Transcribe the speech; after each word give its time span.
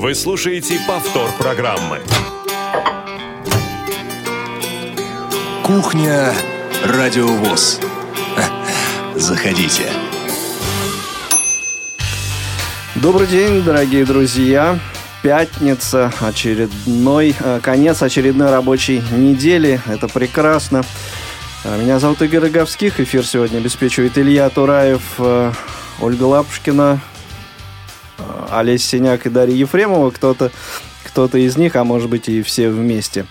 Вы 0.00 0.14
слушаете 0.14 0.78
повтор 0.86 1.28
программы. 1.40 1.98
Кухня 5.64 6.32
Радиовоз. 6.84 7.80
Заходите. 9.16 9.90
Добрый 12.94 13.26
день, 13.26 13.60
дорогие 13.64 14.04
друзья. 14.04 14.78
Пятница, 15.24 16.12
очередной, 16.20 17.34
э, 17.36 17.58
конец 17.60 18.00
очередной 18.00 18.52
рабочей 18.52 19.02
недели. 19.10 19.80
Это 19.88 20.06
прекрасно. 20.06 20.84
Э, 21.64 21.76
Меня 21.76 21.98
зовут 21.98 22.22
Игорь 22.22 22.42
Роговских. 22.42 23.00
Эфир 23.00 23.26
сегодня 23.26 23.58
обеспечивает 23.58 24.16
Илья 24.16 24.48
Тураев, 24.48 25.02
э, 25.18 25.52
Ольга 26.00 26.22
Лапушкина, 26.22 27.00
Олесь 28.50 28.86
Синяк 28.86 29.26
и 29.26 29.30
Дарья 29.30 29.54
Ефремова. 29.54 30.10
Кто-то 30.10 30.50
кто 31.04 31.26
из 31.36 31.56
них, 31.56 31.74
а 31.76 31.84
может 31.84 32.08
быть 32.08 32.28
и 32.28 32.42
все 32.42 32.68
вместе. 32.68 33.26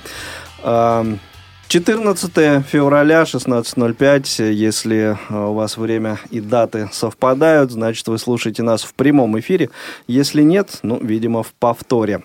Эм, 0.64 1.20
14 1.68 2.66
февраля, 2.66 3.24
16.05. 3.24 4.52
Если 4.52 5.18
э, 5.30 5.36
у 5.36 5.54
вас 5.54 5.78
время 5.78 6.18
и 6.30 6.40
даты 6.40 6.90
совпадают, 6.92 7.72
значит, 7.72 8.08
вы 8.08 8.18
слушаете 8.18 8.64
нас 8.64 8.84
в 8.84 8.94
прямом 8.94 9.40
эфире. 9.40 9.70
Если 10.08 10.42
нет, 10.42 10.80
ну, 10.82 11.00
видимо, 11.02 11.44
в 11.44 11.54
повторе. 11.54 12.24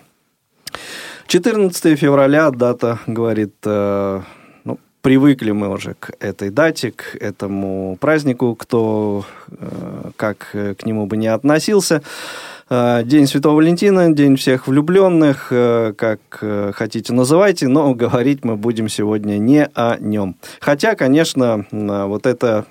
14 1.27 1.99
февраля 1.99 2.51
дата 2.51 2.99
говорит, 3.07 3.55
э, 3.65 4.21
ну, 4.63 4.79
привыкли 5.01 5.51
мы 5.51 5.69
уже 5.69 5.95
к 5.95 6.11
этой 6.19 6.49
дате, 6.49 6.91
к 6.91 7.15
этому 7.15 7.97
празднику, 7.99 8.55
кто 8.55 9.25
э, 9.49 10.11
как 10.15 10.49
э, 10.53 10.75
к 10.75 10.85
нему 10.85 11.05
бы 11.05 11.17
не 11.17 11.27
относился. 11.27 12.01
Э, 12.69 13.03
День 13.03 13.27
Святого 13.27 13.57
Валентина, 13.57 14.11
День 14.13 14.35
всех 14.35 14.67
влюбленных, 14.67 15.47
э, 15.51 15.93
как 15.97 16.19
э, 16.41 16.71
хотите 16.73 17.13
называйте, 17.13 17.67
но 17.67 17.93
говорить 17.93 18.43
мы 18.43 18.55
будем 18.55 18.89
сегодня 18.89 19.37
не 19.37 19.65
о 19.73 19.97
нем. 19.99 20.35
Хотя, 20.59 20.95
конечно, 20.95 21.65
вот 21.71 22.25
эта 22.25 22.65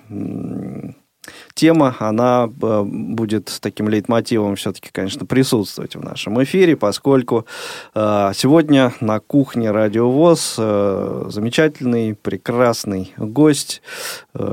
тема, 1.55 1.95
она 2.01 2.49
будет 2.49 3.59
таким 3.61 3.89
лейтмотивом 3.89 4.57
все-таки, 4.57 4.89
конечно, 4.91 5.25
присутствовать 5.25 5.95
в 5.95 6.03
нашем 6.03 6.43
эфире, 6.43 6.77
поскольку 6.77 7.47
сегодня 7.95 8.93
на 9.01 9.21
кухне 9.21 9.71
Радиовоз 9.71 10.57
замечательный, 10.57 12.15
прекрасный 12.15 13.13
гость, 13.17 13.83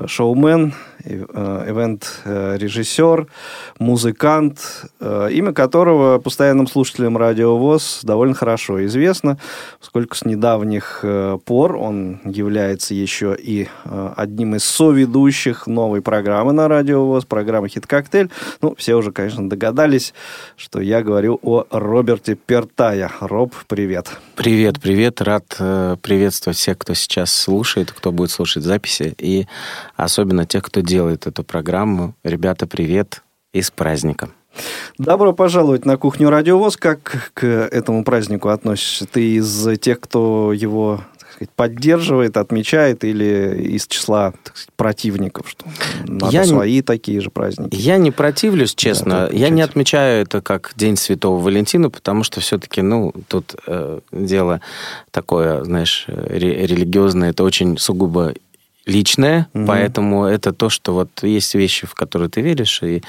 шоумен, 0.06 0.74
ивент-режиссер, 1.04 3.28
музыкант, 3.80 4.86
э, 5.00 5.30
имя 5.32 5.54
которого 5.54 6.20
постоянным 6.20 6.68
слушателям 6.68 7.18
Радиовоз 7.18 8.02
довольно 8.04 8.36
хорошо 8.36 8.86
известно, 8.86 9.40
поскольку 9.80 10.16
с 10.16 10.26
недавних 10.26 11.00
э, 11.04 11.38
пор 11.44 11.76
он 11.76 12.22
является 12.26 12.94
еще 12.94 13.36
и 13.38 13.68
э, 13.86 14.14
одним 14.16 14.56
из 14.56 14.64
соведущих 14.64 15.68
новой 15.68 16.02
программы 16.02 16.54
на 16.54 16.68
Радиовоз, 16.68 17.26
программы 17.26 17.70
«Хит-коктейль». 17.70 18.30
Ну, 18.62 18.76
все 18.78 18.96
уже, 18.96 19.12
конечно, 19.12 19.50
догадались, 19.50 20.14
что 20.56 20.82
я 20.82 21.04
говорю 21.04 21.40
о 21.42 21.66
Роберте 21.70 22.36
Пертая. 22.36 23.12
Роб, 23.20 23.54
привет. 23.68 23.90
Привет, 23.90 24.20
привет. 24.80 25.22
Рад 25.22 25.58
э, 25.60 25.98
приветствовать 26.02 26.58
всех, 26.58 26.78
кто 26.78 26.94
сейчас 26.94 27.30
слушает, 27.30 27.92
кто 27.92 28.14
будет 28.14 28.32
слушать 28.32 28.64
записи, 28.64 29.14
и 29.18 29.48
особенно 29.98 30.46
тех, 30.46 30.64
кто 30.64 30.80
делает 30.80 31.28
эту 31.28 31.44
программу. 31.44 32.16
Ребята, 32.24 32.66
привет 32.66 33.22
и 33.52 33.62
с 33.62 33.70
праздником. 33.70 34.32
Добро 34.98 35.34
пожаловать 35.34 35.84
на 35.84 35.98
кухню 35.98 36.30
Радиовоз. 36.30 36.78
Как 36.78 37.32
к 37.34 37.46
этому 37.46 38.06
празднику 38.06 38.48
относишься? 38.48 39.06
Ты 39.06 39.36
из 39.36 39.78
тех, 39.80 40.00
кто 40.00 40.54
его 40.54 41.02
сказать, 41.40 41.50
поддерживает, 41.56 42.38
отмечает, 42.38 43.04
или 43.04 43.58
из 43.76 43.88
числа 43.88 44.34
сказать, 44.44 44.68
противников, 44.76 45.50
что 45.50 45.66
надо 46.08 46.32
Я 46.32 46.42
не- 46.44 46.48
свои 46.50 46.82
такие 46.82 47.22
же 47.22 47.30
праздники? 47.30 47.76
Я 47.76 47.98
не 47.98 48.12
противлюсь, 48.12 48.76
честно. 48.76 49.28
Да, 49.28 49.30
я 49.32 49.50
не 49.50 49.62
отмечаю 49.62 50.24
это 50.24 50.42
как 50.42 50.74
День 50.76 50.96
Святого 50.98 51.40
Валентина, 51.42 51.90
потому 51.90 52.24
что 52.24 52.42
все-таки, 52.42 52.82
ну, 52.82 53.14
тут 53.28 53.56
э, 53.68 54.00
дело 54.12 54.62
такое, 55.12 55.64
знаешь, 55.64 56.06
ре- 56.08 56.66
религиозное, 56.68 57.30
это 57.32 57.44
очень 57.44 57.78
сугубо 57.78 58.34
личное, 58.90 59.48
Мгм. 59.54 59.68
поэтому 59.68 60.26
это 60.26 60.52
то, 60.52 60.70
что 60.70 60.94
вот 60.94 61.10
есть 61.24 61.56
вещи, 61.56 61.88
в 61.88 61.94
которые 61.94 62.30
ты 62.30 62.42
веришь, 62.42 62.82
и, 62.84 63.02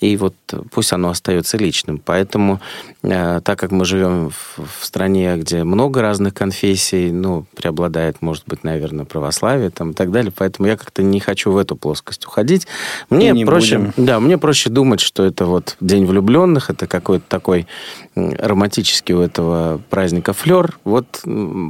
и 0.00 0.16
вот 0.16 0.34
пусть 0.70 0.92
оно 0.92 1.10
остается 1.10 1.56
личным. 1.56 1.98
Поэтому, 2.04 2.60
э, 3.02 3.40
так 3.44 3.58
как 3.58 3.70
мы 3.70 3.84
живем 3.84 4.30
в, 4.30 4.58
в 4.80 4.84
стране, 4.84 5.36
где 5.36 5.64
много 5.64 6.02
разных 6.02 6.34
конфессий, 6.34 7.10
ну, 7.12 7.46
преобладает, 7.56 8.20
может 8.20 8.44
быть, 8.46 8.64
наверное, 8.64 9.04
православие 9.04 9.70
там, 9.70 9.90
и 9.90 9.94
так 9.94 10.10
далее, 10.10 10.32
поэтому 10.36 10.68
я 10.68 10.76
как-то 10.76 11.02
не 11.02 11.20
хочу 11.20 11.52
в 11.52 11.56
эту 11.56 11.76
плоскость 11.76 12.26
уходить. 12.26 12.66
Мне 13.08 13.30
не 13.30 13.44
проще, 13.44 13.78
будем. 13.78 13.92
да, 13.96 14.20
мне 14.20 14.36
проще 14.38 14.70
думать, 14.70 15.00
что 15.00 15.24
это 15.24 15.46
вот 15.46 15.76
День 15.80 16.04
влюбленных, 16.06 16.70
это 16.70 16.86
какой-то 16.86 17.24
такой 17.28 17.66
романтический 18.14 19.14
у 19.14 19.20
этого 19.20 19.80
праздника 19.90 20.32
флер. 20.32 20.78
Вот 20.84 21.22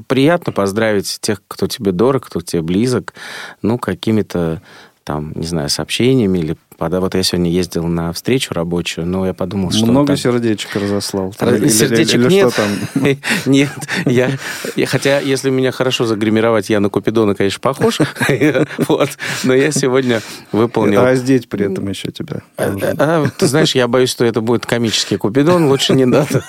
приятно 0.09 0.53
поздравить 0.53 1.19
тех, 1.21 1.43
кто 1.47 1.67
тебе 1.67 1.93
дорог, 1.93 2.27
кто 2.27 2.41
тебе 2.41 2.63
близок, 2.63 3.15
ну, 3.63 3.79
какими-то 3.79 4.61
там, 5.05 5.33
не 5.35 5.47
знаю, 5.47 5.69
сообщениями 5.69 6.39
или 6.39 6.57
пода- 6.81 7.01
вот 7.01 7.15
я 7.15 7.23
сегодня 7.23 7.51
ездил 7.51 7.87
на 7.87 8.11
встречу 8.15 8.55
рабочую, 8.55 9.07
но 9.07 9.27
я 9.27 9.35
подумал, 9.35 9.71
что 9.71 9.85
Много 9.87 10.07
там- 10.09 10.17
сердечек 10.17 10.75
разослал? 10.77 11.35
Раз- 11.39 11.53
Или- 11.57 11.61
или- 11.65 11.69
Сердечек 11.69 12.15
или 12.21 12.29
нет. 12.29 12.53
что 12.53 12.63
там? 12.63 13.17
Нет, 13.47 13.69
я, 14.07 14.31
я- 14.77 14.87
хотя 14.87 15.21
если 15.21 15.51
меня 15.51 15.73
хорошо 15.73 16.07
загримировать, 16.07 16.71
я 16.71 16.81
на 16.81 16.89
Купидона, 16.89 17.35
конечно, 17.35 17.61
похож. 17.61 17.99
Вот. 18.89 19.11
Но 19.45 19.55
я 19.55 19.71
сегодня 19.73 20.21
выполнил 20.53 21.03
Раздеть 21.03 21.49
при 21.49 21.71
этом 21.71 21.89
еще 21.89 22.11
тебя. 22.11 22.41
а, 22.57 22.75
а, 22.99 23.27
ты 23.37 23.47
знаешь, 23.47 23.75
я 23.75 23.87
боюсь, 23.87 24.11
что 24.11 24.25
это 24.25 24.41
будет 24.41 24.65
комический 24.67 25.17
Купидон, 25.17 25.67
лучше 25.69 25.93
не 25.95 26.07
надо. 26.07 26.43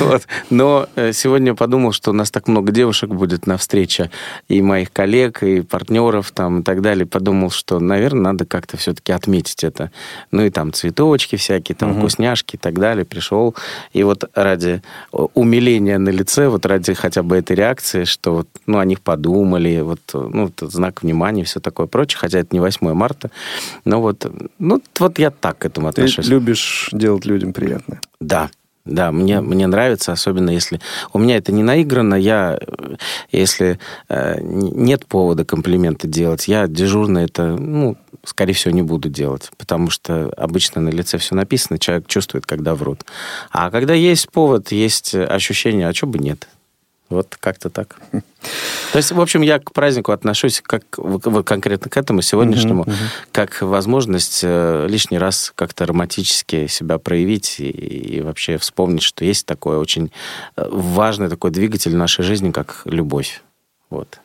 Вот. 0.00 0.22
Но 0.50 0.88
э, 0.96 1.12
сегодня 1.12 1.54
подумал, 1.54 1.92
что 1.92 2.10
у 2.10 2.14
нас 2.14 2.30
так 2.30 2.48
много 2.48 2.72
девушек 2.72 3.10
будет 3.10 3.46
на 3.46 3.56
встрече, 3.56 4.10
и 4.48 4.60
моих 4.62 4.92
коллег, 4.92 5.42
и 5.42 5.60
партнеров 5.60 6.32
там, 6.32 6.60
и 6.60 6.62
так 6.62 6.82
далее. 6.82 7.06
Подумал, 7.06 7.50
что, 7.50 7.78
наверное, 7.78 8.22
надо 8.32 8.44
как-то 8.46 8.76
все-таки 8.76 9.12
отметить 9.12 9.59
это. 9.64 9.90
Ну 10.30 10.42
и 10.44 10.50
там 10.50 10.72
цветочки 10.72 11.36
всякие, 11.36 11.76
там 11.76 11.90
Мгм. 11.90 12.00
вкусняшки 12.00 12.56
и 12.56 12.58
так 12.58 12.78
далее. 12.78 13.04
Пришел, 13.04 13.54
и 13.92 14.02
вот 14.02 14.24
ради 14.34 14.82
э, 15.12 15.16
умиления 15.34 15.98
на 15.98 16.10
лице, 16.10 16.48
вот 16.48 16.66
ради 16.66 16.94
хотя 16.94 17.22
бы 17.22 17.36
этой 17.36 17.56
реакции, 17.56 18.04
что 18.04 18.34
вот, 18.34 18.48
ну, 18.66 18.78
о 18.78 18.84
них 18.84 19.00
подумали, 19.00 19.80
вот, 19.80 20.00
э, 20.14 20.28
ну, 20.32 20.50
знак 20.60 21.02
внимания 21.02 21.42
и 21.42 21.44
все 21.44 21.60
такое 21.60 21.86
прочее, 21.86 22.18
хотя 22.18 22.38
это 22.38 22.48
не 22.52 22.60
8 22.60 22.92
марта. 22.94 23.30
Но 23.84 24.00
вот, 24.00 24.26
ну, 24.58 24.82
вот 24.98 25.18
я 25.18 25.30
так 25.30 25.58
к 25.58 25.66
этому 25.66 25.92
Ты 25.92 26.02
отношусь. 26.02 26.26
любишь 26.28 26.88
делать 26.92 27.24
людям 27.26 27.52
приятное. 27.52 28.00
Да, 28.20 28.50
да, 28.84 29.12
мне, 29.12 29.40
мне 29.40 29.66
нравится, 29.66 30.12
особенно 30.12 30.50
если... 30.50 30.80
У 31.12 31.18
меня 31.18 31.36
это 31.36 31.52
не 31.52 31.62
наиграно, 31.62 32.14
я, 32.14 32.58
э, 32.60 32.96
если 33.30 33.78
э, 34.08 34.38
нет 34.40 35.06
повода 35.06 35.44
комплименты 35.44 36.08
делать, 36.08 36.48
я 36.48 36.66
дежурно 36.66 37.18
это, 37.18 37.56
ну, 37.56 37.96
скорее 38.24 38.54
всего, 38.54 38.74
не 38.74 38.82
буду 38.82 39.08
делать, 39.08 39.50
потому 39.58 39.90
что 39.90 40.32
обычно 40.36 40.80
на 40.80 40.88
лице 40.88 41.18
все 41.18 41.34
написано, 41.34 41.78
человек 41.78 42.06
чувствует, 42.06 42.46
когда 42.46 42.74
врут. 42.74 43.04
А 43.50 43.70
когда 43.70 43.94
есть 43.94 44.30
повод, 44.30 44.72
есть 44.72 45.14
ощущение, 45.14 45.88
а 45.88 45.94
что 45.94 46.06
бы 46.06 46.18
нет? 46.18 46.48
Вот 47.10 47.36
как-то 47.38 47.70
так. 47.70 47.96
То 48.92 48.96
есть, 48.96 49.12
в 49.12 49.20
общем, 49.20 49.42
я 49.42 49.58
к 49.58 49.72
празднику 49.72 50.12
отношусь 50.12 50.62
как 50.64 50.84
конкретно 51.44 51.90
к 51.90 51.96
этому 51.96 52.22
сегодняшнему, 52.22 52.82
Мгм, 52.82 52.92
мгм. 52.92 53.04
как 53.32 53.62
возможность 53.62 54.40
э, 54.42 54.86
лишний 54.88 55.18
раз 55.18 55.52
как-то 55.54 55.86
романтически 55.86 56.66
себя 56.68 56.98
проявить 56.98 57.60
и, 57.60 57.68
и 57.68 58.20
вообще 58.20 58.56
вспомнить, 58.58 59.02
что 59.02 59.24
есть 59.24 59.44
такой 59.46 59.76
очень 59.76 60.10
э, 60.56 60.66
важный 60.70 61.28
такой 61.28 61.50
двигатель 61.50 61.92
в 61.92 61.96
нашей 61.96 62.24
жизни, 62.24 62.50
как 62.52 62.82
любовь. 62.84 63.42
Вот. 63.90 64.20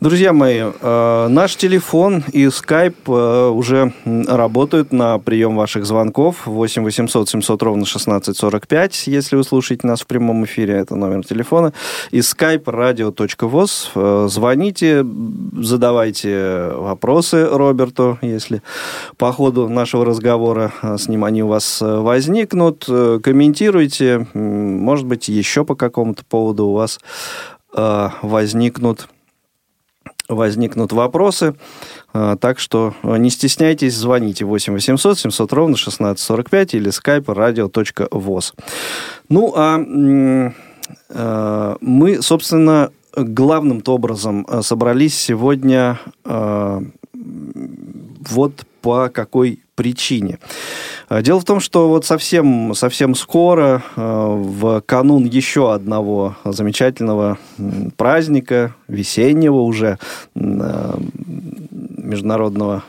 Друзья 0.00 0.32
мои, 0.32 0.60
э, 0.60 1.26
наш 1.28 1.56
телефон 1.56 2.24
и 2.32 2.50
скайп 2.50 3.08
э, 3.08 3.48
уже 3.48 3.92
работают 4.04 4.92
на 4.92 5.18
прием 5.18 5.56
ваших 5.56 5.86
звонков. 5.86 6.46
8 6.46 6.82
800 6.84 7.28
700 7.28 7.62
ровно 7.62 7.82
1645, 7.82 9.06
если 9.06 9.36
вы 9.36 9.44
слушаете 9.44 9.86
нас 9.86 10.02
в 10.02 10.06
прямом 10.06 10.44
эфире, 10.44 10.74
это 10.74 10.96
номер 10.96 11.24
телефона. 11.24 11.72
И 12.10 12.22
скайп 12.22 12.68
radio.voz. 12.68 13.88
Э, 13.94 14.28
Звоните, 14.28 15.06
задавайте 15.58 16.72
вопросы 16.74 17.46
Роберту, 17.46 18.18
если 18.20 18.62
по 19.16 19.32
ходу 19.32 19.68
нашего 19.68 20.04
разговора 20.04 20.72
с 20.82 21.08
ним 21.08 21.24
они 21.24 21.42
у 21.42 21.48
вас 21.48 21.78
возникнут. 21.80 22.84
Комментируйте, 22.84 24.26
может 24.34 25.06
быть, 25.06 25.28
еще 25.28 25.64
по 25.64 25.74
какому-то 25.74 26.24
поводу 26.24 26.66
у 26.66 26.74
вас 26.74 27.00
возникнут 27.72 29.08
возникнут 30.28 30.92
вопросы. 30.92 31.54
А, 32.12 32.36
так 32.36 32.58
что 32.58 32.94
не 33.02 33.30
стесняйтесь, 33.30 33.94
звоните 33.94 34.44
8 34.44 34.72
800 34.72 35.18
700 35.18 35.52
ровно 35.52 35.74
1645 35.74 36.74
или 36.74 36.90
skype 36.90 37.24
radio.voz. 37.24 38.54
Ну, 39.28 39.52
а 39.56 39.80
а, 41.10 41.76
мы, 41.80 42.22
собственно, 42.22 42.90
главным-то 43.16 43.94
образом 43.94 44.46
собрались 44.62 45.16
сегодня 45.16 46.00
вот 48.30 48.66
по 48.80 49.08
какой 49.08 49.60
причине. 49.74 50.38
А, 51.14 51.22
дело 51.22 51.38
в 51.38 51.44
том, 51.44 51.60
что 51.60 51.88
вот 51.88 52.04
совсем, 52.04 52.74
совсем 52.74 53.14
скоро, 53.14 53.84
а, 53.94 54.34
в 54.34 54.80
канун 54.80 55.26
еще 55.26 55.72
одного 55.72 56.34
замечательного 56.44 57.38
праздника, 57.96 58.74
весеннего 58.88 59.60
уже, 59.60 60.00
а, 60.34 60.98
международного 61.70 62.82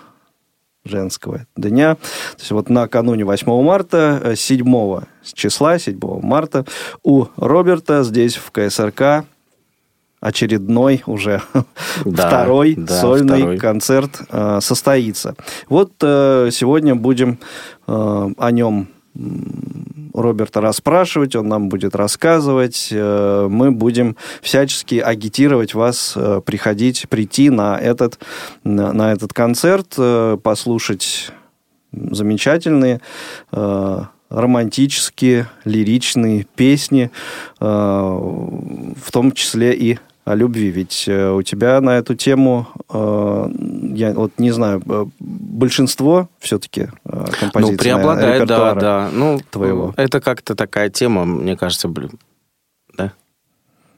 женского 0.85 1.45
дня. 1.55 1.95
То 1.95 2.39
есть 2.39 2.51
вот 2.51 2.67
накануне 2.69 3.25
8 3.25 3.61
марта, 3.61 4.33
7 4.35 5.03
числа, 5.33 5.77
7 5.77 5.99
марта, 6.23 6.65
у 7.03 7.25
Роберта 7.37 8.03
здесь 8.03 8.37
в 8.37 8.49
КСРК 8.49 9.25
очередной 10.25 11.03
уже 11.05 11.41
да, 12.05 12.27
второй 12.27 12.75
да, 12.75 12.99
сольный 12.99 13.37
второй. 13.37 13.57
концерт 13.57 14.21
э, 14.29 14.59
состоится. 14.61 15.35
Вот 15.69 15.93
э, 16.01 16.49
сегодня 16.51 16.95
будем 16.95 17.37
э, 17.87 18.29
о 18.37 18.51
нем 18.51 18.87
Роберта 20.13 20.61
расспрашивать, 20.61 21.35
он 21.35 21.47
нам 21.47 21.69
будет 21.69 21.95
рассказывать. 21.95 22.89
Э, 22.91 23.47
мы 23.49 23.71
будем 23.71 24.15
всячески 24.41 24.95
агитировать 24.95 25.73
вас 25.73 26.13
э, 26.15 26.41
приходить, 26.43 27.07
прийти 27.09 27.49
на 27.49 27.77
этот, 27.77 28.19
на 28.63 29.11
этот 29.11 29.33
концерт, 29.33 29.93
э, 29.97 30.37
послушать 30.41 31.31
замечательные 31.91 32.99
романтические, 34.29 35.47
лиричные 35.63 36.45
песни, 36.55 37.09
в 37.59 39.11
том 39.11 39.31
числе 39.31 39.73
и 39.73 39.99
любви. 40.33 40.71
Ведь 40.71 41.05
э, 41.07 41.31
у 41.31 41.41
тебя 41.43 41.79
на 41.81 41.97
эту 41.97 42.15
тему, 42.15 42.67
э, 42.89 43.49
я 43.93 44.13
вот 44.13 44.31
не 44.37 44.51
знаю, 44.51 44.81
э, 44.87 45.05
большинство 45.19 46.29
все-таки 46.39 46.89
композиций 47.39 47.73
Ну, 47.73 47.77
преобладает, 47.77 48.47
да, 48.47 48.73
да. 48.73 49.09
Ну, 49.13 49.39
твоего. 49.51 49.93
Это 49.97 50.19
как-то 50.21 50.55
такая 50.55 50.89
тема, 50.89 51.25
мне 51.25 51.55
кажется? 51.55 51.87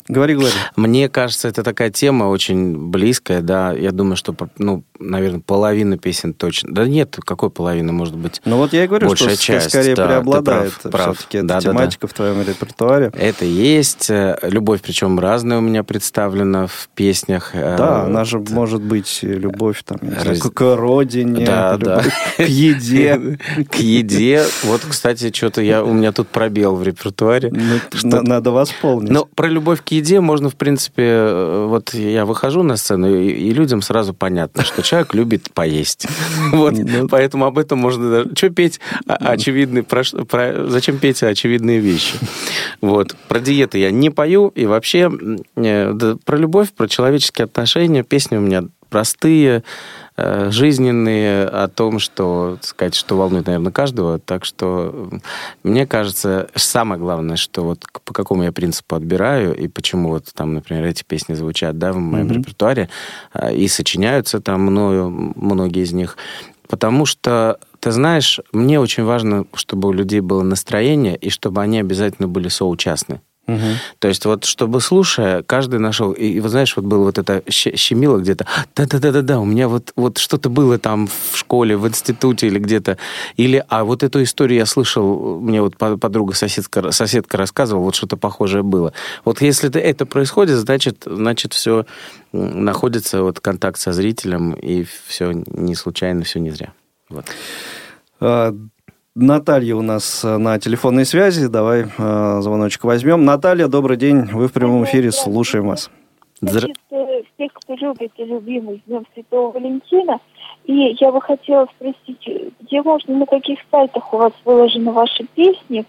Говори, 0.07 0.35
говори. 0.35 0.53
Мне 0.75 1.09
кажется, 1.09 1.47
это 1.47 1.63
такая 1.63 1.89
тема 1.89 2.25
очень 2.25 2.77
близкая, 2.77 3.41
да. 3.41 3.73
Я 3.73 3.91
думаю, 3.91 4.15
что, 4.15 4.35
ну, 4.57 4.83
наверное, 4.99 5.41
половина 5.41 5.97
песен 5.97 6.33
точно. 6.33 6.73
Да 6.73 6.85
нет, 6.85 7.17
какой 7.25 7.49
половины, 7.49 7.91
может 7.91 8.15
быть, 8.15 8.41
Ну 8.45 8.57
вот 8.57 8.73
я 8.73 8.85
и 8.85 8.87
говорю, 8.87 9.07
большая 9.09 9.35
что 9.35 9.43
часть, 9.43 9.69
скорее 9.69 9.95
да, 9.95 10.07
преобладает 10.07 10.73
прав, 10.73 10.91
прав. 10.91 11.17
все-таки 11.17 11.41
да, 11.41 11.57
эта 11.57 11.65
да, 11.65 11.71
тематика 11.71 12.07
да. 12.07 12.13
в 12.13 12.13
твоем 12.15 12.41
репертуаре. 12.41 13.11
Это 13.13 13.45
есть. 13.45 14.09
Э, 14.09 14.37
любовь, 14.43 14.81
причем 14.81 15.19
разная 15.19 15.57
у 15.57 15.61
меня 15.61 15.83
представлена 15.83 16.67
в 16.67 16.89
песнях. 16.95 17.51
Э, 17.53 17.75
да, 17.77 18.03
она 18.03 18.23
же 18.23 18.39
может 18.39 18.81
быть 18.81 19.19
любовь 19.21 19.83
там, 19.83 19.99
Раз... 20.01 20.39
к 20.39 20.75
родине, 20.75 21.45
да, 21.45 21.77
да. 21.77 22.03
к 22.37 22.43
еде. 22.47 23.37
К 23.69 23.75
еде. 23.75 24.45
Вот, 24.63 24.81
кстати, 24.87 25.31
что-то 25.33 25.61
я 25.61 25.83
у 25.83 25.93
меня 25.93 26.11
тут 26.11 26.29
пробел 26.29 26.75
в 26.75 26.83
репертуаре. 26.83 27.51
Ну, 28.03 28.21
надо 28.21 28.51
восполнить. 28.51 29.11
Но 29.11 29.25
про 29.25 29.47
любовь 29.47 29.81
к 29.83 29.89
еде 29.89 29.96
можно, 30.21 30.49
в 30.49 30.55
принципе, 30.55 31.03
э, 31.03 31.65
вот 31.67 31.93
я 31.93 32.25
выхожу 32.25 32.63
на 32.63 32.77
сцену, 32.77 33.15
и 33.15 33.51
людям 33.51 33.81
сразу 33.81 34.13
понятно, 34.13 34.63
что 34.63 34.81
человек 34.81 35.13
любит 35.13 35.51
поесть. 35.53 36.07
Вот, 36.51 36.73
ну, 36.73 37.07
поэтому 37.07 37.45
об 37.45 37.57
этом 37.57 37.79
можно 37.79 38.09
даже... 38.09 38.35
Что 38.35 38.49
петь 38.49 38.79
очевидные... 39.05 39.85
Зачем 40.69 40.97
петь 40.97 41.21
очевидные 41.23 41.79
вещи? 41.79 42.15
Вот. 42.81 43.15
Про 43.27 43.39
диеты 43.39 43.79
я 43.79 43.91
не 43.91 44.09
пою, 44.09 44.47
и 44.49 44.65
вообще 44.65 45.11
э, 45.55 46.15
про 46.25 46.37
любовь, 46.37 46.71
про 46.71 46.87
человеческие 46.87 47.45
отношения 47.45 48.03
песни 48.03 48.37
у 48.37 48.41
меня 48.41 48.63
простые, 48.89 49.63
Э, 50.19 50.49
жизненные, 50.49 51.43
о 51.43 51.67
том, 51.67 51.99
что, 51.99 52.57
сказать, 52.61 52.95
что 52.95 53.15
волнует, 53.15 53.45
наверное, 53.45 53.71
каждого. 53.71 54.17
Так 54.17 54.45
что 54.45 55.11
мне 55.61 55.85
кажется, 55.85 56.49
самое 56.55 56.99
главное, 56.99 57.35
что 57.35 57.63
вот 57.63 57.85
по 58.03 58.15
какому 58.15 58.41
я 58.41 58.51
принципу 58.51 58.95
отбираю 58.95 59.55
и 59.55 59.67
почему 59.67 60.09
вот 60.09 60.33
там, 60.33 60.55
например, 60.55 60.85
эти 60.85 61.03
песни 61.03 61.35
звучат, 61.35 61.77
да, 61.77 61.93
в 61.93 61.97
моем 61.97 62.25
mm-hmm. 62.25 62.33
репертуаре 62.33 62.89
э, 63.35 63.55
и 63.55 63.67
сочиняются 63.67 64.39
там 64.41 64.61
мною, 64.61 65.33
многие 65.35 65.83
из 65.83 65.93
них, 65.93 66.17
потому 66.67 67.05
что 67.05 67.59
ты 67.79 67.91
знаешь, 67.91 68.39
мне 68.51 68.79
очень 68.79 69.03
важно, 69.03 69.45
чтобы 69.53 69.87
у 69.87 69.91
людей 69.91 70.21
было 70.21 70.41
настроение 70.41 71.15
и 71.15 71.29
чтобы 71.29 71.61
они 71.61 71.79
обязательно 71.79 72.27
были 72.27 72.47
соучастны. 72.47 73.21
Угу. 73.47 73.59
То 73.99 74.07
есть 74.09 74.25
вот, 74.25 74.43
чтобы 74.43 74.81
слушая, 74.81 75.41
каждый 75.41 75.79
нашел... 75.79 76.11
И, 76.11 76.25
и 76.25 76.39
вот 76.41 76.51
знаешь, 76.51 76.75
вот 76.75 76.85
было 76.85 77.05
вот 77.05 77.17
это 77.17 77.43
щемило 77.49 78.17
где-то. 78.17 78.45
Да-да-да-да-да, 78.75 79.39
у 79.39 79.45
меня 79.45 79.69
вот, 79.69 79.93
вот 79.95 80.17
что-то 80.17 80.49
было 80.49 80.77
там 80.77 81.07
в 81.07 81.37
школе, 81.37 81.77
в 81.77 81.87
институте 81.87 82.47
или 82.47 82.59
где-то. 82.59 82.97
Или, 83.37 83.63
а 83.69 83.85
вот 83.85 84.03
эту 84.03 84.21
историю 84.21 84.59
я 84.59 84.65
слышал, 84.65 85.39
мне 85.39 85.61
вот 85.61 85.77
подруга, 85.77 86.33
соседка, 86.33 86.91
соседка 86.91 87.37
рассказывала, 87.37 87.83
вот 87.83 87.95
что-то 87.95 88.17
похожее 88.17 88.63
было. 88.63 88.91
Вот 89.23 89.41
если 89.41 89.71
это 89.79 90.05
происходит, 90.05 90.57
значит, 90.57 91.03
значит 91.05 91.53
все 91.53 91.85
находится 92.33 93.23
вот 93.23 93.39
контакт 93.39 93.79
со 93.79 93.93
зрителем, 93.93 94.53
и 94.53 94.85
все 95.05 95.31
не 95.31 95.75
случайно, 95.75 96.23
все 96.23 96.39
не 96.39 96.51
зря. 96.51 96.73
Вот. 97.09 97.25
Наталья 99.19 99.75
у 99.75 99.81
нас 99.81 100.23
э, 100.23 100.37
на 100.37 100.59
телефонной 100.59 101.03
связи. 101.03 101.47
Давай 101.47 101.85
э, 101.85 102.39
звоночек 102.41 102.83
возьмем. 102.83 103.25
Наталья, 103.25 103.67
добрый 103.67 103.97
день. 103.97 104.25
Вы 104.25 104.47
в 104.47 104.53
прямом 104.53 104.83
эфире. 104.83 105.11
Слушаем 105.11 105.65
вас. 105.65 105.89
Значит, 106.39 106.77
э, 106.91 107.23
всех, 107.33 107.51
кто 107.53 107.73
любит 107.73 108.11
и 108.17 108.25
любимый 108.25 108.77
с 108.77 108.87
Днем 108.87 109.07
Святого 109.15 109.53
Валентина. 109.53 110.19
И 110.65 110.95
я 110.99 111.11
бы 111.11 111.19
хотела 111.19 111.67
спросить, 111.75 112.53
где 112.61 112.81
можно, 112.83 113.17
на 113.17 113.25
каких 113.25 113.57
сайтах 113.71 114.13
у 114.13 114.17
вас 114.17 114.33
выложены 114.45 114.91
ваши 114.91 115.25
песни? 115.33 115.83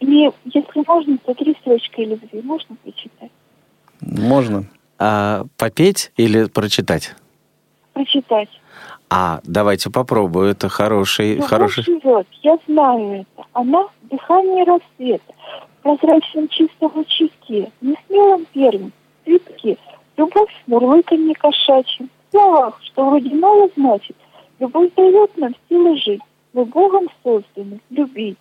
И 0.00 0.30
если 0.44 0.84
можно, 0.86 1.16
то 1.24 1.32
три 1.32 1.56
строчки 1.62 2.02
любви 2.02 2.42
можно 2.42 2.76
прочитать? 2.84 3.30
Можно. 4.02 4.66
А, 4.98 5.46
попеть 5.56 6.12
или 6.18 6.44
прочитать? 6.44 7.14
Прочитать. 7.94 8.50
А, 9.10 9.40
давайте 9.44 9.90
попробую. 9.90 10.50
Это 10.50 10.68
хороший... 10.68 11.34
Любовь 11.34 11.48
хороший... 11.48 11.84
живет, 11.84 12.26
я 12.42 12.58
знаю 12.66 13.20
это. 13.20 13.48
Она 13.52 13.84
в 13.84 14.08
дыхании 14.10 14.64
рассвета, 14.64 15.34
в 15.78 15.82
прозрачном 15.82 16.48
чистом 16.48 16.92
лучике, 16.94 17.72
несмелым 17.80 18.46
первым, 18.52 18.92
цветки, 19.24 19.78
любовь 20.16 20.50
в 20.66 20.70
мурлыканье 20.70 21.34
кошачьим, 21.34 22.10
в 22.28 22.30
словах, 22.32 22.78
что 22.82 23.08
вроде 23.08 23.34
мало 23.34 23.70
значит, 23.76 24.16
любовь 24.58 24.90
дает 24.94 25.36
нам 25.38 25.54
силы 25.68 25.96
жить, 25.96 26.20
мы 26.52 26.64
Богом 26.66 27.08
созданы, 27.22 27.80
любить. 27.90 28.38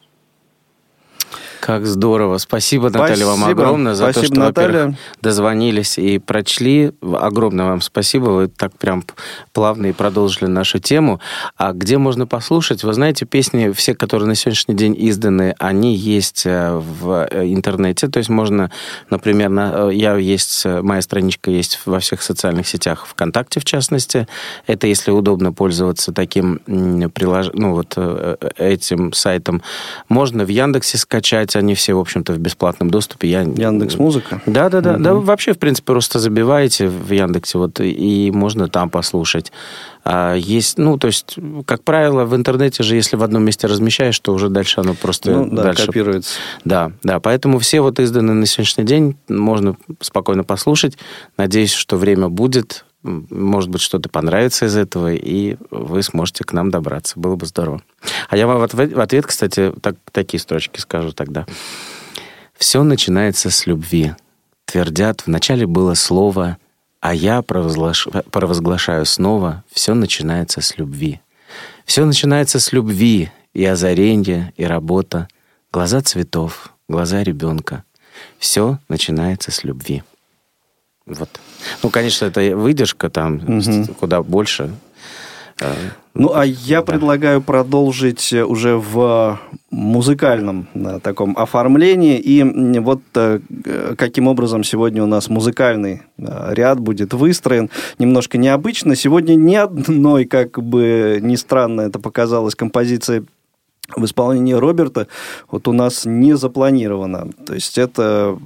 Как 1.67 1.85
здорово. 1.85 2.37
Спасибо, 2.37 2.85
Наталья, 2.85 3.07
спасибо. 3.07 3.27
вам 3.27 3.43
огромное 3.43 3.93
за 3.93 4.03
спасибо, 4.13 4.27
то, 4.27 4.33
что, 4.33 4.41
во-первых, 4.61 4.95
дозвонились 5.21 5.97
и 5.97 6.17
прочли. 6.17 6.93
Огромное 7.01 7.65
вам 7.65 7.81
спасибо. 7.81 8.29
Вы 8.29 8.47
так 8.47 8.77
прям 8.77 9.03
плавно 9.51 9.87
и 9.87 9.91
продолжили 9.91 10.45
нашу 10.45 10.79
тему. 10.79 11.19
А 11.57 11.73
где 11.73 11.97
можно 11.97 12.25
послушать? 12.25 12.85
Вы 12.85 12.93
знаете, 12.93 13.25
песни, 13.25 13.71
все, 13.71 13.95
которые 13.95 14.29
на 14.29 14.35
сегодняшний 14.35 14.75
день 14.75 14.95
изданы, 14.97 15.55
они 15.59 15.93
есть 15.93 16.43
э, 16.45 16.71
в 16.71 17.27
э, 17.29 17.45
интернете. 17.47 18.07
То 18.07 18.19
есть 18.19 18.29
можно, 18.29 18.71
например, 19.09 19.49
на, 19.49 19.89
э, 19.89 19.93
я 19.93 20.15
есть, 20.15 20.63
моя 20.63 21.01
страничка 21.01 21.51
есть 21.51 21.81
во 21.83 21.99
всех 21.99 22.21
социальных 22.21 22.65
сетях, 22.65 23.05
ВКонтакте 23.07 23.59
в 23.59 23.65
частности. 23.65 24.25
Это 24.67 24.87
если 24.87 25.11
удобно 25.11 25.51
пользоваться 25.51 26.13
таким 26.13 26.59
прилож... 27.13 27.47
ну, 27.51 27.73
вот, 27.73 27.97
этим 28.55 29.11
сайтом. 29.11 29.61
Можно 30.07 30.45
в 30.45 30.47
Яндексе 30.47 30.97
скачать, 30.97 31.56
они 31.57 31.75
все, 31.75 31.93
в 31.93 31.99
общем-то, 31.99 32.33
в 32.33 32.39
бесплатном 32.39 32.89
доступе. 32.89 33.29
Я... 33.29 33.41
Яндекс 33.41 33.97
Музыка? 33.97 34.41
Да, 34.45 34.69
да, 34.69 34.81
да. 34.81 34.93
Угу. 34.93 35.03
Да, 35.03 35.13
вообще, 35.15 35.53
в 35.53 35.59
принципе, 35.59 35.85
просто 35.87 36.19
забиваете 36.19 36.87
в 36.87 37.11
Яндексе, 37.11 37.57
вот, 37.57 37.79
и 37.79 38.31
можно 38.33 38.67
там 38.67 38.89
послушать. 38.89 39.51
А 40.09 40.35
есть, 40.35 40.77
ну, 40.77 40.97
то 40.97 41.07
есть, 41.07 41.35
как 41.65 41.83
правило, 41.83 42.23
в 42.23 42.33
интернете 42.33 42.81
же, 42.81 42.95
если 42.95 43.17
в 43.17 43.23
одном 43.23 43.43
месте 43.43 43.67
размещаешь, 43.67 44.17
то 44.19 44.33
уже 44.33 44.47
дальше 44.47 44.79
оно 44.79 44.93
просто 44.93 45.31
ну, 45.31 45.49
да, 45.53 45.63
дальше... 45.63 45.85
копируется. 45.85 46.35
Да, 46.63 46.93
да, 47.03 47.19
поэтому 47.19 47.59
все 47.59 47.81
вот 47.81 47.99
изданы 47.99 48.33
на 48.33 48.45
сегодняшний 48.45 48.85
день, 48.85 49.17
можно 49.27 49.75
спокойно 49.99 50.45
послушать. 50.45 50.97
Надеюсь, 51.37 51.73
что 51.73 51.97
время 51.97 52.29
будет, 52.29 52.85
может 53.07 53.69
быть, 53.69 53.81
что-то 53.81 54.09
понравится 54.09 54.65
из 54.65 54.75
этого, 54.75 55.13
и 55.13 55.57
вы 55.71 56.03
сможете 56.03 56.43
к 56.43 56.53
нам 56.53 56.69
добраться. 56.69 57.19
Было 57.19 57.35
бы 57.35 57.45
здорово. 57.45 57.81
А 58.29 58.37
я 58.37 58.47
вам 58.47 58.59
в 58.59 58.99
ответ, 58.99 59.25
кстати, 59.25 59.73
так, 59.81 59.95
такие 60.11 60.39
строчки 60.39 60.79
скажу 60.79 61.11
тогда. 61.11 61.45
«Все 62.57 62.83
начинается 62.83 63.49
с 63.49 63.67
любви. 63.67 64.13
Твердят, 64.65 65.23
вначале 65.25 65.65
было 65.65 65.93
слово 65.93 66.57
А 66.99 67.13
я 67.13 67.41
провозглаш... 67.41 68.07
провозглашаю 68.31 69.05
снова, 69.05 69.63
все 69.71 69.93
начинается 69.93 70.61
с 70.61 70.77
любви. 70.77 71.21
Все 71.85 72.03
начинается 72.05 72.59
с 72.59 72.73
любви, 72.73 73.31
и 73.53 73.63
озаренье, 73.65 74.53
и 74.57 74.65
работа, 74.65 75.27
глаза 75.71 76.01
цветов, 76.01 76.73
глаза 76.87 77.23
ребенка. 77.23 77.83
Все 78.39 78.79
начинается 78.89 79.51
с 79.51 79.63
любви. 79.63 80.03
Вот. 81.07 81.29
Ну, 81.81 81.89
конечно, 81.89 82.25
это 82.25 82.55
выдержка 82.55 83.09
там 83.09 83.35
угу. 83.35 83.93
куда 83.99 84.21
больше. 84.21 84.71
Э, 85.59 85.73
ну, 86.13 86.33
а 86.33 86.45
я 86.45 86.81
предлагаю 86.81 87.41
продолжить 87.41 88.33
уже 88.33 88.75
в 88.75 89.39
музыкальном 89.71 90.67
да, 90.73 90.99
таком 90.99 91.37
оформлении. 91.37 92.19
И 92.19 92.43
вот 92.79 93.01
э, 93.15 93.39
каким 93.97 94.27
образом 94.27 94.63
сегодня 94.63 95.03
у 95.03 95.07
нас 95.07 95.29
музыкальный 95.29 96.01
э, 96.17 96.53
ряд 96.53 96.79
будет 96.79 97.13
выстроен. 97.13 97.69
Немножко 97.99 98.37
необычно. 98.37 98.95
Сегодня 98.95 99.35
ни 99.35 99.55
одной, 99.55 100.25
как 100.25 100.61
бы 100.61 101.19
ни 101.21 101.35
странно 101.35 101.81
это 101.81 101.99
показалось, 101.99 102.55
композиции 102.55 103.25
в 103.95 104.03
исполнении 104.03 104.53
Роберта 104.53 105.07
вот 105.49 105.67
у 105.67 105.71
нас 105.71 106.05
не 106.05 106.35
запланировано. 106.35 107.29
То 107.45 107.53
есть 107.53 107.77
это 107.77 108.37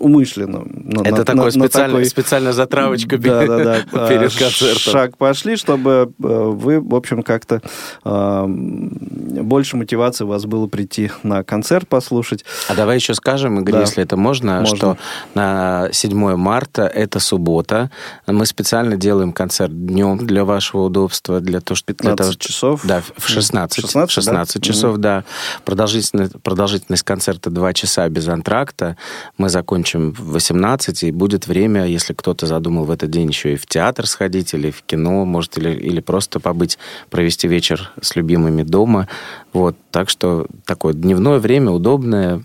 умышленно. 0.00 0.64
Это 1.00 1.18
на, 1.18 1.24
такой 1.24 1.44
на, 1.44 1.50
специальный, 1.50 1.94
такой... 1.94 2.04
специальная 2.06 2.52
затравочка 2.52 3.18
да, 3.18 3.46
да, 3.46 3.58
да, 3.92 4.08
перед 4.08 4.34
концертом. 4.34 4.92
Шаг 4.92 5.16
пошли, 5.16 5.56
чтобы 5.56 6.12
э, 6.22 6.26
вы, 6.26 6.80
в 6.80 6.94
общем, 6.94 7.22
как-то 7.22 7.62
э, 8.04 8.44
больше 8.46 9.76
мотивации 9.76 10.24
у 10.24 10.28
вас 10.28 10.44
было 10.46 10.66
прийти 10.66 11.10
на 11.22 11.42
концерт 11.44 11.88
послушать. 11.88 12.44
А 12.68 12.74
давай 12.74 12.96
еще 12.96 13.14
скажем, 13.14 13.60
Игорь, 13.60 13.74
да. 13.74 13.80
если 13.80 14.02
это 14.02 14.16
можно, 14.16 14.60
можно, 14.60 14.76
что 14.76 14.98
на 15.34 15.88
7 15.92 16.36
марта, 16.36 16.86
это 16.86 17.20
суббота, 17.20 17.90
мы 18.26 18.46
специально 18.46 18.96
делаем 18.96 19.32
концерт 19.32 19.72
днем 19.86 20.18
для 20.18 20.44
вашего 20.44 20.82
удобства, 20.82 21.40
для 21.40 21.60
того, 21.60 21.76
чтобы... 21.76 21.94
15 21.94 22.16
того, 22.18 22.32
часов? 22.34 22.80
Да, 22.84 23.02
в 23.16 23.28
16. 23.28 23.80
16, 23.80 24.10
16 24.10 24.54
да? 24.54 24.60
часов, 24.66 24.96
mm-hmm. 24.96 25.00
да. 25.00 25.24
Продолжительность, 25.64 26.34
продолжительность 26.42 27.02
концерта 27.02 27.50
2 27.50 27.72
часа 27.72 28.08
без 28.08 28.28
антракта. 28.28 28.96
Мы 29.36 29.48
закончим 29.48 29.87
в 29.94 30.32
18, 30.32 31.04
и 31.04 31.10
будет 31.10 31.46
время, 31.46 31.86
если 31.86 32.12
кто-то 32.12 32.46
задумал 32.46 32.84
в 32.84 32.90
этот 32.90 33.10
день 33.10 33.28
еще 33.28 33.54
и 33.54 33.56
в 33.56 33.66
театр 33.66 34.06
сходить, 34.06 34.54
или 34.54 34.70
в 34.70 34.82
кино, 34.82 35.24
может, 35.24 35.58
или, 35.58 35.70
или 35.70 36.00
просто 36.00 36.40
побыть, 36.40 36.78
провести 37.10 37.48
вечер 37.48 37.92
с 38.00 38.16
любимыми 38.16 38.62
дома. 38.62 39.08
Вот, 39.52 39.76
так 39.90 40.10
что 40.10 40.46
такое 40.64 40.94
дневное 40.94 41.38
время 41.38 41.70
удобное, 41.70 42.42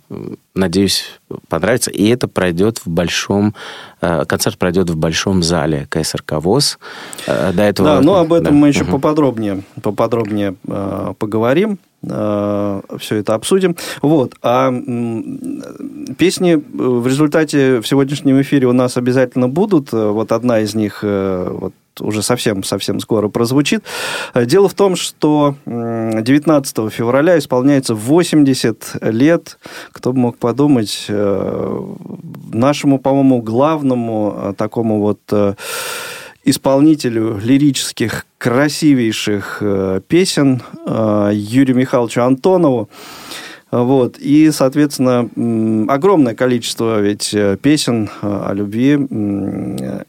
надеюсь, 0.55 1.05
понравится. 1.49 1.91
И 1.91 2.07
это 2.07 2.27
пройдет 2.27 2.79
в 2.79 2.87
большом... 2.87 3.55
Э, 4.01 4.25
концерт 4.25 4.57
пройдет 4.57 4.89
в 4.89 4.95
большом 4.95 5.43
зале 5.43 5.87
КСРК 5.89 6.33
ВОЗ. 6.33 6.79
Э, 7.27 7.51
до 7.53 7.63
этого... 7.63 7.95
Да, 7.95 8.01
ну 8.01 8.15
об 8.15 8.33
этом 8.33 8.53
да. 8.53 8.59
мы 8.59 8.67
еще 8.69 8.83
угу. 8.83 8.93
поподробнее, 8.93 9.63
поподробнее 9.81 10.55
э, 10.67 11.13
поговорим 11.17 11.79
все 12.03 13.15
это 13.15 13.33
обсудим. 13.33 13.75
Вот. 14.01 14.35
А 14.41 14.71
песни 16.17 16.55
в 16.55 17.07
результате 17.07 17.79
в 17.79 17.87
сегодняшнем 17.87 18.41
эфире 18.41 18.67
у 18.67 18.73
нас 18.73 18.97
обязательно 18.97 19.47
будут. 19.47 19.91
Вот 19.91 20.31
одна 20.31 20.59
из 20.59 20.75
них 20.75 21.03
вот, 21.03 21.73
уже 21.99 22.21
совсем-совсем 22.21 22.99
скоро 22.99 23.29
прозвучит. 23.29 23.83
Дело 24.35 24.67
в 24.67 24.73
том, 24.73 24.95
что 24.95 25.55
19 25.65 26.91
февраля 26.91 27.37
исполняется 27.37 27.95
80 27.95 28.97
лет, 29.01 29.57
кто 29.91 30.13
бы 30.13 30.19
мог 30.19 30.37
подумать, 30.37 31.05
э, 31.09 31.81
нашему, 32.51 32.99
по-моему, 32.99 33.41
главному 33.41 34.35
э, 34.35 34.53
такому 34.57 34.99
вот 34.99 35.19
э, 35.31 35.55
исполнителю 36.43 37.39
лирических 37.41 38.25
красивейших 38.37 39.63
песен 40.07 40.61
Юрию 40.85 41.77
Михайловичу 41.77 42.21
Антонову. 42.21 42.89
Вот. 43.73 44.19
И, 44.19 44.51
соответственно, 44.51 45.27
огромное 45.91 46.35
количество 46.35 46.99
ведь 46.99 47.33
э, 47.33 47.57
песен 47.59 48.07
э, 48.21 48.43
о 48.45 48.53
любви 48.53 48.91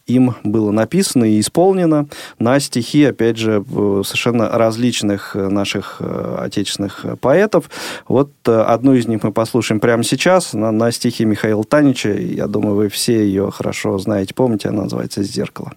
им 0.06 0.34
было 0.44 0.70
написано 0.70 1.24
и 1.24 1.40
исполнено 1.40 2.06
на 2.38 2.60
стихи, 2.60 3.04
опять 3.04 3.38
же, 3.38 3.64
совершенно 4.04 4.50
различных 4.50 5.34
наших 5.34 5.96
э, 6.00 6.36
отечественных 6.40 7.06
поэтов. 7.22 7.70
Вот 8.06 8.32
одну 8.46 8.92
из 8.92 9.08
них 9.08 9.22
мы 9.22 9.32
послушаем 9.32 9.80
прямо 9.80 10.04
сейчас 10.04 10.52
на, 10.52 10.70
на 10.70 10.92
стихи 10.92 11.24
Михаила 11.24 11.64
Танича. 11.64 12.10
Я 12.10 12.48
думаю, 12.48 12.76
вы 12.76 12.90
все 12.90 13.24
ее 13.24 13.50
хорошо 13.50 13.96
знаете, 13.96 14.34
помните, 14.34 14.68
она 14.68 14.82
называется 14.82 15.22
«Зеркало». 15.22 15.72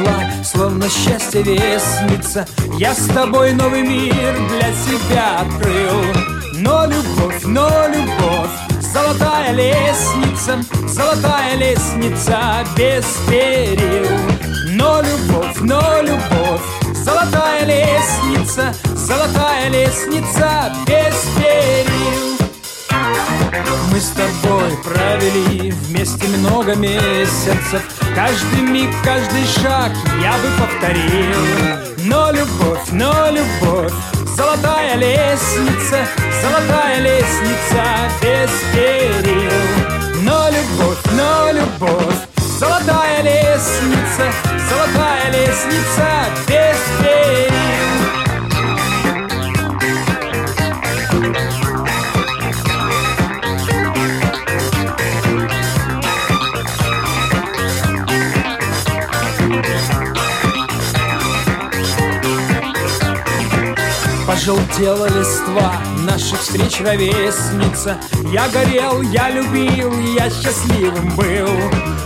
Вошла, 0.00 0.44
словно 0.44 0.88
счастье 0.88 1.42
вестница 1.42 2.46
Я 2.78 2.94
с 2.94 3.06
тобой 3.06 3.52
новый 3.52 3.82
мир 3.82 4.34
для 4.48 4.72
себя 4.72 5.40
открыл. 5.40 6.24
Но 6.54 6.84
любовь, 6.86 7.42
но 7.44 7.68
любовь, 7.88 8.50
золотая 8.80 9.52
лестница 9.52 10.60
Золотая 10.86 11.56
лестница 11.56 12.66
без 12.76 13.04
перил. 13.28 14.18
Но 14.68 15.00
любовь, 15.00 15.56
но 15.60 15.80
любовь, 16.02 16.60
золотая 16.94 17.64
лестница 17.64 18.74
Золотая 18.94 19.70
лестница 19.70 20.72
без 20.86 21.14
перил 21.36 22.29
мы 23.90 24.00
с 24.00 24.10
тобой 24.10 24.76
провели 24.84 25.70
вместе 25.70 26.26
много 26.28 26.74
месяцев. 26.74 27.82
Каждый 28.14 28.62
миг, 28.62 28.90
каждый 29.04 29.44
шаг 29.46 29.92
я 30.22 30.32
бы 30.32 30.48
повторил. 30.58 32.06
Но 32.06 32.30
любовь, 32.30 32.88
но 32.92 33.12
любовь 33.30 33.92
Золотая 34.36 34.96
лестница, 34.96 36.06
золотая 36.40 37.00
лестница 37.00 37.84
без 38.22 38.50
перил. 38.72 40.22
Но 40.22 40.48
любовь, 40.48 40.98
но 41.12 41.50
любовь 41.52 42.16
Золотая 42.58 43.22
лестница, 43.22 44.32
золотая 44.70 45.30
лестница 45.30 46.24
без 46.48 46.78
перил 47.00 47.89
Пожелтела 64.30 65.06
листва 65.06 65.72
наших 66.06 66.40
встреч 66.40 66.80
ровесница. 66.82 67.98
Я 68.32 68.48
горел, 68.50 69.02
я 69.02 69.28
любил, 69.28 69.92
я 70.16 70.30
счастливым 70.30 71.16
был. 71.16 71.48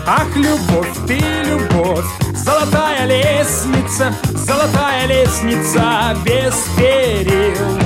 Ах, 0.06 0.34
любовь, 0.34 0.88
ты 1.06 1.18
любовь, 1.18 2.06
золотая 2.34 3.06
лестница 3.06 4.14
Золотая 4.46 5.06
лестница 5.06 6.16
без 6.24 6.54
перил. 6.78 7.78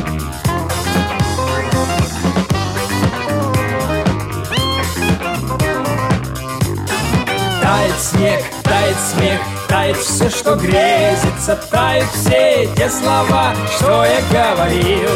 Тает 7.60 8.00
снег, 8.00 8.44
тает 8.62 8.96
смех, 9.12 9.40
Тает 9.68 9.96
все, 9.98 10.30
что 10.30 10.56
грезится, 10.56 11.56
тают 11.70 12.08
все 12.12 12.68
те 12.74 12.88
слова, 12.88 13.54
что 13.76 14.04
я 14.04 14.20
говорил. 14.30 15.10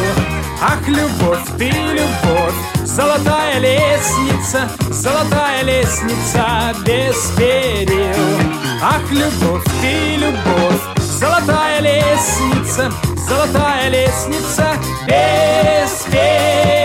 Ах, 0.60 0.86
любовь, 0.86 1.40
ты 1.58 1.70
любовь, 1.70 2.54
золотая 2.84 3.58
лестница, 3.58 4.68
золотая 4.90 5.64
лестница 5.64 6.72
без 6.86 7.16
перил. 7.36 8.14
Ах, 8.80 9.10
любовь, 9.10 9.64
ты 9.80 10.16
любовь, 10.16 10.80
золотая 10.98 11.80
лестница, 11.80 12.92
золотая 13.26 13.88
лестница 13.88 14.76
без 15.06 16.04
перил. 16.12 16.81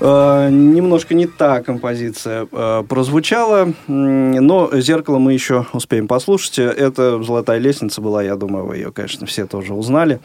Немножко 0.00 1.14
не 1.14 1.26
та 1.26 1.62
композиция 1.62 2.46
э, 2.50 2.82
прозвучала, 2.88 3.72
но 3.86 4.70
«Зеркало» 4.72 5.18
мы 5.18 5.32
еще 5.32 5.66
успеем 5.72 6.08
послушать. 6.08 6.58
Это 6.58 7.22
«Золотая 7.22 7.58
лестница» 7.58 8.00
была, 8.00 8.22
я 8.22 8.36
думаю, 8.36 8.66
вы 8.66 8.76
ее, 8.76 8.92
конечно, 8.92 9.26
все 9.26 9.46
тоже 9.46 9.74
узнали. 9.74 10.20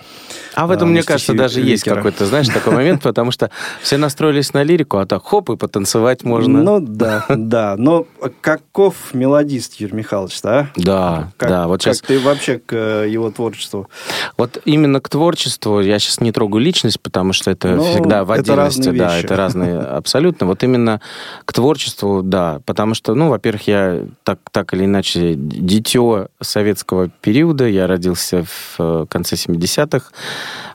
А 0.54 0.68
в 0.68 0.72
этом, 0.72 0.88
А, 0.90 0.92
мне 0.92 1.04
кажется, 1.04 1.34
даже 1.34 1.62
есть 1.62 1.84
какой-то, 1.84 2.26
знаешь, 2.26 2.48
такой 2.48 2.74
момент, 2.74 3.02
потому 3.04 3.32
что 3.32 3.50
все 3.82 3.98
настроились 3.98 4.54
на 4.54 4.64
лирику, 4.64 4.98
а 4.98 5.06
так 5.06 5.24
хоп, 5.26 5.50
и 5.50 5.58
потанцевать 5.58 6.24
можно. 6.24 6.64
Ну 6.64 6.80
да, 6.80 7.26
да. 7.30 7.76
Но 7.78 8.08
каков 8.42 8.96
мелодист 9.14 9.76
Юрий 9.76 9.96
Михайлович, 9.96 10.42
да? 10.42 10.70
да, 10.76 11.32
Как, 11.38 11.50
да, 11.50 11.68
вот 11.68 11.84
как 11.84 11.94
сейчас 11.96 12.02
ты 12.02 12.20
вообще 12.20 12.60
к 12.60 12.74
э, 12.74 13.08
его 13.10 13.30
творчеству? 13.32 13.90
Вот 14.38 14.62
именно 14.66 15.00
к 15.02 15.10
творчеству 15.10 15.80
я 15.82 16.00
сейчас 16.00 16.22
не 16.22 16.32
трогаю 16.32 16.64
личность, 16.64 17.00
потому 17.02 17.34
что 17.34 17.52
это 17.52 17.70
Ну, 17.76 17.84
всегда 17.84 18.24
в 18.24 18.32
это 18.32 18.42
отдельности, 18.42 18.80
разные 18.88 19.00
да, 19.00 19.16
вещи. 19.16 19.26
это 19.26 19.36
разные 19.36 19.65
абсолютно. 19.68 20.48
Вот 20.48 20.64
именно 20.64 21.02
к 21.46 21.54
творчеству, 21.54 22.22
да, 22.24 22.62
потому 22.66 22.94
что, 22.94 23.16
ну, 23.16 23.30
во-первых, 23.30 23.68
я 23.68 24.06
так, 24.24 24.40
так 24.52 24.74
или 24.74 24.86
иначе 24.86 25.34
дитё 25.36 26.28
советского 26.42 27.10
периода, 27.10 27.68
я 27.68 27.88
родился 27.88 28.44
в 28.44 28.76
э, 28.80 29.06
конце 29.10 29.36
70-х, 29.36 30.12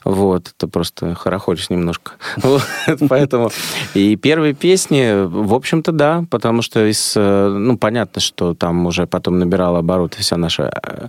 вот, 0.04 0.52
это 0.56 0.66
просто 0.66 1.14
хорохоришь 1.14 1.68
немножко. 1.68 2.12
Поэтому 3.08 3.50
и 3.94 4.16
первые 4.16 4.54
песни, 4.54 5.26
в 5.26 5.54
общем-то, 5.54 5.92
да, 5.92 6.24
потому 6.30 6.62
что 6.62 6.86
из, 6.86 7.14
э, 7.16 7.48
ну, 7.48 7.76
понятно, 7.76 8.20
что 8.20 8.54
там 8.54 8.86
уже 8.86 9.06
потом 9.06 9.38
набирала 9.38 9.80
обороты 9.80 10.18
вся 10.20 10.36
наша 10.36 10.72
э, 10.82 11.08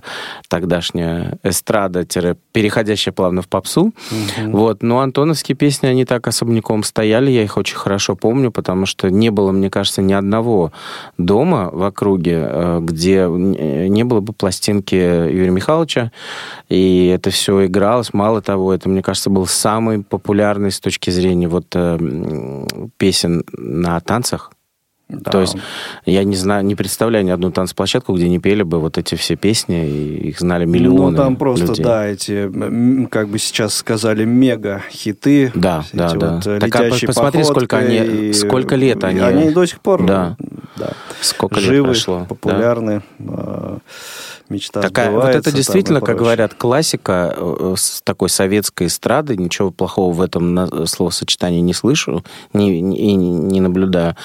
тогдашняя 0.49 1.37
эстрада, 1.43 2.05
переходящая 2.51 3.13
плавно 3.13 3.41
в 3.41 3.47
попсу. 3.47 3.93
Вот, 4.45 4.83
но 4.83 4.99
антоновские 4.99 5.55
песни, 5.55 5.87
они 5.87 6.05
так 6.05 6.27
особняком 6.27 6.83
стояли, 6.83 7.31
я 7.31 7.43
их 7.43 7.57
очень 7.57 7.70
хорошо 7.75 8.15
помню, 8.15 8.51
потому 8.51 8.85
что 8.85 9.09
не 9.09 9.29
было, 9.29 9.51
мне 9.51 9.69
кажется, 9.69 10.01
ни 10.01 10.13
одного 10.13 10.71
дома 11.17 11.69
в 11.71 11.83
округе, 11.83 12.47
э, 12.47 12.79
где 12.81 13.21
э, 13.21 13.87
не 13.87 14.03
было 14.03 14.19
бы 14.19 14.33
пластинки 14.33 14.95
Юрия 14.95 15.51
Михайловича, 15.51 16.11
и 16.69 17.07
это 17.07 17.29
все 17.29 17.65
игралось. 17.65 18.13
Мало 18.13 18.41
того, 18.41 18.73
это, 18.73 18.89
мне 18.89 19.01
кажется, 19.01 19.29
был 19.29 19.45
самый 19.45 20.03
популярный 20.03 20.71
с 20.71 20.79
точки 20.79 21.09
зрения 21.09 21.47
вот 21.47 21.67
э, 21.75 21.97
песен 22.97 23.43
на 23.53 23.99
танцах. 23.99 24.51
Да. 25.11 25.31
То 25.31 25.41
есть 25.41 25.57
я 26.05 26.23
не 26.23 26.35
знаю, 26.35 26.63
не 26.65 26.75
представляю 26.75 27.25
ни 27.25 27.29
одну 27.31 27.51
танцплощадку, 27.51 28.13
где 28.15 28.29
не 28.29 28.39
пели 28.39 28.63
бы 28.63 28.79
вот 28.79 28.97
эти 28.97 29.15
все 29.15 29.35
песни, 29.35 29.87
и 29.87 30.29
их 30.29 30.39
знали 30.39 30.65
миллионы 30.65 31.11
Ну, 31.11 31.17
там 31.17 31.35
просто, 31.35 31.65
людей. 31.67 31.83
да, 31.83 32.05
эти, 32.07 32.49
как 33.07 33.27
бы 33.27 33.37
сейчас 33.37 33.75
сказали, 33.75 34.23
мега-хиты. 34.25 35.51
Да, 35.53 35.83
да, 35.93 36.13
да. 36.13 36.35
вот, 36.35 36.47
э, 36.47 36.59
Так, 36.59 36.75
а 36.75 36.89
посмотри, 37.05 37.43
сколько 37.43 37.77
они- 37.77 37.97
и- 38.29 38.33
сколько 38.33 38.75
лет 38.75 39.03
они- 39.03 39.19
Они 39.19 39.51
до 39.51 39.65
сих 39.65 39.79
пор 39.81 40.05
Да. 40.05 40.37
да, 40.77 40.91
Сколько 41.21 41.55
лет 41.59 41.65
живы, 41.69 41.85
прошло. 41.89 42.19
да. 42.19 42.25
популярны. 42.25 43.01
э, 43.19 43.77
Мечта 44.51 44.81
Такая, 44.81 45.09
вот 45.11 45.25
это 45.25 45.51
действительно, 45.51 45.99
как 45.99 46.05
прочее. 46.07 46.19
говорят, 46.23 46.53
классика 46.53 47.33
э, 47.35 47.73
с 47.77 48.01
такой 48.03 48.29
советской 48.29 48.87
эстрады. 48.87 49.37
Ничего 49.37 49.71
плохого 49.71 50.13
в 50.13 50.21
этом 50.21 50.53
на- 50.53 50.85
словосочетании 50.85 51.61
не 51.61 51.73
слышу 51.73 52.23
не, 52.53 52.81
не- 52.81 52.97
и 52.97 53.13
не 53.13 53.61
наблюдаю. 53.61 54.15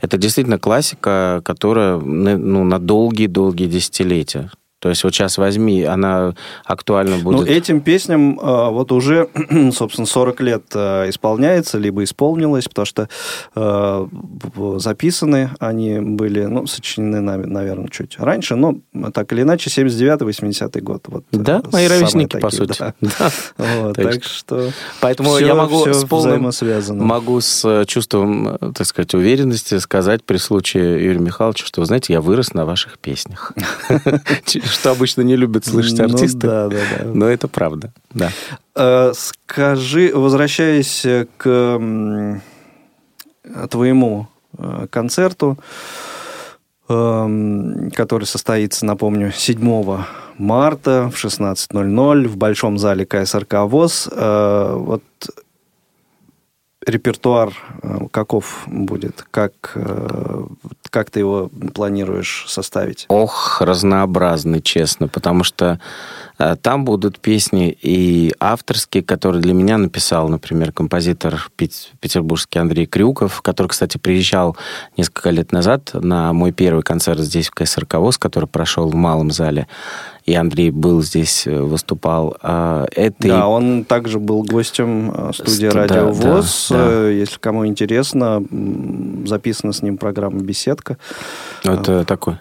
Это 0.00 0.16
действительно 0.18 0.58
классика, 0.58 1.42
которая 1.44 1.98
ну, 1.98 2.64
на 2.64 2.78
долгие-долгие 2.78 3.66
десятилетия. 3.66 4.50
То 4.82 4.88
есть 4.88 5.04
вот 5.04 5.14
сейчас 5.14 5.38
возьми, 5.38 5.84
она 5.84 6.34
актуальна 6.64 7.16
Ну, 7.18 7.22
будет. 7.22 7.48
этим 7.48 7.80
песням 7.80 8.38
э, 8.38 8.70
вот 8.70 8.90
уже, 8.90 9.28
собственно, 9.72 10.06
40 10.06 10.40
лет 10.40 10.64
э, 10.74 11.08
исполняется, 11.08 11.78
либо 11.78 12.02
исполнилось, 12.02 12.66
потому 12.66 12.84
что 12.86 13.08
в- 13.54 14.78
записаны 14.80 15.50
они 15.60 16.00
были, 16.00 16.44
ну, 16.46 16.66
сочинены, 16.66 17.20
наверное, 17.20 17.88
чуть 17.90 18.18
раньше, 18.18 18.56
но 18.56 18.74
так 19.14 19.32
или 19.32 19.42
иначе, 19.42 19.70
79-80 19.70 20.80
год. 20.80 21.04
Вот, 21.06 21.24
э, 21.32 21.36
Да, 21.36 21.62
мои 21.70 21.86
ровесники, 21.86 22.36
по 22.38 22.50
такие, 22.50 22.66
сути. 22.66 22.78
да. 22.80 22.94
Да. 23.22 23.30
Вот, 23.82 23.94
так 23.96 24.14
есть- 24.16 24.24
что 24.24 24.70
Поэтому 25.00 25.30
всё- 25.36 25.46
я 25.46 25.54
могу 25.54 25.82
всё 25.82 25.92
с 25.94 26.04
полным 26.04 26.50
могу 26.88 27.40
с 27.40 27.64
э, 27.64 27.84
чувством, 27.86 28.48
э, 28.60 28.72
так 28.74 28.86
сказать, 28.86 29.14
уверенности 29.14 29.78
сказать 29.78 30.24
при 30.24 30.38
случае 30.38 31.04
Юрию 31.04 31.22
Михайловичу, 31.22 31.66
что, 31.66 31.80
вы 31.80 31.86
знаете, 31.86 32.12
я 32.14 32.20
вырос 32.20 32.52
на 32.54 32.64
ваших 32.64 32.98
песнях. 32.98 33.52
Что 34.72 34.90
обычно 34.90 35.22
не 35.22 35.36
любят 35.36 35.64
слышать 35.64 35.98
Ну 35.98 36.04
артисты. 36.04 36.38
да, 36.46 36.68
да, 36.68 36.76
да. 36.98 37.04
Но 37.12 37.26
это 37.28 37.48
правда, 37.48 37.92
да. 38.14 38.30
Э, 38.74 39.12
Скажи, 39.14 40.10
возвращаясь 40.14 41.04
к 41.36 41.80
твоему 43.70 44.28
э, 44.56 44.86
концерту, 44.90 45.58
эм, 46.88 47.90
который 47.94 48.24
состоится, 48.24 48.86
напомню, 48.86 49.32
7 49.34 50.04
марта 50.38 51.10
в 51.14 51.22
16.00 51.22 52.28
в 52.28 52.36
Большом 52.36 52.78
зале 52.78 53.04
КСРК 53.06 53.54
ВОЗ. 53.64 54.08
Э, 54.12 54.74
Вот 54.78 55.02
репертуар 56.86 57.52
э, 57.82 57.98
каков 58.10 58.64
будет? 58.66 59.24
Как, 59.30 59.72
э, 59.74 60.44
как 60.90 61.10
ты 61.10 61.20
его 61.20 61.50
планируешь 61.74 62.44
составить? 62.48 63.06
Ох, 63.08 63.60
разнообразный, 63.60 64.60
честно, 64.60 65.08
потому 65.08 65.44
что 65.44 65.80
там 66.62 66.84
будут 66.84 67.18
песни 67.20 67.76
и 67.82 68.32
авторские, 68.40 69.02
которые 69.02 69.40
для 69.42 69.54
меня 69.54 69.78
написал, 69.78 70.28
например, 70.28 70.72
композитор 70.72 71.48
пет- 71.56 71.90
петербургский 72.00 72.58
Андрей 72.58 72.86
Крюков, 72.86 73.42
который, 73.42 73.68
кстати, 73.68 73.98
приезжал 73.98 74.56
несколько 74.96 75.30
лет 75.30 75.52
назад 75.52 75.90
на 75.94 76.32
мой 76.32 76.52
первый 76.52 76.82
концерт 76.82 77.20
здесь, 77.20 77.48
в 77.48 77.52
КСРК 77.52 77.94
ВОЗ, 77.94 78.18
который 78.18 78.46
прошел 78.48 78.88
в 78.88 78.94
малом 78.94 79.30
зале. 79.30 79.66
И 80.24 80.34
Андрей 80.34 80.70
был 80.70 81.02
здесь, 81.02 81.46
э, 81.48 81.60
выступал. 81.60 82.36
А, 82.42 82.86
Это 82.92 83.26
и 83.26 83.30
Да, 83.30 83.48
он 83.48 83.84
также 83.84 84.18
был 84.20 84.42
гостем 84.44 85.10
э, 85.10 85.32
студии 85.34 85.68
Ст- 85.68 85.74
Радио 85.74 85.94
да, 85.94 86.12
ВОЗ. 86.12 86.66
да, 86.70 86.76
да. 86.76 86.84
Э, 87.08 87.12
Если 87.12 87.38
кому 87.40 87.66
интересно, 87.66 88.42
записана 89.26 89.72
с 89.72 89.82
ним 89.82 89.96
программа 89.96 90.40
«Беседка». 90.40 90.96
Это 91.64 92.04
такой... 92.04 92.36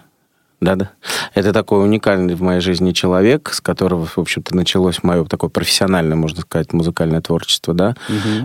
Да-да. 0.62 0.92
Это 1.34 1.54
такой 1.54 1.84
уникальный 1.84 2.36
в 2.36 2.42
моей 2.44 2.62
жизни 2.62 2.92
человек, 2.92 3.50
с 3.52 3.60
которого, 3.60 4.06
в 4.06 4.20
общем-то, 4.20 4.56
началось 4.56 5.02
мое 5.02 5.26
такое 5.26 5.50
профессиональное, 5.50 6.16
можно 6.16 6.42
сказать, 6.42 6.72
музыкальное 6.72 7.20
творчество, 7.20 7.74
да. 7.74 7.96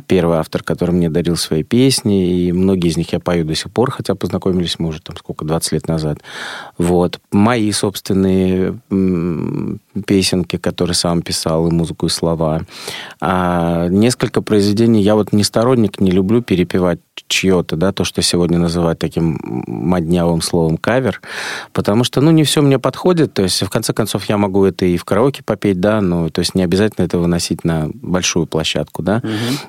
Первый 0.06 0.38
автор, 0.38 0.62
который 0.62 0.92
мне 0.92 1.10
дарил 1.10 1.36
свои 1.36 1.62
песни, 1.62 2.46
и 2.46 2.52
многие 2.52 2.88
из 2.88 2.96
них 2.96 3.12
я 3.12 3.20
пою 3.20 3.44
до 3.44 3.54
сих 3.54 3.70
пор, 3.70 3.90
хотя 3.90 4.14
познакомились 4.14 4.78
мы 4.78 4.88
уже 4.88 5.02
там 5.02 5.14
сколько, 5.16 5.44
20 5.44 5.72
лет 5.72 5.88
назад. 5.88 6.20
Вот. 6.78 7.20
Мои 7.32 7.70
собственные 7.70 8.78
песенки, 10.02 10.56
которые 10.56 10.94
сам 10.94 11.22
писал, 11.22 11.68
и 11.68 11.70
музыку, 11.70 12.06
и 12.06 12.08
слова. 12.08 12.62
А 13.20 13.88
несколько 13.88 14.42
произведений 14.42 15.02
я 15.02 15.14
вот 15.14 15.32
не 15.32 15.44
сторонник, 15.44 16.00
не 16.00 16.10
люблю 16.10 16.42
перепевать 16.42 17.00
чье-то, 17.28 17.76
да, 17.76 17.92
то, 17.92 18.04
что 18.04 18.22
сегодня 18.22 18.58
называют 18.58 18.98
таким 18.98 19.38
моднявым 19.66 20.42
словом 20.42 20.76
кавер, 20.76 21.20
потому 21.72 22.04
что, 22.04 22.20
ну, 22.20 22.30
не 22.30 22.44
все 22.44 22.62
мне 22.62 22.78
подходит, 22.78 23.32
то 23.34 23.42
есть, 23.42 23.62
в 23.62 23.70
конце 23.70 23.92
концов, 23.92 24.24
я 24.26 24.36
могу 24.36 24.64
это 24.64 24.84
и 24.84 24.96
в 24.96 25.04
караоке 25.04 25.42
попеть, 25.42 25.80
да, 25.80 26.00
ну, 26.00 26.30
то 26.30 26.40
есть, 26.40 26.54
не 26.54 26.62
обязательно 26.62 27.04
это 27.04 27.18
выносить 27.18 27.64
на 27.64 27.88
большую 27.94 28.46
площадку, 28.46 29.02
да. 29.02 29.22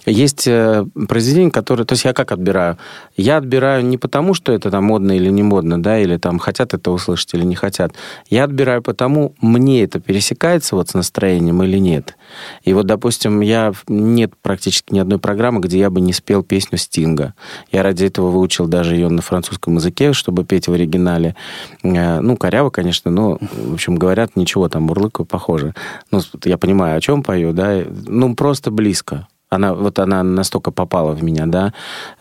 Есть 0.06 0.48
э, 0.48 0.86
произведения, 1.08 1.52
которые, 1.52 1.86
то 1.86 1.94
есть, 1.94 2.06
я 2.06 2.14
как 2.14 2.32
отбираю? 2.32 2.78
Я 3.16 3.38
отбираю 3.38 3.86
не 3.86 3.98
потому, 3.98 4.34
что 4.34 4.52
это 4.52 4.70
там 4.70 4.86
модно 4.86 5.16
или 5.16 5.30
не 5.30 5.44
модно, 5.44 5.82
да, 5.82 6.00
или 6.00 6.18
там 6.18 6.40
хотят 6.40 6.74
это 6.74 6.92
услышать 6.92 7.34
или 7.34 7.44
не 7.44 7.56
хотят. 7.56 7.94
Я 8.30 8.44
отбираю 8.44 8.82
потому, 8.82 9.34
мне 9.42 9.84
это 9.84 10.00
пересекается 10.18 10.76
вот 10.76 10.90
с 10.90 10.94
настроением 10.96 11.62
или 11.62 11.78
нет. 11.78 12.18
И 12.64 12.74
вот, 12.74 12.88
допустим, 12.88 13.42
я 13.42 13.72
нет 13.88 14.34
практически 14.42 14.92
ни 14.92 14.98
одной 14.98 15.20
программы, 15.20 15.62
где 15.62 15.78
я 15.78 15.92
бы 15.92 16.02
не 16.02 16.12
спел 16.12 16.42
песню 16.42 16.80
Стинга. 16.80 17.36
Я 17.72 17.84
ради 17.84 18.06
этого 18.06 18.32
выучил 18.32 18.68
даже 18.68 18.96
ее 18.96 19.10
на 19.10 19.22
французском 19.22 19.76
языке, 19.76 20.14
чтобы 20.14 20.44
петь 20.44 20.68
в 20.68 20.74
оригинале. 20.74 21.36
Э, 21.84 22.20
Ну, 22.20 22.36
коряво, 22.36 22.72
конечно, 22.72 23.12
но, 23.12 23.38
в 23.40 23.74
общем, 23.74 23.96
говорят, 23.96 24.36
ничего, 24.36 24.70
там, 24.70 24.84
мурлыкаю, 24.84 25.28
похоже. 25.28 25.76
Ну, 26.10 26.22
я 26.46 26.58
понимаю, 26.58 26.98
о 26.98 27.02
чем 27.02 27.22
пою, 27.22 27.54
да, 27.54 27.84
ну, 28.08 28.34
просто 28.34 28.72
близко. 28.72 29.28
Она, 29.50 29.76
вот 29.76 30.00
она 30.00 30.24
настолько 30.24 30.72
попала 30.72 31.14
в 31.14 31.24
меня, 31.24 31.46
да, 31.46 31.74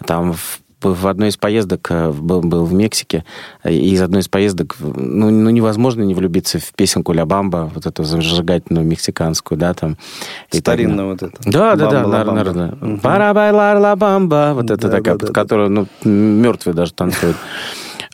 там 0.04 0.34
в 0.34 0.60
в 0.82 1.06
одной 1.06 1.28
из 1.28 1.36
поездок 1.36 1.86
э, 1.90 2.10
был, 2.10 2.42
был 2.42 2.64
в 2.64 2.72
Мексике, 2.72 3.24
и 3.64 3.90
из 3.90 4.02
одной 4.02 4.20
из 4.20 4.28
поездок, 4.28 4.76
ну, 4.78 5.30
ну, 5.30 5.50
невозможно 5.50 6.02
не 6.02 6.14
влюбиться 6.14 6.58
в 6.58 6.72
песенку 6.74 7.12
Ля 7.12 7.24
Бамба, 7.24 7.70
вот 7.74 7.86
эту 7.86 8.04
зажигательную 8.04 8.86
мексиканскую, 8.86 9.58
да, 9.58 9.74
там. 9.74 9.96
Старинная 10.50 11.06
вот 11.06 11.22
эта. 11.22 11.38
да, 11.44 11.76
да, 11.76 12.04
да, 12.04 12.24
наверное. 12.24 12.72
Мгм. 12.80 13.00
Пара 13.00 13.32
байлар 13.32 13.78
ла 13.78 13.96
бамба. 13.96 14.52
Вот 14.54 14.70
это 14.70 14.88
такая, 14.88 15.16
под 15.16 15.32
которую, 15.32 15.70
ну, 15.70 15.86
мертвые 16.04 16.74
даже 16.74 16.92
танцуют. 16.92 17.36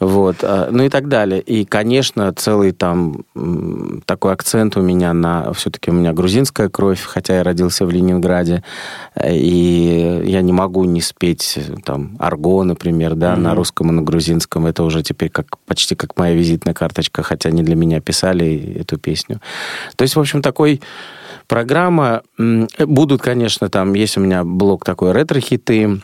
Вот, 0.03 0.39
а, 0.43 0.69
ну 0.73 0.83
и 0.83 0.89
так 0.89 1.07
далее. 1.07 1.41
И, 1.41 1.65
конечно, 1.65 2.33
целый 2.33 2.73
там 2.73 3.25
такой 4.05 4.33
акцент 4.33 4.77
у 4.77 4.83
меня 4.83 5.13
на... 5.13 5.53
Все-таки 5.53 5.93
у 5.93 5.95
меня 5.95 6.13
грузинская 6.13 6.69
кровь, 6.69 7.01
хотя 7.01 7.37
я 7.37 7.45
родился 7.45 7.87
в 7.87 7.91
Ленинграде, 7.91 8.65
и 9.25 10.23
я 10.25 10.43
не 10.43 10.53
могу 10.53 10.83
не 10.85 11.01
спеть 11.01 11.57
там 11.85 12.17
арго, 12.19 12.65
например, 12.65 13.15
да, 13.15 13.35
mm-hmm. 13.35 13.41
на 13.41 13.55
русском 13.55 13.91
и 13.91 13.93
на 13.93 14.03
грузинском. 14.03 14.67
Это 14.67 14.83
уже 14.83 15.05
теперь 15.05 15.31
как 15.31 15.57
почти 15.67 15.95
как 15.95 16.19
моя 16.19 16.35
визитная 16.35 16.75
карточка, 16.75 17.23
хотя 17.23 17.53
не 17.53 17.63
для 17.63 17.77
меня 17.77 18.01
писали 18.01 18.79
эту 18.81 18.99
песню. 18.99 19.41
То 19.95 20.03
есть, 20.03 20.17
в 20.17 20.21
общем, 20.21 20.43
такой 20.43 20.83
программа. 21.47 22.23
Будут, 22.79 23.23
конечно, 23.23 23.69
там, 23.69 23.95
есть 23.95 24.17
у 24.17 24.21
меня 24.21 24.43
блок 24.43 24.85
такой 24.85 25.13
ретро-хиты, 25.13 26.01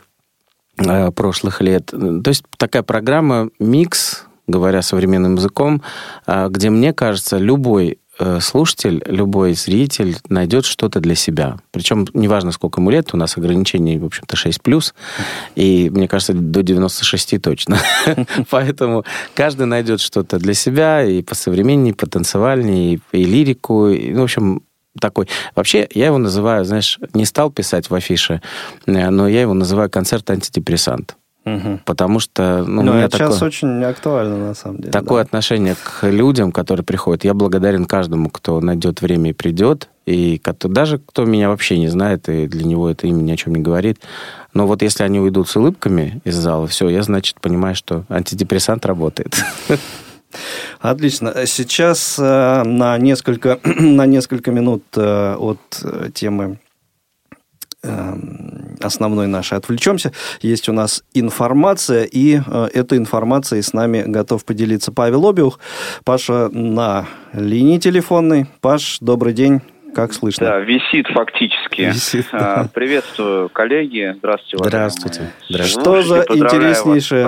прошлых 1.15 1.61
лет. 1.61 1.87
То 1.87 2.27
есть 2.27 2.43
такая 2.57 2.83
программа 2.83 3.49
микс, 3.59 4.25
говоря 4.49 4.81
современным 4.81 5.35
языком, 5.35 5.81
э, 6.27 6.47
где, 6.49 6.69
мне 6.69 6.93
кажется, 6.93 7.37
любой 7.37 7.99
э, 8.19 8.39
слушатель, 8.41 9.01
любой 9.05 9.53
зритель 9.53 10.17
найдет 10.27 10.65
что-то 10.65 10.99
для 10.99 11.15
себя. 11.15 11.57
Причем 11.71 12.07
неважно, 12.13 12.51
сколько 12.51 12.81
ему 12.81 12.89
лет, 12.89 13.13
у 13.13 13.17
нас 13.17 13.37
ограничение, 13.37 13.99
в 13.99 14.05
общем-то, 14.05 14.35
6+, 14.35 14.93
и, 15.55 15.89
мне 15.89 16.07
кажется, 16.07 16.33
до 16.33 16.63
96 16.63 17.41
точно. 17.41 17.79
Поэтому 18.49 19.05
каждый 19.35 19.67
найдет 19.67 20.01
что-то 20.01 20.37
для 20.39 20.53
себя, 20.53 21.05
и 21.05 21.21
по 21.21 21.35
современней, 21.35 21.93
по 21.93 22.07
танцевальней, 22.07 23.01
и 23.11 23.23
лирику. 23.23 23.87
И, 23.87 24.13
в 24.13 24.21
общем, 24.21 24.63
такой. 24.99 25.27
Вообще, 25.55 25.87
я 25.93 26.07
его 26.07 26.17
называю, 26.17 26.65
знаешь, 26.65 26.99
не 27.13 27.25
стал 27.25 27.51
писать 27.51 27.89
в 27.89 27.95
афише, 27.95 28.41
э, 28.85 29.09
но 29.09 29.27
я 29.27 29.41
его 29.41 29.53
называю 29.53 29.89
концерт-антидепрессант. 29.89 31.15
Угу. 31.45 31.79
Потому 31.85 32.19
что... 32.19 32.63
Ну, 32.67 32.83
ну 32.83 32.93
это 32.93 33.17
такое, 33.17 33.29
сейчас 33.29 33.41
очень 33.41 33.83
актуально, 33.83 34.37
на 34.37 34.53
самом 34.53 34.77
деле. 34.77 34.91
Такое 34.91 35.23
да. 35.23 35.27
отношение 35.27 35.75
к 35.81 36.07
людям, 36.07 36.51
которые 36.51 36.83
приходят. 36.83 37.23
Я 37.23 37.33
благодарен 37.33 37.85
каждому, 37.85 38.29
кто 38.29 38.59
найдет 38.59 39.01
время 39.01 39.31
и 39.31 39.33
придет. 39.33 39.89
И 40.05 40.39
кто, 40.39 40.67
даже 40.67 40.99
кто 40.99 41.25
меня 41.25 41.49
вообще 41.49 41.77
не 41.77 41.87
знает, 41.87 42.29
и 42.29 42.47
для 42.47 42.65
него 42.65 42.89
это 42.89 43.07
имя 43.07 43.21
ни 43.21 43.31
о 43.31 43.37
чем 43.37 43.55
не 43.55 43.61
говорит. 43.61 44.01
Но 44.53 44.67
вот 44.67 44.81
если 44.81 45.03
они 45.03 45.19
уйдут 45.19 45.47
с 45.47 45.55
улыбками 45.55 46.21
из 46.23 46.35
зала, 46.35 46.67
все, 46.67 46.89
я, 46.89 47.03
значит, 47.03 47.39
понимаю, 47.39 47.75
что 47.75 48.05
антидепрессант 48.09 48.85
работает. 48.85 49.35
Отлично. 50.79 51.33
Сейчас 51.45 52.17
э, 52.19 52.63
на 52.63 52.97
несколько, 52.97 53.59
на 53.63 54.05
несколько 54.05 54.51
минут 54.51 54.83
э, 54.95 55.35
от 55.35 55.59
э, 55.83 56.09
темы 56.13 56.59
основной 58.81 59.27
нашей 59.27 59.57
отвлечемся. 59.57 60.11
Есть 60.41 60.67
у 60.67 60.73
нас 60.73 61.01
информация, 61.13 62.03
и 62.03 62.41
этой 62.73 62.97
информацией 62.97 63.61
с 63.61 63.71
нами 63.71 64.03
готов 64.05 64.43
поделиться 64.43 64.91
Павел 64.91 65.25
Обиух. 65.29 65.59
Паша 66.03 66.49
на 66.49 67.07
линии 67.31 67.77
телефонной. 67.77 68.47
Паш, 68.59 68.97
добрый 68.99 69.31
день. 69.31 69.61
Как 69.93 70.13
слышно? 70.13 70.45
Да, 70.45 70.59
висит 70.59 71.07
фактически. 71.07 71.81
Висит, 71.81 72.27
да. 72.31 72.69
Приветствую, 72.73 73.49
коллеги. 73.49 74.13
Здравствуйте. 74.17 74.63
Здравствуйте. 74.63 75.21
Здравствуйте. 75.49 75.81
Что 75.81 76.01
за 76.01 76.19
интереснейшее... 76.21 77.27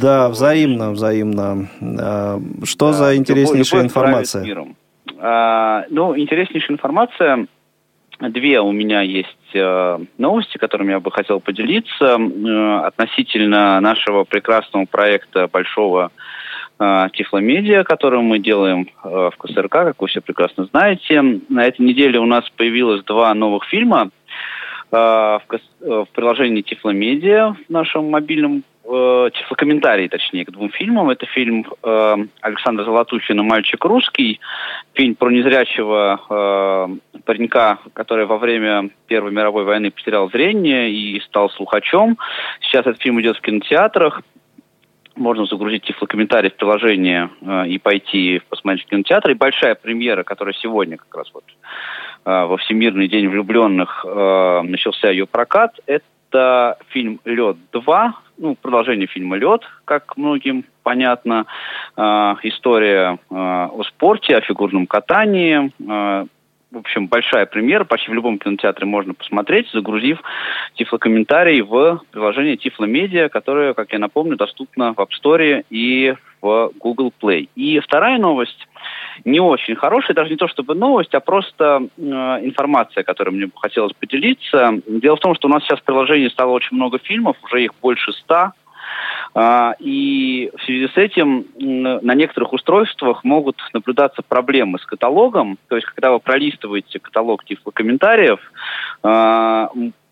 Да, 0.00 0.28
взаимно, 0.28 0.92
взаимно. 0.92 1.68
А, 2.00 2.40
что 2.64 2.88
а, 2.88 2.92
за 2.92 3.16
интереснейшая 3.16 3.82
любовь 3.82 3.90
информация? 3.90 4.44
Миром. 4.44 4.76
А, 5.18 5.84
ну, 5.90 6.16
интереснейшая 6.16 6.74
информация. 6.74 7.46
Две 8.20 8.60
у 8.60 8.70
меня 8.70 9.00
есть 9.00 9.28
э, 9.54 9.98
новости, 10.18 10.56
которыми 10.56 10.92
я 10.92 11.00
бы 11.00 11.10
хотел 11.10 11.40
поделиться 11.40 12.16
э, 12.16 12.86
относительно 12.86 13.80
нашего 13.80 14.22
прекрасного 14.24 14.84
проекта 14.84 15.48
большого 15.48 16.12
Тифломедиа, 17.12 17.84
которую 17.84 18.22
мы 18.22 18.38
делаем 18.38 18.88
э, 19.02 19.30
в 19.32 19.36
КСРК, 19.38 19.70
как 19.70 20.02
вы 20.02 20.08
все 20.08 20.20
прекрасно 20.20 20.64
знаете. 20.66 21.22
На 21.48 21.64
этой 21.66 21.82
неделе 21.82 22.18
у 22.18 22.26
нас 22.26 22.48
появилось 22.56 23.04
два 23.04 23.32
новых 23.34 23.64
фильма 23.64 24.10
э, 24.90 24.96
в 24.96 26.06
приложении 26.12 26.62
Тифломедиа 26.62 27.56
в 27.68 27.70
нашем 27.70 28.10
мобильном 28.10 28.64
тифлокомментарий, 28.84 30.08
точнее, 30.08 30.44
к 30.44 30.50
двум 30.50 30.68
фильмам. 30.68 31.08
Это 31.08 31.24
фильм 31.24 31.66
э, 31.82 32.16
Александра 32.42 32.84
Золотухина 32.84 33.42
«Мальчик 33.42 33.82
русский», 33.82 34.40
фильм 34.92 35.14
про 35.14 35.30
незрячего 35.30 36.20
э, 36.28 37.20
паренька, 37.24 37.78
который 37.94 38.26
во 38.26 38.36
время 38.36 38.90
Первой 39.06 39.32
мировой 39.32 39.64
войны 39.64 39.90
потерял 39.90 40.28
зрение 40.30 40.90
и 40.90 41.18
стал 41.20 41.48
слухачом. 41.48 42.18
Сейчас 42.60 42.82
этот 42.86 43.00
фильм 43.00 43.18
идет 43.22 43.38
в 43.38 43.40
кинотеатрах 43.40 44.20
можно 45.16 45.46
загрузить 45.46 45.84
тифлокомментарий 45.84 46.50
в 46.50 46.56
приложение 46.56 47.30
э, 47.40 47.68
и 47.68 47.78
пойти 47.78 48.40
посмотреть 48.48 48.86
в 48.86 48.90
кинотеатр. 48.90 49.30
И 49.30 49.34
большая 49.34 49.74
премьера, 49.74 50.22
которая 50.22 50.54
сегодня 50.54 50.96
как 50.96 51.14
раз 51.14 51.30
вот 51.32 51.44
э, 52.24 52.44
во 52.44 52.56
Всемирный 52.58 53.08
день 53.08 53.28
влюбленных 53.28 54.04
э, 54.06 54.60
начался 54.62 55.10
ее 55.10 55.26
прокат, 55.26 55.78
это 55.86 56.78
фильм 56.88 57.20
«Лед 57.24 57.56
2», 57.72 58.10
ну, 58.38 58.56
продолжение 58.60 59.06
фильма 59.06 59.36
«Лед», 59.36 59.62
как 59.84 60.16
многим 60.16 60.64
понятно. 60.82 61.46
История 61.96 63.18
о 63.30 63.82
спорте, 63.84 64.36
о 64.36 64.40
фигурном 64.40 64.86
катании, 64.86 65.70
в 66.74 66.78
общем, 66.78 67.06
большая 67.06 67.46
премьера, 67.46 67.84
почти 67.84 68.10
в 68.10 68.14
любом 68.14 68.38
кинотеатре 68.38 68.84
можно 68.84 69.14
посмотреть, 69.14 69.70
загрузив 69.72 70.20
тифлокомментарий 70.74 71.60
в 71.62 72.02
приложение 72.10 72.56
Тифломедиа, 72.56 73.28
которое, 73.28 73.74
как 73.74 73.92
я 73.92 73.98
напомню, 74.00 74.36
доступно 74.36 74.92
в 74.92 74.98
App 74.98 75.08
Store 75.22 75.64
и 75.70 76.14
в 76.42 76.72
Google 76.78 77.12
Play. 77.22 77.48
И 77.54 77.78
вторая 77.78 78.18
новость, 78.18 78.68
не 79.24 79.40
очень 79.40 79.76
хорошая, 79.76 80.14
даже 80.14 80.30
не 80.30 80.36
то 80.36 80.48
чтобы 80.48 80.74
новость, 80.74 81.14
а 81.14 81.20
просто 81.20 81.88
э, 81.96 82.00
информация, 82.02 83.04
которой 83.04 83.30
мне 83.30 83.46
бы 83.46 83.52
хотелось 83.54 83.92
поделиться. 83.92 84.72
Дело 84.86 85.16
в 85.16 85.20
том, 85.20 85.34
что 85.36 85.48
у 85.48 85.50
нас 85.50 85.62
сейчас 85.62 85.78
в 85.78 85.84
приложении 85.84 86.28
стало 86.28 86.50
очень 86.50 86.76
много 86.76 86.98
фильмов, 86.98 87.36
уже 87.44 87.64
их 87.64 87.70
больше 87.80 88.12
ста, 88.12 88.52
и 89.80 90.50
в 90.56 90.62
связи 90.62 90.88
с 90.88 90.96
этим 90.96 91.46
на 91.58 92.14
некоторых 92.14 92.52
устройствах 92.52 93.24
могут 93.24 93.56
наблюдаться 93.72 94.22
проблемы 94.22 94.78
с 94.78 94.86
каталогом. 94.86 95.58
То 95.68 95.76
есть, 95.76 95.88
когда 95.88 96.12
вы 96.12 96.20
пролистываете 96.20 97.00
каталог 97.00 97.44
тифлокомментариев, 97.44 98.38
а, 99.02 99.70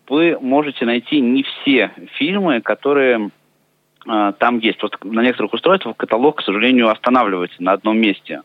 вы 0.09 0.37
можете 0.41 0.85
найти 0.85 1.21
не 1.21 1.43
все 1.43 1.91
фильмы, 2.17 2.61
которые 2.61 3.29
а, 4.07 4.33
там 4.33 4.59
есть. 4.59 4.81
Вот 4.83 4.97
на 5.03 5.21
некоторых 5.21 5.53
устройствах 5.53 5.95
каталог, 5.97 6.39
к 6.39 6.43
сожалению, 6.43 6.89
останавливается 6.89 7.61
на 7.63 7.71
одном 7.71 7.97
месте. 7.97 8.41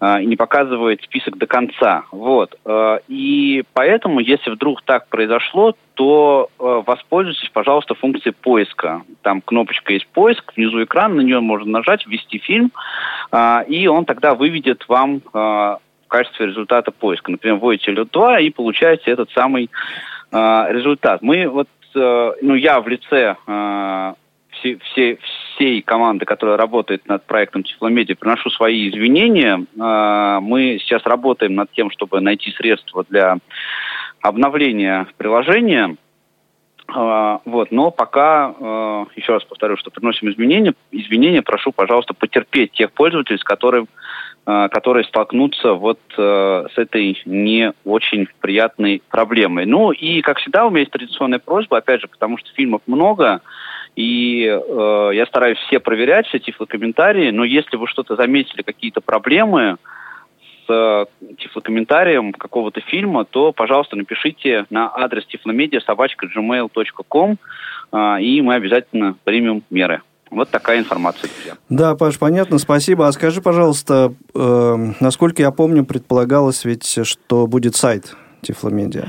А, 0.00 0.20
и 0.20 0.26
не 0.26 0.36
показывает 0.36 1.02
список 1.02 1.38
до 1.38 1.46
конца. 1.46 2.04
Вот. 2.12 2.56
А, 2.64 3.00
и 3.08 3.64
поэтому, 3.72 4.20
если 4.20 4.50
вдруг 4.50 4.82
так 4.82 5.08
произошло, 5.08 5.74
то 5.94 6.50
а, 6.58 6.82
воспользуйтесь, 6.86 7.50
пожалуйста, 7.52 7.94
функцией 7.94 8.32
поиска. 8.32 9.02
Там 9.22 9.40
кнопочка 9.40 9.92
есть 9.92 10.06
поиск, 10.08 10.52
внизу 10.54 10.84
экрана, 10.84 11.16
на 11.16 11.20
нее 11.22 11.40
можно 11.40 11.70
нажать, 11.70 12.06
ввести 12.06 12.38
фильм, 12.38 12.70
и 13.68 13.86
он 13.88 14.04
тогда 14.04 14.34
выведет 14.34 14.88
вам 14.88 15.20
в 15.32 15.80
качестве 16.08 16.46
результата 16.46 16.90
поиска. 16.90 17.30
Например, 17.30 17.56
вводите 17.58 17.90
лед 17.90 18.10
2 18.10 18.40
и 18.40 18.50
получаете 18.50 19.10
этот 19.10 19.30
самый 19.32 19.70
результат. 20.32 21.20
Мы 21.20 21.46
вот, 21.48 21.68
ну, 21.94 22.54
я 22.54 22.80
в 22.80 22.88
лице 22.88 23.36
все, 24.58 24.78
все, 24.78 25.18
всей 25.54 25.82
команды, 25.82 26.24
которая 26.24 26.56
работает 26.56 27.06
над 27.08 27.24
проектом 27.24 27.62
Тифломедиа, 27.62 28.16
приношу 28.16 28.50
свои 28.50 28.88
извинения. 28.88 29.64
А, 29.78 30.40
мы 30.40 30.78
сейчас 30.80 31.04
работаем 31.04 31.54
над 31.54 31.70
тем, 31.72 31.90
чтобы 31.90 32.20
найти 32.20 32.50
средства 32.52 33.04
для 33.08 33.38
обновления 34.20 35.06
приложения. 35.16 35.96
А, 36.88 37.40
вот, 37.44 37.70
но 37.70 37.90
пока, 37.90 38.54
а, 38.58 39.06
еще 39.16 39.32
раз 39.32 39.44
повторю, 39.44 39.76
что 39.76 39.90
приносим 39.90 40.30
изменения. 40.30 40.74
Извинения 40.90 41.42
прошу, 41.42 41.72
пожалуйста, 41.72 42.14
потерпеть 42.14 42.72
тех 42.72 42.92
пользователей, 42.92 43.38
с 43.38 43.44
которыми 43.44 43.86
которые 44.70 45.04
столкнутся 45.04 45.74
вот 45.74 46.00
с 46.16 46.72
этой 46.76 47.20
не 47.26 47.74
очень 47.84 48.26
приятной 48.40 49.02
проблемой. 49.10 49.66
Ну 49.66 49.92
и, 49.92 50.22
как 50.22 50.38
всегда, 50.38 50.64
у 50.64 50.70
меня 50.70 50.80
есть 50.80 50.90
традиционная 50.90 51.38
просьба, 51.38 51.76
опять 51.76 52.00
же, 52.00 52.08
потому 52.08 52.38
что 52.38 52.50
фильмов 52.54 52.80
много, 52.86 53.42
и 53.96 54.44
э, 54.46 55.10
я 55.14 55.26
стараюсь 55.26 55.58
все 55.58 55.80
проверять, 55.80 56.26
все 56.26 56.38
тифлокомментарии, 56.38 57.30
но 57.30 57.44
если 57.44 57.76
вы 57.76 57.86
что-то 57.86 58.16
заметили, 58.16 58.62
какие-то 58.62 59.00
проблемы 59.00 59.76
с 60.66 60.70
э, 60.70 61.06
тифлокомментарием 61.38 62.32
какого-то 62.32 62.80
фильма, 62.82 63.24
то, 63.24 63.52
пожалуйста, 63.52 63.96
напишите 63.96 64.66
на 64.70 64.90
адрес 64.94 65.26
тифломедиа 65.26 65.80
э, 67.92 68.22
и 68.22 68.42
мы 68.42 68.54
обязательно 68.54 69.16
примем 69.24 69.62
меры. 69.70 70.02
Вот 70.30 70.50
такая 70.50 70.78
информация, 70.78 71.30
друзья. 71.30 71.54
Да, 71.70 71.94
Паш, 71.96 72.18
понятно, 72.18 72.58
спасибо. 72.58 73.06
А 73.08 73.12
скажи, 73.12 73.40
пожалуйста, 73.40 74.12
э, 74.34 74.76
насколько 75.00 75.42
я 75.42 75.50
помню, 75.50 75.84
предполагалось 75.84 76.64
ведь, 76.64 76.98
что 77.04 77.46
будет 77.46 77.74
сайт 77.74 78.14
Тифломедиа. 78.42 79.06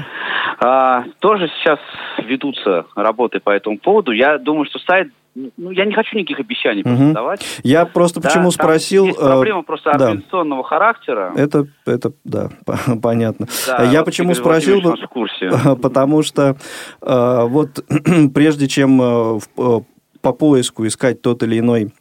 А, 0.62 1.04
тоже 1.20 1.50
сейчас 1.60 1.80
ведутся 2.26 2.86
работы 2.96 3.40
по 3.40 3.50
этому 3.52 3.78
поводу. 3.78 4.12
Я 4.12 4.38
думаю, 4.38 4.66
что 4.66 4.80
сайт 4.80 5.10
ну, 5.36 5.72
я 5.72 5.86
не 5.86 5.94
хочу 5.94 6.18
никаких 6.18 6.40
обещаний 6.40 6.84
просто 6.84 7.04
Мгм. 7.04 7.14
давать. 7.14 7.60
Я 7.64 7.86
просто 7.86 8.20
Да, 8.20 8.28
почему 8.28 8.52
спросил... 8.52 9.06
Есть 9.06 9.20
э, 9.20 9.22
проблема 9.22 9.62
просто 9.64 9.92
да. 9.98 10.06
организационного 10.08 10.64
характера. 10.64 11.32
Это, 11.36 11.68
это, 11.86 12.12
да, 12.24 12.50
понятно. 13.02 13.48
Да, 13.68 13.84
Я 13.84 14.00
вот 14.00 14.06
почему 14.06 14.34
спросил, 14.34 14.82
Владимирович 14.82 14.84
бы- 14.84 14.90
у 14.90 14.96
нас 14.96 15.10
в 15.10 15.14
курсе. 15.14 15.76
потому 15.82 16.24
что 16.24 16.58
э, 17.02 17.46
вот 17.48 17.86
прежде 18.34 18.68
чем 18.68 19.02
э, 19.02 19.40
э, 19.58 19.80
по 20.22 20.34
поиску 20.34 20.86
искать 20.86 21.22
тот 21.22 21.44
или 21.44 21.60
иной 21.60 21.94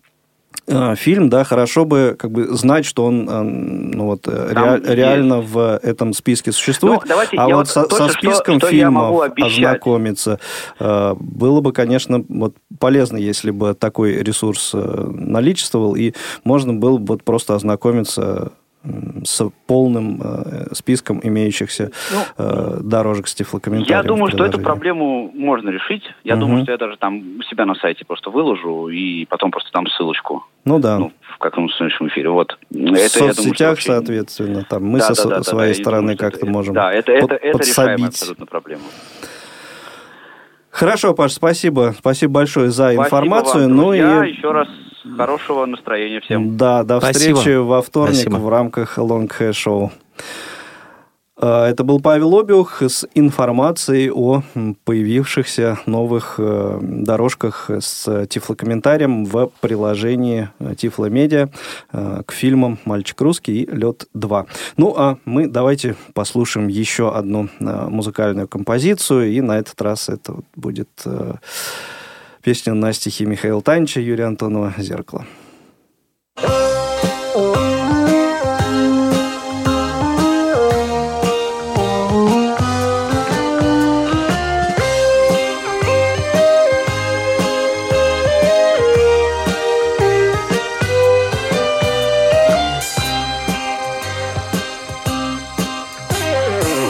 фильм, 0.97 1.29
да, 1.29 1.45
хорошо 1.45 1.85
бы 1.85 2.17
как 2.19 2.31
бы 2.31 2.55
знать, 2.57 2.85
что 2.85 3.05
он 3.05 3.29
э, 3.29 3.43
ну 3.43 4.05
вот 4.07 4.27
э, 4.27 4.53
есть. 4.79 4.89
реально 4.89 5.41
в 5.41 5.79
этом 5.83 6.13
списке 6.13 6.53
существует. 6.53 7.01
Ну, 7.03 7.09
давайте 7.09 7.37
а 7.37 7.47
вот 7.47 7.55
вот 7.55 7.69
со, 7.69 7.83
со 7.89 8.09
что- 8.09 8.09
списком 8.09 8.59
что 8.59 8.69
фильмов 8.69 9.21
обещать. 9.23 9.53
ознакомиться 9.53 10.41
э, 10.79 11.15
было 11.19 11.61
бы, 11.61 11.73
конечно, 11.73 12.25
вот 12.29 12.55
полезно, 12.79 13.17
если 13.17 13.51
бы 13.51 13.75
такой 13.75 14.23
ресурс 14.23 14.73
э, 14.75 15.11
наличествовал 15.13 15.95
и 15.97 16.13
можно 16.45 16.73
было 16.75 16.99
бы 16.99 17.07
вот 17.15 17.25
просто 17.25 17.55
ознакомиться 17.55 18.53
с 19.25 19.43
полным 19.67 20.21
э, 20.23 20.73
списком 20.75 21.21
имеющихся 21.23 21.91
Ну, 22.13 22.21
э, 22.45 22.79
дорожек 22.83 23.27
с 23.29 23.35
тифлокомментарием. 23.35 23.97
Я 23.99 24.03
в 24.03 24.07
думаю, 24.07 24.31
что 24.33 24.45
эту 24.47 24.61
проблему 24.61 25.31
можно 25.35 25.69
решить. 25.71 26.05
Я 26.25 26.37
Мгм. 26.37 26.41
думаю, 26.41 26.63
что 26.63 26.73
я 26.73 26.79
даже 26.79 26.97
там 26.97 27.39
у 27.39 27.43
себя 27.43 27.67
на 27.67 27.75
сайте 27.75 28.05
просто 28.05 28.31
выложу 28.31 28.89
и 28.89 29.25
потом 29.27 29.51
просто 29.51 29.71
там 29.73 29.87
ссылочку. 29.89 30.45
Ну 30.65 30.79
да. 30.79 30.99
Ну, 30.99 31.13
в 31.35 31.39
каком 31.39 31.69
следующем 31.71 32.09
эфире. 32.09 32.31
Вот. 32.31 32.57
в 32.71 32.75
Это, 32.77 32.85
думаю, 32.85 33.09
что 33.09 33.19
соцсетях, 33.35 33.69
вообще- 33.71 33.87
соответственно, 33.93 34.65
там 34.69 34.85
мы 34.85 34.99
Да, 35.01 35.15
со 35.15 35.29
да, 35.29 35.37
да, 35.39 35.43
своей 35.43 35.75
да, 35.75 35.81
стороны 35.81 36.03
думаю, 36.15 36.19
как-то 36.19 36.47
можем 36.47 36.75
Да, 36.75 36.93
это, 36.93 37.13
это, 37.13 37.27
под- 37.29 37.43
это 37.43 37.59
решаемая 37.59 37.97
подсобить. 37.97 38.09
абсолютно 38.15 38.47
проблема. 38.47 38.83
Хорошо, 40.71 41.15
Паш, 41.15 41.33
спасибо. 41.33 41.95
Спасибо 41.99 42.33
большое 42.35 42.69
за 42.71 42.85
Спасибо 42.93 43.05
информацию. 43.05 43.65
вам, 43.69 43.77
ну 43.77 43.93
и 43.93 43.99
Еще 43.99 44.51
раз 44.53 44.69
хорошего 45.17 45.67
настроения 45.67 46.21
всем. 46.21 46.57
Да, 46.57 46.83
до 46.83 47.01
Спасибо. 47.01 47.37
встречи 47.37 47.57
во 47.57 47.83
вторник 47.83 48.15
Спасибо. 48.17 48.37
в 48.37 48.49
рамках 48.49 48.99
Long 48.99 49.29
Hair 49.29 49.51
Show. 49.51 49.91
Э, 51.41 51.67
Это 51.71 51.85
был 51.85 52.01
Павел 52.01 52.39
Обиух 52.39 52.83
с 52.83 53.07
информацией 53.15 54.11
о 54.11 54.43
появившихся 54.85 55.79
новых 55.87 56.35
э, 56.39 56.79
дорожках 56.83 57.71
с 57.71 58.27
тифлокомментарием 58.27 59.25
в 59.25 59.51
приложении 59.61 60.51
э, 60.59 60.75
Тифломедиа 60.77 61.49
э, 61.93 62.23
к 62.27 62.33
фильмам 62.33 62.79
«Мальчик 62.85 63.21
русский» 63.21 63.63
и 63.63 63.71
«Лед 63.71 64.07
2». 64.17 64.47
Ну, 64.77 64.95
а 64.97 65.19
мы 65.25 65.47
давайте 65.47 65.95
послушаем 66.13 66.69
еще 66.69 67.15
одну 67.15 67.49
музыкальную 67.61 68.49
композицию, 68.49 69.31
и 69.31 69.41
на 69.41 69.59
этот 69.59 69.81
раз 69.81 70.09
это 70.09 70.35
будет 70.57 70.89
песня 72.49 72.73
на 72.73 72.95
стихи 72.95 73.27
Михаила 73.27 73.61
Танича, 73.61 74.01
Юрия 74.01 74.25
Антонова 74.25 74.73
«Зеркало». 74.79 75.27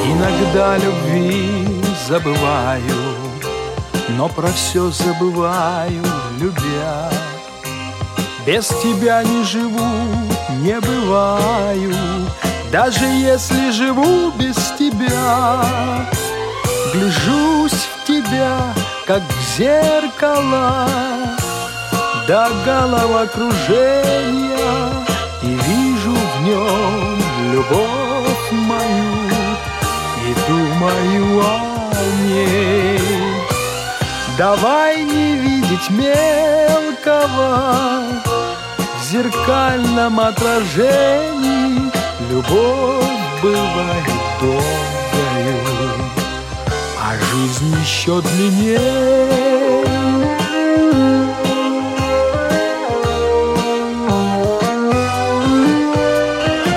Иногда 0.07 0.79
любви 0.79 1.83
забываю, 2.09 3.08
но 4.18 4.28
про 4.28 4.48
все 4.48 4.90
забываю, 4.90 6.04
любя. 6.40 7.09
Без 8.44 8.66
тебя 8.83 9.22
не 9.22 9.44
живу, 9.44 9.78
не 10.61 10.81
бываю, 10.81 11.94
даже 12.72 13.04
если 13.04 13.70
живу 13.70 14.33
без 14.33 14.57
тебя. 14.76 15.64
Гляжусь 16.92 17.87
в 17.94 18.07
тебя, 18.09 18.74
как 19.07 19.22
в 19.22 19.57
зеркало, 19.57 20.88
до 22.26 22.50
головокружения 22.66 24.59
И 25.42 25.46
вижу 25.46 26.12
в 26.12 26.42
нем 26.42 27.22
любовь 27.52 28.50
мою 28.50 29.28
И 30.26 30.35
думаю 30.48 31.40
о 31.40 31.61
ней 32.26 32.88
Давай 34.38 35.03
не 35.03 35.35
видеть 35.35 35.90
мелкого 35.90 37.74
В 39.01 39.05
зеркальном 39.11 40.20
отражении. 40.20 41.90
Любовь 42.31 43.42
бывает 43.42 44.12
долгою 44.40 45.59
А 47.03 47.16
жизнь 47.16 47.77
еще 47.83 48.20
длиннее. 48.20 48.79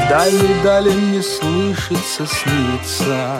Дали-дали 0.09 0.89
мне 0.89 1.21
слышится, 1.21 2.25
снится. 2.25 3.39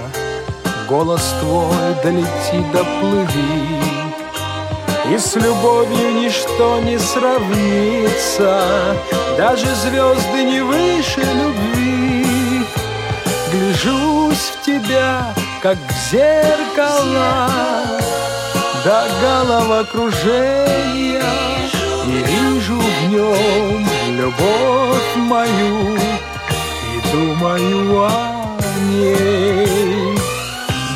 Голос 0.88 1.34
твой 1.40 1.96
долети, 2.04 2.64
доплыви 2.72 4.01
И 5.12 5.18
с 5.18 5.36
любовью 5.36 6.14
ничто 6.14 6.80
не 6.80 6.98
сравнится 6.98 8.96
Даже 9.38 9.66
звезды 9.76 10.44
не 10.46 10.62
выше 10.62 11.20
любви. 11.20 12.66
Гляжусь 13.52 14.54
в 14.56 14.62
тебя, 14.66 15.36
как 15.62 15.76
в 15.76 16.10
зеркало 16.10 17.50
До 18.86 19.06
головокружения 19.22 21.22
И 22.08 22.12
вижу 22.12 22.80
в 22.80 23.10
нем 23.10 23.86
любовь 24.12 25.16
мою 25.18 25.98
И 25.98 27.02
думаю 27.12 28.06
о 28.06 28.12
ней. 28.90 30.18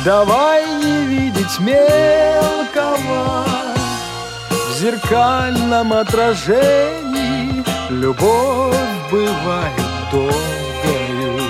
Давай 0.06 0.64
не 0.76 1.04
видеть 1.04 1.58
мелкого 1.58 3.55
зеркальном 4.76 5.92
отражении 5.92 7.64
Любовь 7.88 8.76
бывает 9.10 9.72
долгою 10.12 11.40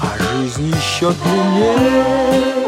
А 0.00 0.18
жизнь 0.18 0.74
еще 0.74 1.12
длиннее 1.12 2.61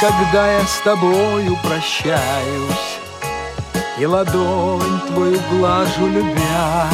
когда 0.00 0.52
я 0.52 0.66
с 0.66 0.80
тобою 0.80 1.56
прощаюсь 1.62 2.98
И 3.98 4.06
ладонь 4.06 5.00
твою 5.08 5.40
глажу, 5.50 6.06
любя. 6.06 6.88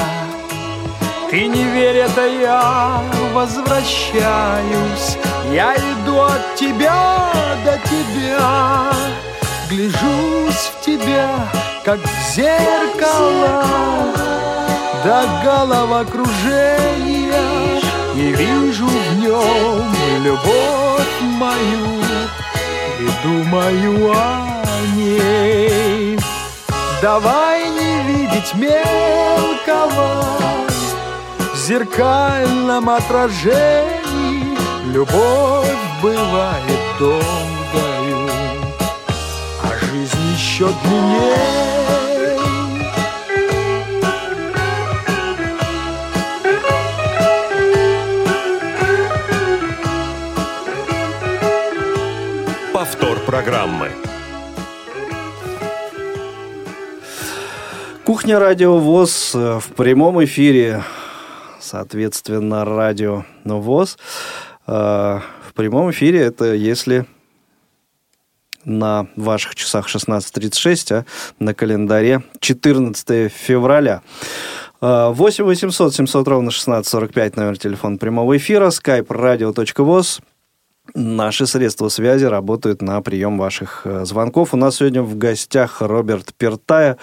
Ты 1.31 1.47
не 1.47 1.65
верь, 1.65 1.97
это 1.97 2.27
я 2.27 3.03
возвращаюсь. 3.33 5.19
Я 5.51 5.75
иду 5.77 6.21
от 6.21 6.55
тебя 6.55 7.33
до 7.65 7.79
тебя 7.88 8.93
Гляжусь 9.69 10.71
в 10.73 10.81
тебя, 10.85 11.29
как 11.85 11.99
в 11.99 12.35
зеркало. 12.35 13.65
До 15.05 15.27
головокружения 15.45 17.81
И 18.15 18.33
вижу 18.33 18.87
в 18.87 19.19
нем 19.19 19.93
любовь 20.23 21.21
мою 21.23 22.02
и 23.03 23.11
думаю 23.23 24.12
о 24.12 24.62
ней. 24.95 26.19
Давай 27.01 27.69
не 27.69 28.03
видеть 28.07 28.55
мелкого 28.55 30.25
в 31.53 31.57
зеркальном 31.57 32.88
отражении. 32.88 34.57
Любовь 34.93 35.69
бывает 36.01 36.81
долгою, 36.99 38.31
а 39.62 39.85
жизнь 39.85 40.33
еще 40.35 40.69
длиннее. 40.85 41.72
Программы. 53.42 53.90
Кухня 58.05 58.38
Радио 58.38 58.78
ВОЗ 58.78 59.33
э, 59.35 59.59
в 59.59 59.74
прямом 59.74 60.22
эфире, 60.24 60.85
соответственно, 61.61 62.64
Радио 62.64 63.24
ВОЗ. 63.44 63.98
Э, 64.66 65.20
в 65.48 65.55
прямом 65.55 65.90
эфире 65.90 66.20
это 66.20 66.55
если 66.55 67.07
на 68.64 69.09
ваших 69.16 69.57
часах 69.57 69.88
16.36, 69.88 70.92
а 70.94 71.05
на 71.40 71.52
календаре 71.52 72.22
14 72.38 73.33
февраля. 73.33 74.02
8 74.81 75.44
800 75.44 75.94
700 75.94 76.28
ровно 76.28 76.48
1645 76.48 77.37
номер 77.37 77.59
телефона 77.59 77.98
прямого 77.98 78.37
эфира, 78.37 78.68
skype 78.68 79.07
radio.voz. 79.07 80.20
Наши 80.95 81.47
средства 81.47 81.88
связи 81.88 82.25
работают 82.25 82.83
на 82.83 83.01
прием 83.03 83.38
ваших 83.38 83.83
э, 83.85 84.05
звонков. 84.05 84.53
У 84.53 84.57
нас 84.57 84.77
сегодня 84.77 85.01
в 85.01 85.16
гостях 85.16 85.81
Роберт 85.81 86.35
Пертая. 86.37 86.99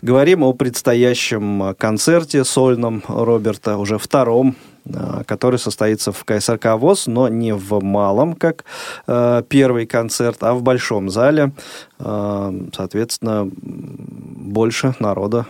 Говорим 0.00 0.42
о 0.42 0.54
предстоящем 0.54 1.74
концерте 1.78 2.42
сольном 2.42 3.02
Роберта, 3.06 3.76
уже 3.76 3.98
втором, 3.98 4.56
э, 4.86 5.24
который 5.26 5.58
состоится 5.58 6.10
в 6.10 6.24
КСРК 6.24 6.78
ВОЗ, 6.78 7.06
но 7.06 7.28
не 7.28 7.52
в 7.54 7.84
малом, 7.84 8.32
как 8.32 8.64
э, 9.06 9.42
первый 9.46 9.86
концерт, 9.86 10.38
а 10.40 10.54
в 10.54 10.62
большом 10.62 11.10
зале. 11.10 11.52
Соответственно, 11.98 13.48
больше 13.52 14.94
народа 15.00 15.46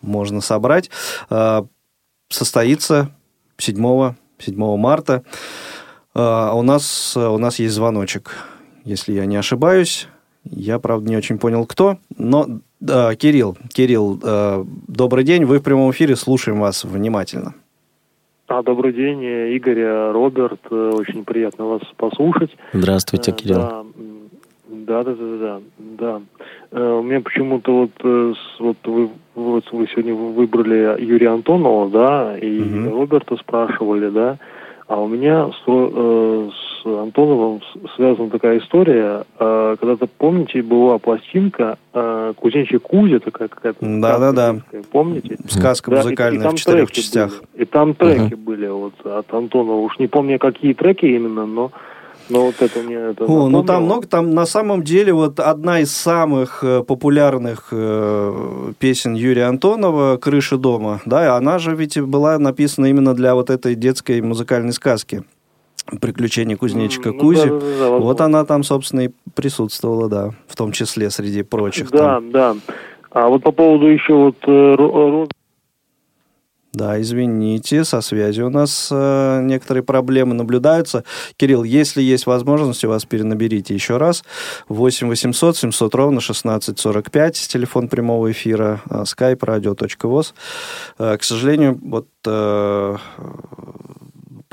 можно 0.00 0.40
собрать. 0.40 0.90
Состоится 2.28 3.10
7, 3.58 4.14
7 4.38 4.76
марта. 4.76 5.24
А 6.14 6.54
у 6.54 6.62
нас, 6.62 7.16
у 7.16 7.38
нас 7.38 7.58
есть 7.58 7.74
звоночек, 7.74 8.36
если 8.84 9.12
я 9.12 9.26
не 9.26 9.36
ошибаюсь. 9.36 10.08
Я, 10.44 10.78
правда, 10.78 11.08
не 11.08 11.16
очень 11.16 11.38
понял, 11.38 11.66
кто. 11.66 11.96
Но, 12.16 12.46
да, 12.78 13.14
Кирилл, 13.16 13.56
Кирилл, 13.72 14.20
э, 14.22 14.64
добрый 14.86 15.24
день. 15.24 15.44
Вы 15.44 15.58
в 15.58 15.62
прямом 15.62 15.90
эфире, 15.90 16.16
слушаем 16.16 16.60
вас 16.60 16.84
внимательно. 16.84 17.54
А, 18.46 18.62
добрый 18.62 18.92
день, 18.92 19.22
Игорь, 19.22 19.82
Роберт. 20.12 20.60
Э, 20.70 20.92
очень 20.94 21.24
приятно 21.24 21.64
вас 21.64 21.82
послушать. 21.96 22.50
Здравствуйте, 22.72 23.32
э, 23.32 23.34
Кирилл. 23.34 23.86
Да, 24.68 25.02
да, 25.02 25.14
да, 25.14 25.14
да, 25.14 25.60
да. 25.78 26.20
да. 26.70 26.94
У 26.96 27.02
меня 27.02 27.22
почему-то 27.22 27.88
вот, 28.02 28.36
вот 28.58 28.76
вы, 28.84 29.08
вот 29.34 29.64
вы 29.72 29.88
сегодня 29.88 30.14
выбрали 30.14 31.02
Юрия 31.02 31.30
Антонова, 31.30 31.88
да, 31.88 32.38
и 32.38 32.60
угу. 32.60 32.98
Роберта 32.98 33.36
спрашивали, 33.36 34.10
да. 34.10 34.38
А 34.86 35.00
у 35.00 35.08
меня 35.08 35.48
с, 35.48 35.62
э, 35.66 36.50
с 36.52 36.86
Антоновым 36.86 37.62
связана 37.96 38.28
такая 38.28 38.58
история. 38.58 39.24
Э, 39.38 39.76
когда-то, 39.80 40.06
помните, 40.06 40.62
была 40.62 40.98
пластинка 40.98 41.78
э, 41.94 42.34
«Кузнечий 42.36 42.78
Кузя», 42.78 43.18
такая 43.18 43.48
какая-то. 43.48 43.78
Да-да-да. 43.80 44.56
Помните? 44.92 45.38
Сказка 45.48 45.90
да, 45.90 45.98
музыкальная 45.98 46.46
и, 46.46 46.50
и 46.50 46.54
в 46.54 46.58
четырех 46.58 46.92
частях. 46.92 47.30
Были. 47.30 47.62
И 47.62 47.64
там 47.64 47.94
треки 47.94 48.34
uh-huh. 48.34 48.36
были 48.36 48.66
вот 48.66 48.94
от 49.06 49.32
Антонова. 49.32 49.80
Уж 49.80 49.98
не 49.98 50.06
помню, 50.06 50.38
какие 50.38 50.74
треки 50.74 51.06
именно, 51.06 51.46
но 51.46 51.72
ну, 52.28 52.46
вот 52.46 52.60
это 52.60 52.80
мне 52.80 52.96
это 52.96 53.24
О, 53.24 53.48
ну 53.48 53.62
там 53.62 53.84
много, 53.84 54.06
там 54.06 54.30
на 54.30 54.46
самом 54.46 54.82
деле 54.82 55.12
вот 55.12 55.40
одна 55.40 55.80
из 55.80 55.92
самых 55.92 56.64
э, 56.64 56.82
популярных 56.82 57.68
э, 57.70 58.72
песен 58.78 59.14
Юрия 59.14 59.44
Антонова 59.44 60.16
«Крыша 60.16 60.56
дома», 60.56 61.00
да, 61.04 61.36
она 61.36 61.58
же 61.58 61.74
ведь 61.74 62.00
была 62.00 62.38
написана 62.38 62.86
именно 62.86 63.14
для 63.14 63.34
вот 63.34 63.50
этой 63.50 63.74
детской 63.74 64.20
музыкальной 64.20 64.72
сказки 64.72 65.24
«Приключения 66.00 66.56
кузнечика 66.56 67.12
ну, 67.12 67.18
Кузи». 67.18 67.48
Да, 67.48 67.60
да, 67.60 67.78
да, 67.78 67.90
вот 67.90 68.20
она 68.20 68.44
там, 68.44 68.62
собственно, 68.62 69.06
и 69.06 69.10
присутствовала, 69.34 70.08
да, 70.08 70.30
в 70.48 70.56
том 70.56 70.72
числе 70.72 71.10
среди 71.10 71.42
прочих. 71.42 71.90
Да, 71.90 71.98
там. 71.98 72.30
да. 72.30 72.56
А 73.10 73.28
вот 73.28 73.42
по 73.42 73.52
поводу 73.52 73.86
еще 73.86 74.14
вот 74.14 74.36
э, 74.46 75.26
да, 76.74 77.00
извините, 77.00 77.84
со 77.84 78.00
связью 78.00 78.48
у 78.48 78.50
нас 78.50 78.88
э, 78.90 79.40
некоторые 79.42 79.82
проблемы 79.82 80.34
наблюдаются. 80.34 81.04
Кирилл, 81.36 81.62
если 81.62 82.02
есть 82.02 82.26
возможность, 82.26 82.84
вас 82.84 83.04
перенаберите 83.04 83.74
еще 83.74 83.96
раз. 83.96 84.24
8 84.68 85.08
800 85.08 85.56
700 85.56 85.94
ровно 85.94 86.18
1645, 86.18 87.48
телефон 87.48 87.88
прямого 87.88 88.30
эфира, 88.30 88.82
э, 88.90 89.02
skype 89.02 89.38
radio.voz. 89.38 90.34
Э, 90.98 91.16
к 91.16 91.22
сожалению, 91.22 91.78
вот 91.82 92.08
э, 92.26 92.96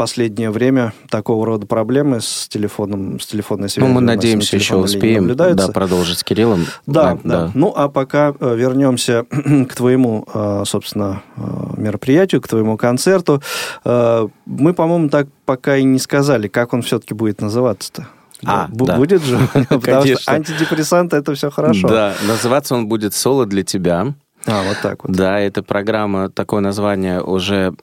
последнее 0.01 0.49
время 0.49 0.93
такого 1.11 1.45
рода 1.45 1.67
проблемы 1.67 2.21
с 2.21 2.47
телефоном, 2.47 3.19
с 3.19 3.27
телефонной 3.27 3.69
связью. 3.69 3.87
Ну, 3.87 3.93
мы 3.93 4.01
надеемся, 4.01 4.55
еще 4.55 4.77
успеем 4.77 5.35
да, 5.35 5.67
продолжить 5.67 6.17
с 6.17 6.23
Кириллом. 6.23 6.65
Да, 6.87 7.19
да, 7.23 7.45
да. 7.45 7.51
Ну, 7.53 7.71
а 7.75 7.87
пока 7.87 8.33
э, 8.39 8.55
вернемся 8.55 9.25
к 9.69 9.75
твоему, 9.75 10.25
э, 10.33 10.63
собственно, 10.65 11.21
э, 11.37 11.41
мероприятию, 11.77 12.41
к 12.41 12.47
твоему 12.47 12.77
концерту. 12.77 13.43
Мы, 13.85 14.73
по-моему, 14.73 15.09
так 15.09 15.27
пока 15.45 15.77
и 15.77 15.83
не 15.83 15.99
сказали, 15.99 16.47
как 16.47 16.73
он 16.73 16.81
все-таки 16.81 17.13
будет 17.13 17.39
называться-то. 17.39 18.07
А, 18.43 18.67
да. 18.71 18.95
Будет 18.95 19.23
же, 19.23 19.37
потому 19.69 20.17
что 20.17 20.31
антидепрессанты 20.31 21.17
это 21.17 21.35
все 21.35 21.51
хорошо. 21.51 21.87
Да, 21.87 22.15
называться 22.27 22.73
он 22.73 22.87
будет 22.87 23.13
«Соло 23.13 23.45
для 23.45 23.61
тебя». 23.61 24.15
А, 24.45 24.63
вот 24.63 24.77
так 24.81 25.03
вот. 25.03 25.11
Да, 25.15 25.39
эта 25.39 25.61
программа, 25.61 26.29
такое 26.29 26.61
название 26.61 27.21
уже 27.21 27.73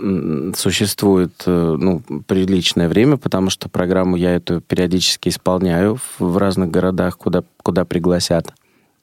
существует 0.56 1.32
э, 1.46 1.76
ну, 1.78 2.02
приличное 2.26 2.88
время, 2.88 3.16
потому 3.16 3.50
что 3.50 3.68
программу 3.68 4.16
я 4.16 4.34
эту 4.34 4.60
периодически 4.60 5.28
исполняю 5.28 5.98
в 6.18 6.36
разных 6.36 6.70
городах, 6.70 7.16
куда, 7.16 7.44
куда 7.62 7.84
пригласят. 7.84 8.52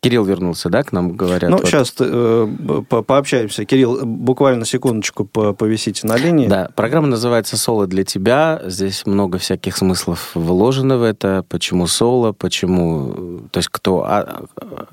Кирилл 0.05 0.23
вернулся, 0.23 0.69
да, 0.69 0.83
к 0.83 0.91
нам 0.91 1.13
говорят? 1.13 1.49
Ну, 1.49 1.57
вот. 1.57 1.65
сейчас 1.65 1.95
э, 1.99 2.47
по 2.87 3.01
пообщаемся. 3.01 3.65
Кирилл, 3.65 4.05
буквально 4.05 4.63
секундочку 4.63 5.25
повисите 5.25 6.05
на 6.05 6.15
линии. 6.15 6.47
Да, 6.47 6.69
программа 6.75 7.07
называется 7.07 7.57
«Соло 7.57 7.87
для 7.87 8.03
тебя». 8.03 8.61
Здесь 8.65 9.07
много 9.07 9.39
всяких 9.39 9.75
смыслов 9.75 10.29
вложено 10.35 10.97
в 10.97 11.03
это. 11.03 11.43
Почему 11.49 11.87
соло, 11.87 12.33
почему... 12.33 13.41
То 13.49 13.57
есть 13.57 13.69
кто 13.69 14.03
а, 14.03 14.45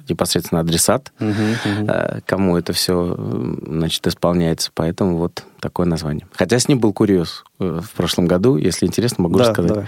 непосредственно 0.08 0.62
адресат, 0.62 1.12
угу, 1.20 1.28
угу. 1.30 1.90
кому 2.24 2.56
это 2.56 2.72
все, 2.72 3.14
значит, 3.66 4.06
исполняется. 4.06 4.70
Поэтому 4.72 5.18
вот 5.18 5.44
такое 5.60 5.86
название. 5.86 6.26
Хотя 6.32 6.58
с 6.58 6.68
ним 6.68 6.80
был 6.80 6.94
курьез 6.94 7.44
э, 7.60 7.80
в 7.82 7.90
прошлом 7.92 8.26
году, 8.26 8.56
если 8.56 8.86
интересно, 8.86 9.24
могу 9.24 9.38
да, 9.38 9.44
рассказать. 9.44 9.72
Давай. 9.72 9.86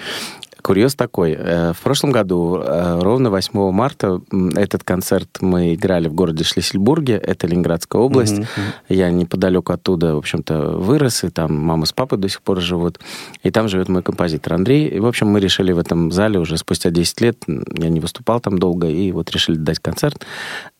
Курьез 0.65 0.95
такой. 0.95 1.37
Э, 1.39 1.75
в 1.75 1.81
прошлом 1.83 2.11
году, 2.11 2.57
э, 2.57 2.99
ровно 3.03 3.29
8 3.29 3.71
марта, 3.71 4.23
этот 4.55 4.83
концерт 4.83 5.29
мы 5.43 5.75
играли 5.75 6.09
в 6.09 6.15
городе 6.15 6.43
Шлиссельбурге, 6.43 7.17
это 7.17 7.47
Ленинградская 7.47 8.01
область. 8.01 8.39
Mm-hmm. 8.39 8.47
Я 8.89 9.11
неподалеку 9.11 9.75
оттуда, 9.75 10.15
в 10.15 10.19
общем-то, 10.19 10.79
вырос, 10.79 11.23
и 11.25 11.29
там 11.29 11.55
мама 11.55 11.85
с 11.85 11.93
папой 11.93 12.17
до 12.17 12.31
сих 12.31 12.41
пор 12.41 12.63
живут. 12.63 12.99
И 13.43 13.51
там 13.51 13.69
живет 13.69 13.91
мой 13.91 14.03
композитор 14.03 14.55
Андрей. 14.55 14.89
И, 14.89 15.01
в 15.01 15.07
общем, 15.07 15.27
мы 15.27 15.39
решили 15.39 15.71
в 15.73 15.79
этом 15.79 16.11
зале 16.11 16.39
уже 16.39 16.57
спустя 16.57 16.89
10 16.89 17.21
лет, 17.21 17.45
я 17.47 17.91
не 17.91 18.01
выступал 18.01 18.41
там 18.41 18.59
долго, 18.59 18.89
и 18.89 19.13
вот 19.13 19.31
решили 19.33 19.57
дать 19.57 19.81
концерт. 19.81 20.25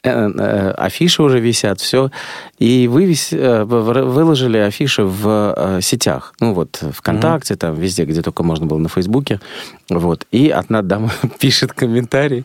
Э, 0.05 0.75
афиши 0.77 1.23
уже 1.23 1.41
висят, 1.41 1.81
все. 1.81 2.11
И 2.59 2.89
вывес, 2.89 3.33
выложили 3.33 4.59
афиши 4.59 5.03
в 5.03 5.81
сетях. 5.81 6.35
Ну 6.41 6.53
вот, 6.53 6.83
ВКонтакте, 6.93 7.55
mm-hmm. 7.55 7.59
там 7.59 7.75
везде, 7.75 8.05
где 8.05 8.21
только 8.21 8.43
можно 8.43 8.67
было 8.67 8.79
на 8.79 8.89
Фейсбуке. 8.89 9.41
Вот. 9.89 10.27
И 10.31 10.51
одна 10.51 10.83
дама 10.83 11.11
пишет 11.41 11.73
комментарий. 11.73 12.45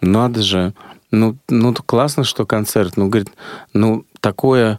Надо 0.00 0.42
же. 0.42 0.72
Ну, 1.10 1.36
ну, 1.48 1.74
классно, 1.74 2.24
что 2.24 2.46
концерт. 2.46 2.96
Ну, 2.96 3.08
говорит, 3.08 3.30
ну, 3.72 4.04
такое 4.20 4.78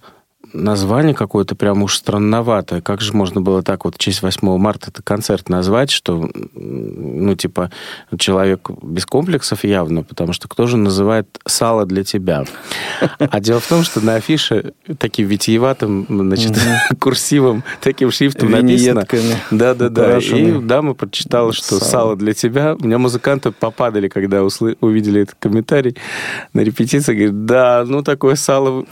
название 0.55 1.13
какое-то 1.13 1.55
прям 1.55 1.83
уж 1.83 1.97
странноватое. 1.97 2.81
Как 2.81 3.01
же 3.01 3.13
можно 3.13 3.41
было 3.41 3.61
так 3.61 3.85
вот 3.85 3.95
в 3.95 3.97
честь 3.97 4.21
8 4.21 4.57
марта 4.57 4.89
это 4.89 5.03
концерт 5.03 5.49
назвать, 5.49 5.91
что, 5.91 6.29
ну, 6.53 7.35
типа, 7.35 7.71
человек 8.17 8.69
без 8.81 9.05
комплексов 9.05 9.63
явно, 9.63 10.03
потому 10.03 10.33
что 10.33 10.47
кто 10.47 10.67
же 10.67 10.77
называет 10.77 11.27
сало 11.45 11.85
для 11.85 12.03
тебя? 12.03 12.45
А 13.17 13.39
дело 13.39 13.59
в 13.59 13.67
том, 13.67 13.83
что 13.83 14.01
на 14.01 14.15
афише 14.15 14.73
таким 14.97 15.27
витиеватым, 15.27 16.05
значит, 16.09 16.57
курсивом, 16.99 17.63
таким 17.81 18.11
шрифтом 18.11 18.51
написано. 18.51 19.05
Да-да-да. 19.51 20.17
И 20.19 20.59
дама 20.59 20.93
прочитала, 20.93 21.53
что 21.53 21.79
сало 21.79 22.15
для 22.15 22.33
тебя. 22.33 22.75
У 22.75 22.85
меня 22.85 22.97
музыканты 22.97 23.51
попадали, 23.51 24.07
когда 24.07 24.43
увидели 24.43 25.21
этот 25.21 25.35
комментарий 25.39 25.95
на 26.53 26.61
репетиции. 26.61 27.13
Говорят, 27.13 27.45
да, 27.45 27.83
ну, 27.85 28.03
такое 28.03 28.35
сало 28.35 28.85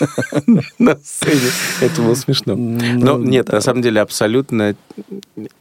на 0.78 0.95
сцене. 1.04 1.50
Это 1.80 2.02
было 2.02 2.14
смешно. 2.14 2.54
Но 2.56 3.18
нет, 3.18 3.48
на 3.48 3.60
самом 3.60 3.82
деле 3.82 4.00
абсолютно 4.00 4.76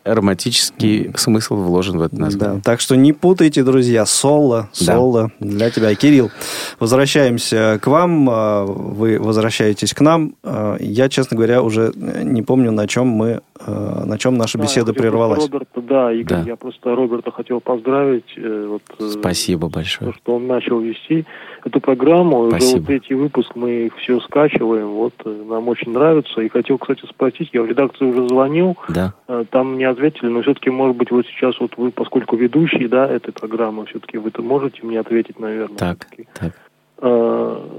романтический 0.03 1.11
смысл 1.15 1.55
вложен 1.55 1.97
в 1.97 2.01
это 2.01 2.19
название. 2.19 2.57
Да, 2.57 2.61
так 2.63 2.79
что 2.79 2.95
не 2.95 3.13
путайте, 3.13 3.63
друзья, 3.63 4.05
соло, 4.05 4.69
соло 4.71 5.31
да. 5.39 5.47
для 5.47 5.69
тебя. 5.69 5.93
Кирилл, 5.95 6.31
возвращаемся 6.79 7.79
к 7.81 7.87
вам, 7.87 8.29
а, 8.29 8.65
вы 8.65 9.19
возвращаетесь 9.19 9.93
к 9.93 10.01
нам. 10.01 10.35
А, 10.43 10.77
я, 10.79 11.09
честно 11.09 11.37
говоря, 11.37 11.61
уже 11.61 11.91
не 11.95 12.41
помню, 12.41 12.71
на 12.71 12.87
чем 12.87 13.07
мы 13.07 13.41
э, 13.59 14.03
на 14.05 14.17
чем 14.17 14.37
наша 14.37 14.57
беседа 14.57 14.93
да, 14.93 14.99
прервалась. 14.99 15.43
Роберта, 15.43 15.81
да, 15.81 16.11
Игорь, 16.11 16.43
да. 16.43 16.43
я 16.49 16.55
просто 16.55 16.95
Роберта 16.95 17.31
хотел 17.31 17.59
поздравить. 17.59 18.33
Э, 18.37 18.67
вот, 18.69 18.81
э, 18.99 19.09
Спасибо 19.09 19.69
большое. 19.69 20.11
То, 20.11 20.17
что 20.17 20.35
он 20.35 20.47
начал 20.47 20.79
вести 20.79 21.25
эту 21.63 21.79
программу. 21.81 22.49
Спасибо. 22.49 22.67
Уже 22.67 22.77
вот 22.77 22.87
третий 22.87 23.13
выпуск 23.15 23.51
мы 23.55 23.91
все 23.97 24.19
скачиваем. 24.21 24.87
Вот 24.89 25.13
нам 25.25 25.67
очень 25.67 25.91
нравится. 25.91 26.41
И 26.41 26.49
хотел, 26.49 26.77
кстати, 26.77 27.05
спросить, 27.09 27.49
я 27.53 27.61
в 27.63 27.65
редакцию 27.65 28.11
уже 28.11 28.27
звонил. 28.27 28.77
Да. 28.89 29.13
Там 29.49 29.77
не 29.77 29.85
ответили, 29.85 30.27
но 30.27 30.41
все-таки, 30.41 30.69
может 30.69 30.95
быть, 30.97 31.09
вот 31.09 31.25
сейчас 31.25 31.59
вот 31.59 31.77
вы, 31.77 31.91
поскольку 31.91 32.35
ведущий, 32.35 32.87
да, 32.87 33.07
этой 33.07 33.33
программы, 33.33 33.85
все-таки 33.87 34.17
вы-то 34.17 34.43
можете 34.43 34.83
мне 34.83 34.99
ответить, 34.99 35.39
наверное. 35.39 35.77
Так, 35.77 36.07
так. 36.33 36.53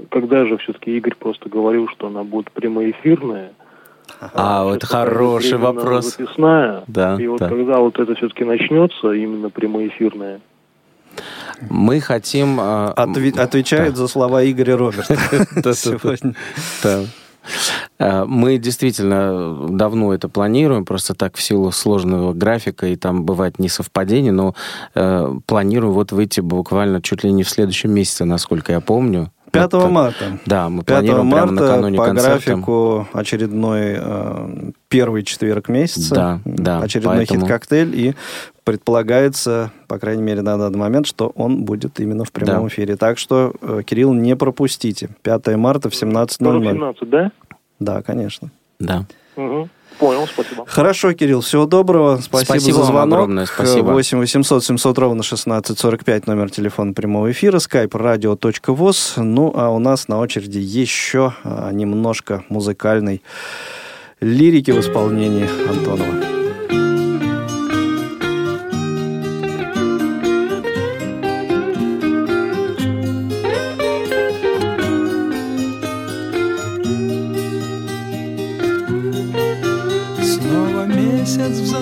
Когда 0.09 0.45
же 0.45 0.57
все-таки 0.57 0.95
Игорь 0.97 1.15
просто 1.15 1.49
говорил, 1.49 1.87
что 1.87 2.07
она 2.07 2.23
будет 2.23 2.51
прямоэфирная, 2.51 3.51
а, 4.33 4.63
вот 4.63 4.83
хороший 4.83 5.57
вопрос. 5.57 6.15
Записная. 6.17 6.83
Да, 6.87 7.17
и 7.19 7.27
вот 7.27 7.39
да. 7.39 7.49
когда 7.49 7.77
вот 7.79 7.99
это 7.99 8.15
все-таки 8.15 8.43
начнется, 8.43 9.11
именно 9.11 9.49
прямоэфирное, 9.49 10.39
мы 11.69 11.99
хотим... 11.99 12.59
Э, 12.59 12.93
Отве- 12.95 13.39
отвечает 13.39 13.91
да. 13.91 13.97
за 13.97 14.07
слова 14.07 14.43
Игоря 14.45 14.77
Роберта 14.77 15.15
сегодня. 15.73 16.35
А, 17.99 18.25
мы 18.25 18.57
действительно 18.57 19.67
давно 19.69 20.13
это 20.13 20.29
планируем, 20.29 20.85
просто 20.85 21.13
так 21.13 21.35
в 21.35 21.41
силу 21.41 21.71
сложного 21.71 22.33
графика, 22.33 22.87
и 22.87 22.95
там 22.95 23.23
бывает 23.23 23.59
несовпадение, 23.59 24.31
но 24.31 24.55
э, 24.95 25.35
планируем 25.45 25.93
вот 25.93 26.11
выйти 26.11 26.41
буквально 26.41 27.01
чуть 27.01 27.23
ли 27.23 27.31
не 27.31 27.43
в 27.43 27.49
следующем 27.49 27.91
месяце, 27.91 28.25
насколько 28.25 28.71
я 28.71 28.81
помню. 28.81 29.31
5 29.51 29.73
вот, 29.73 29.91
марта. 29.91 30.39
Да, 30.45 30.69
мы 30.69 30.83
5 30.83 30.85
планируем 30.85 31.27
марта 31.27 31.47
прямо 31.47 31.61
накануне 31.61 31.97
по 31.97 32.05
концерта. 32.05 32.31
графику 32.31 33.07
очередной 33.13 33.95
э, 33.97 34.71
первый 34.89 35.23
четверг 35.23 35.69
месяца. 35.69 36.15
Да, 36.15 36.39
да. 36.45 36.79
Очередной 36.79 37.17
поэтому... 37.17 37.41
хит-коктейль. 37.41 37.95
И 37.95 38.15
предполагается, 38.67 39.71
по 39.87 39.97
крайней 39.97 40.23
мере, 40.23 40.41
на 40.41 40.57
данный 40.57 40.77
момент, 40.77 41.07
что 41.07 41.31
он 41.35 41.63
будет 41.63 42.01
именно 42.01 42.25
в 42.25 42.33
прямом 42.33 42.63
да. 42.63 42.67
эфире. 42.67 42.97
Так 42.97 43.17
что, 43.17 43.53
э, 43.61 43.81
Кирилл, 43.85 44.11
не 44.11 44.35
пропустите. 44.35 45.07
5 45.21 45.55
марта 45.55 45.89
в 45.89 45.93
17.00. 45.93 46.73
17, 46.73 47.09
да? 47.09 47.31
Да, 47.79 48.01
конечно. 48.01 48.51
Да. 48.77 49.05
Угу. 49.37 49.69
Понял, 49.99 50.27
спасибо. 50.27 50.65
Хорошо, 50.67 51.13
Кирилл, 51.13 51.39
всего 51.39 51.65
доброго. 51.65 52.17
Спасибо, 52.17 52.59
спасибо 52.59 52.79
за 52.79 52.83
звонок. 52.83 53.19
огромное, 53.19 53.45
спасибо. 53.45 53.93
8 53.93 54.17
800 54.17 54.61
700 54.61 54.97
ровно 54.97 55.21
1645, 55.21 56.27
номер 56.27 56.49
телефона 56.51 56.91
прямого 56.91 57.31
эфира, 57.31 57.59
skype 57.59 57.91
radio.voz. 57.91 59.23
Ну, 59.23 59.53
а 59.55 59.69
у 59.69 59.79
нас 59.79 60.09
на 60.09 60.19
очереди 60.19 60.59
еще 60.59 61.33
а, 61.45 61.71
немножко 61.71 62.43
музыкальной 62.49 63.21
лирики 64.19 64.71
в 64.71 64.79
исполнении 64.81 65.47
Антонова. 65.69 66.36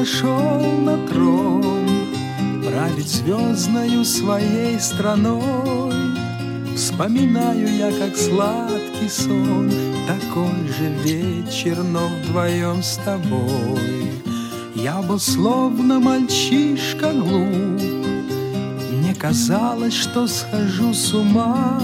Взошел 0.06 0.62
на 0.82 0.98
трон, 1.08 1.90
Править 2.64 3.08
звездною 3.08 4.06
своей 4.06 4.80
страной. 4.80 5.94
Вспоминаю 6.76 7.68
я, 7.76 7.92
как 7.92 8.16
сладкий 8.16 9.10
сон, 9.10 9.72
Такой 10.08 10.68
же 10.68 10.90
вечер, 11.04 11.84
но 11.84 12.08
вдвоем 12.08 12.84
с 12.84 12.98
тобой. 12.98 14.12
Я 14.76 15.02
был 15.02 15.20
словно 15.20 16.00
мальчишка 16.00 17.12
глуп, 17.12 17.82
Мне 18.92 19.16
казалось, 19.18 19.94
что 19.94 20.28
схожу 20.28 20.94
с 20.94 21.14
ума 21.14 21.82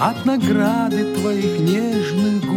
От 0.00 0.24
награды 0.24 1.14
твоих 1.14 1.60
нежных 1.60 2.44
губ 2.44 2.53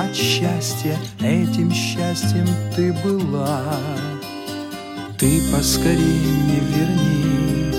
от 0.00 0.16
счастья, 0.16 0.96
этим 1.20 1.72
счастьем 1.72 2.46
ты 2.74 2.92
была. 3.04 3.76
Ты 5.18 5.42
поскорей 5.52 5.98
мне 5.98 6.60
верни. 6.74 7.74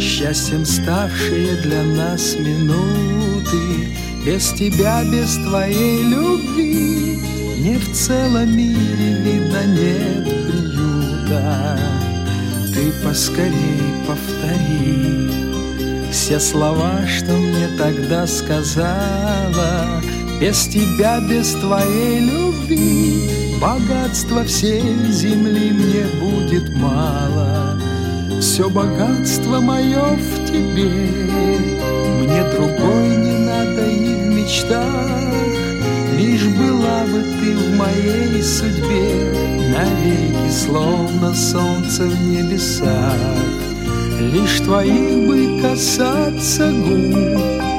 Счастьем 0.00 0.64
ставшие 0.64 1.56
для 1.62 1.82
нас 1.82 2.34
минуты. 2.36 3.96
Без 4.24 4.52
тебя, 4.52 5.04
без 5.04 5.36
твоей 5.36 6.02
любви. 6.02 7.20
Мне 7.58 7.78
в 7.78 7.92
целом 7.92 8.56
мире 8.56 9.20
видно 9.22 9.64
нет 9.66 10.24
приюта. 10.24 11.78
Ты 12.74 12.92
поскорей 13.02 13.94
повтори 14.06 15.30
Все 16.10 16.38
слова, 16.40 17.06
что 17.06 17.32
мне 17.32 17.68
тогда 17.78 18.26
сказала 18.26 20.02
без 20.40 20.66
тебя, 20.68 21.20
без 21.20 21.52
твоей 21.52 22.20
любви 22.20 23.56
Богатства 23.60 24.44
всей 24.44 24.82
земли 25.10 25.72
мне 25.72 26.06
будет 26.20 26.74
мало. 26.76 27.78
Все 28.40 28.68
богатство 28.68 29.60
мое 29.60 30.02
в 30.02 30.46
тебе 30.46 30.90
Мне 32.20 32.44
другой 32.52 33.08
не 33.16 33.38
надо 33.46 33.86
и 33.86 34.14
в 34.14 34.34
мечтах. 34.34 35.32
Лишь 36.18 36.46
была 36.48 37.04
бы 37.04 37.22
ты 37.40 37.56
в 37.56 37.76
моей 37.76 38.42
судьбе 38.42 39.32
Навеки, 39.72 40.52
словно 40.52 41.34
солнце 41.34 42.04
в 42.04 42.26
небесах. 42.26 43.16
Лишь 44.20 44.60
твоих 44.60 45.26
бы 45.26 45.60
касаться 45.62 46.70
губ 46.72 47.75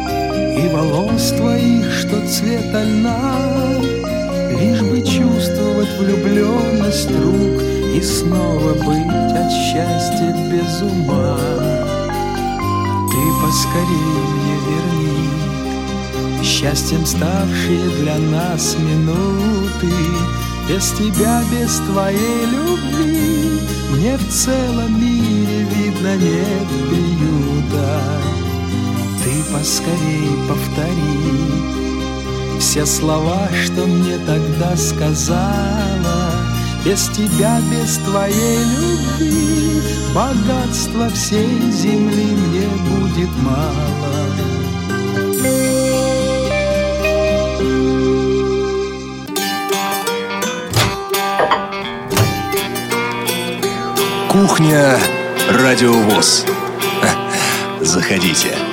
и 0.58 0.68
волос 0.70 1.32
твоих, 1.32 1.92
что 1.94 2.28
цвета 2.28 2.84
льна, 2.84 3.36
Лишь 4.60 4.82
бы 4.82 5.02
чувствовать 5.02 5.98
влюбленность 6.00 7.12
рук 7.12 7.62
И 7.94 8.02
снова 8.02 8.74
быть 8.74 9.34
от 9.34 9.52
счастья 9.52 10.36
без 10.52 10.82
ума. 10.82 11.38
Ты 13.10 13.22
поскорей 13.42 14.18
мне 14.34 14.58
верни 14.68 16.44
Счастьем 16.44 17.06
ставшие 17.06 17.90
для 18.02 18.18
нас 18.18 18.76
минуты, 18.80 19.94
Без 20.68 20.92
тебя, 20.92 21.44
без 21.52 21.78
твоей 21.92 22.46
любви 22.46 23.60
Мне 23.92 24.18
в 24.18 24.28
целом 24.30 25.00
мире 25.00 25.68
видно 25.76 26.16
нет 26.16 26.68
приюта 26.90 28.27
ты 29.28 29.44
поскорей 29.52 30.30
повтори 30.48 32.60
Все 32.60 32.86
слова, 32.86 33.50
что 33.66 33.86
мне 33.86 34.18
тогда 34.20 34.78
сказала 34.78 36.32
Без 36.86 37.10
тебя, 37.10 37.60
без 37.70 37.98
твоей 37.98 38.64
любви 38.64 39.82
Богатства 40.16 41.10
всей 41.10 41.60
земли 41.72 42.26
мне 42.26 42.68
будет 42.90 43.30
мало 43.42 44.28
Кухня 54.30 54.98
Радиовоз. 55.50 56.46
Заходите. 57.82 58.67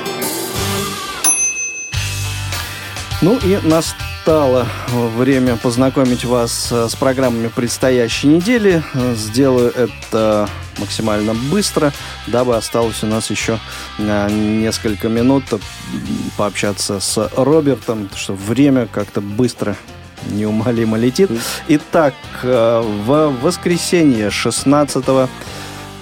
Ну 3.25 3.39
и 3.39 3.57
настало 3.63 4.67
время 4.93 5.55
познакомить 5.55 6.25
вас 6.25 6.71
э, 6.71 6.87
с 6.87 6.95
программами 6.95 7.47
предстоящей 7.47 8.27
недели. 8.27 8.83
Сделаю 9.15 9.73
это 9.75 10.47
максимально 10.77 11.33
быстро, 11.33 11.91
дабы 12.27 12.55
осталось 12.55 13.03
у 13.03 13.07
нас 13.07 13.31
еще 13.31 13.57
э, 13.97 14.29
несколько 14.29 15.09
минут 15.09 15.45
пообщаться 16.37 16.99
с 16.99 17.31
Робертом, 17.35 18.11
что 18.15 18.35
время 18.35 18.85
как-то 18.85 19.21
быстро 19.21 19.75
неумолимо 20.27 20.95
летит. 20.95 21.31
Итак, 21.67 22.13
э, 22.43 22.81
в 23.05 23.33
воскресенье 23.41 24.29
16 24.29 25.03
Э, 25.07 25.27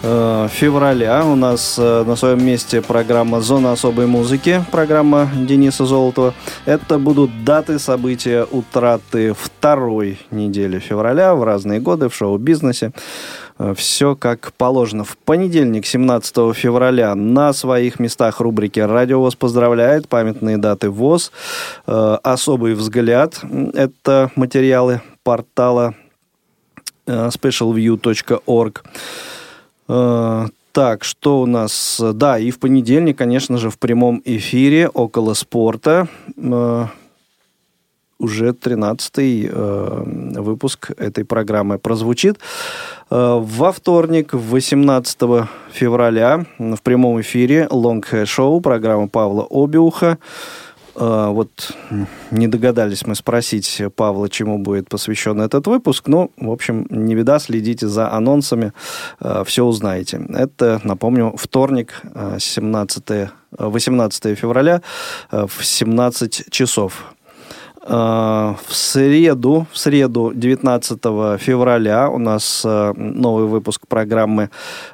февраля 0.03 1.25
у 1.25 1.35
нас 1.35 1.77
э, 1.79 2.03
на 2.03 2.17
своем 2.17 2.45
месте 2.45 2.81
программа 2.81 3.39
«Зона 3.39 3.71
особой 3.71 4.05
музыки», 4.05 4.61
программа 4.69 5.29
Дениса 5.33 5.85
Золотова. 5.85 6.33
Это 6.65 6.99
будут 6.99 7.45
даты 7.45 7.79
события 7.79 8.45
утраты 8.51 9.33
второй 9.33 10.19
недели 10.29 10.79
февраля 10.79 11.33
в 11.35 11.43
разные 11.45 11.79
годы 11.79 12.09
в 12.09 12.15
шоу-бизнесе. 12.15 12.91
Э, 13.57 13.73
Все 13.77 14.17
как 14.17 14.51
положено. 14.57 15.05
В 15.05 15.15
понедельник, 15.15 15.85
17 15.85 16.53
февраля, 16.53 17.15
на 17.15 17.53
своих 17.53 17.97
местах 17.97 18.41
рубрики 18.41 18.81
«Радио 18.81 19.21
ВОЗ 19.21 19.35
поздравляет», 19.35 20.09
памятные 20.09 20.57
даты 20.57 20.89
ВОЗ, 20.89 21.31
«Особый 21.85 22.73
взгляд»— 22.73 23.39
это 23.73 24.31
материалы 24.35 25.01
портала 25.23 25.95
specialview.org. 27.07 28.83
Так, 29.85 31.03
что 31.03 31.41
у 31.41 31.45
нас? 31.45 32.01
Да, 32.13 32.39
и 32.39 32.49
в 32.49 32.59
понедельник, 32.59 33.17
конечно 33.17 33.57
же, 33.57 33.69
в 33.69 33.77
прямом 33.77 34.21
эфире 34.25 34.87
около 34.87 35.35
спорта 35.35 36.07
уже 38.23 38.49
13-й 38.51 39.49
э, 39.51 40.39
выпуск 40.41 40.91
этой 40.97 41.25
программы 41.25 41.77
прозвучит. 41.77 42.39
Э, 43.09 43.39
во 43.41 43.71
вторник, 43.71 44.33
18 44.33 45.19
февраля, 45.71 46.45
в 46.57 46.81
прямом 46.81 47.21
эфире 47.21 47.67
Long 47.69 48.01
Hair 48.01 48.23
Show, 48.23 48.61
программа 48.61 49.07
Павла 49.07 49.45
Обиуха. 49.49 50.17
Э, 50.95 51.29
вот 51.29 51.75
не 52.31 52.47
догадались 52.47 53.05
мы 53.05 53.15
спросить 53.15 53.81
Павла, 53.95 54.29
чему 54.29 54.59
будет 54.59 54.89
посвящен 54.89 55.41
этот 55.41 55.67
выпуск. 55.67 56.07
Ну, 56.07 56.31
в 56.37 56.51
общем, 56.51 56.85
не 56.89 57.15
беда, 57.15 57.39
следите 57.39 57.87
за 57.87 58.11
анонсами, 58.11 58.73
э, 59.19 59.43
все 59.45 59.65
узнаете. 59.65 60.21
Это, 60.29 60.81
напомню, 60.83 61.33
вторник, 61.37 62.01
17 62.37 63.11
э, 63.11 63.27
18 63.51 64.37
февраля 64.37 64.81
в 65.31 65.63
17 65.63 66.49
часов. 66.49 67.13
В 67.85 68.55
среду, 68.69 69.67
в 69.71 69.77
среду 69.77 70.31
19 70.33 70.99
февраля 71.37 72.09
у 72.09 72.17
нас 72.17 72.63
новый 72.63 73.45
выпуск 73.45 73.85
программы. 73.87 74.49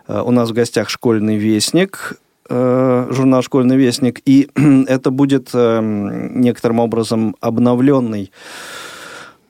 У 0.08 0.32
нас 0.32 0.50
в 0.50 0.54
гостях 0.54 0.90
«Школьный 0.90 1.38
вестник». 1.38 2.20
Э, 2.52 3.08
журнал 3.12 3.44
«Школьный 3.44 3.78
вестник», 3.78 4.22
и 4.26 4.50
это 4.88 5.12
будет 5.12 5.52
э, 5.54 5.82
некоторым 5.82 6.80
образом 6.80 7.36
обновленный 7.42 8.32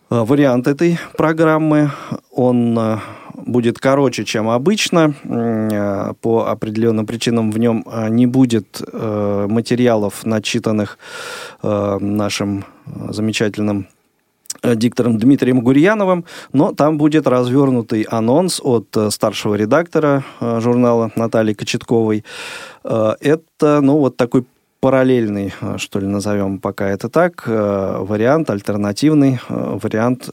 э, 0.10 0.20
вариант 0.20 0.68
этой 0.68 1.00
программы. 1.18 1.92
Он 2.32 3.00
будет 3.36 3.80
короче, 3.80 4.26
чем 4.26 4.50
обычно. 4.50 5.14
По 6.22 6.48
определенным 6.50 7.06
причинам 7.06 7.52
в 7.52 7.58
нем 7.58 7.86
не 8.10 8.26
будет 8.28 8.82
материалов, 8.92 10.26
начитанных 10.26 11.00
нашим 11.64 12.66
замечательным 12.86 13.88
Э, 13.88 13.99
диктором 14.64 15.18
Дмитрием 15.18 15.62
Гурьяновым, 15.62 16.26
но 16.54 16.74
там 16.74 16.98
будет 16.98 17.28
развернутый 17.28 18.04
анонс 18.04 18.60
от 18.64 18.96
э, 18.96 19.10
старшего 19.10 19.56
редактора 19.56 20.24
э, 20.40 20.60
журнала 20.62 21.12
Натальи 21.16 21.54
Кочетковой. 21.54 22.24
Это, 22.84 23.82
ну, 23.82 23.98
вот 23.98 24.16
такой 24.16 24.46
параллельный, 24.80 25.54
э, 25.62 25.78
что 25.78 26.00
ли, 26.00 26.08
назовем 26.08 26.60
пока 26.60 26.90
это 26.90 27.10
так, 27.10 27.44
э, 27.46 27.98
вариант, 28.00 28.50
альтернативный 28.50 29.40
э, 29.50 29.78
вариант 29.82 30.30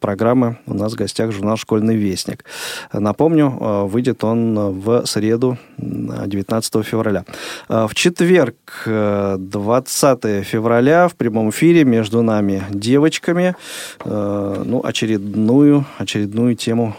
программы 0.00 0.58
у 0.66 0.74
нас 0.74 0.92
в 0.92 0.96
гостях 0.96 1.32
журнал 1.32 1.56
«Школьный 1.56 1.96
вестник». 1.96 2.44
Напомню, 2.92 3.50
выйдет 3.86 4.24
он 4.24 4.80
в 4.80 5.06
среду 5.06 5.58
19 5.78 6.84
февраля. 6.84 7.24
В 7.68 7.94
четверг, 7.94 8.56
20 8.86 10.44
февраля, 10.44 11.08
в 11.08 11.14
прямом 11.14 11.50
эфире 11.50 11.84
между 11.84 12.22
нами 12.22 12.62
девочками, 12.70 13.56
ну, 14.04 14.82
очередную, 14.84 15.84
очередную 15.98 16.56
тему 16.56 16.94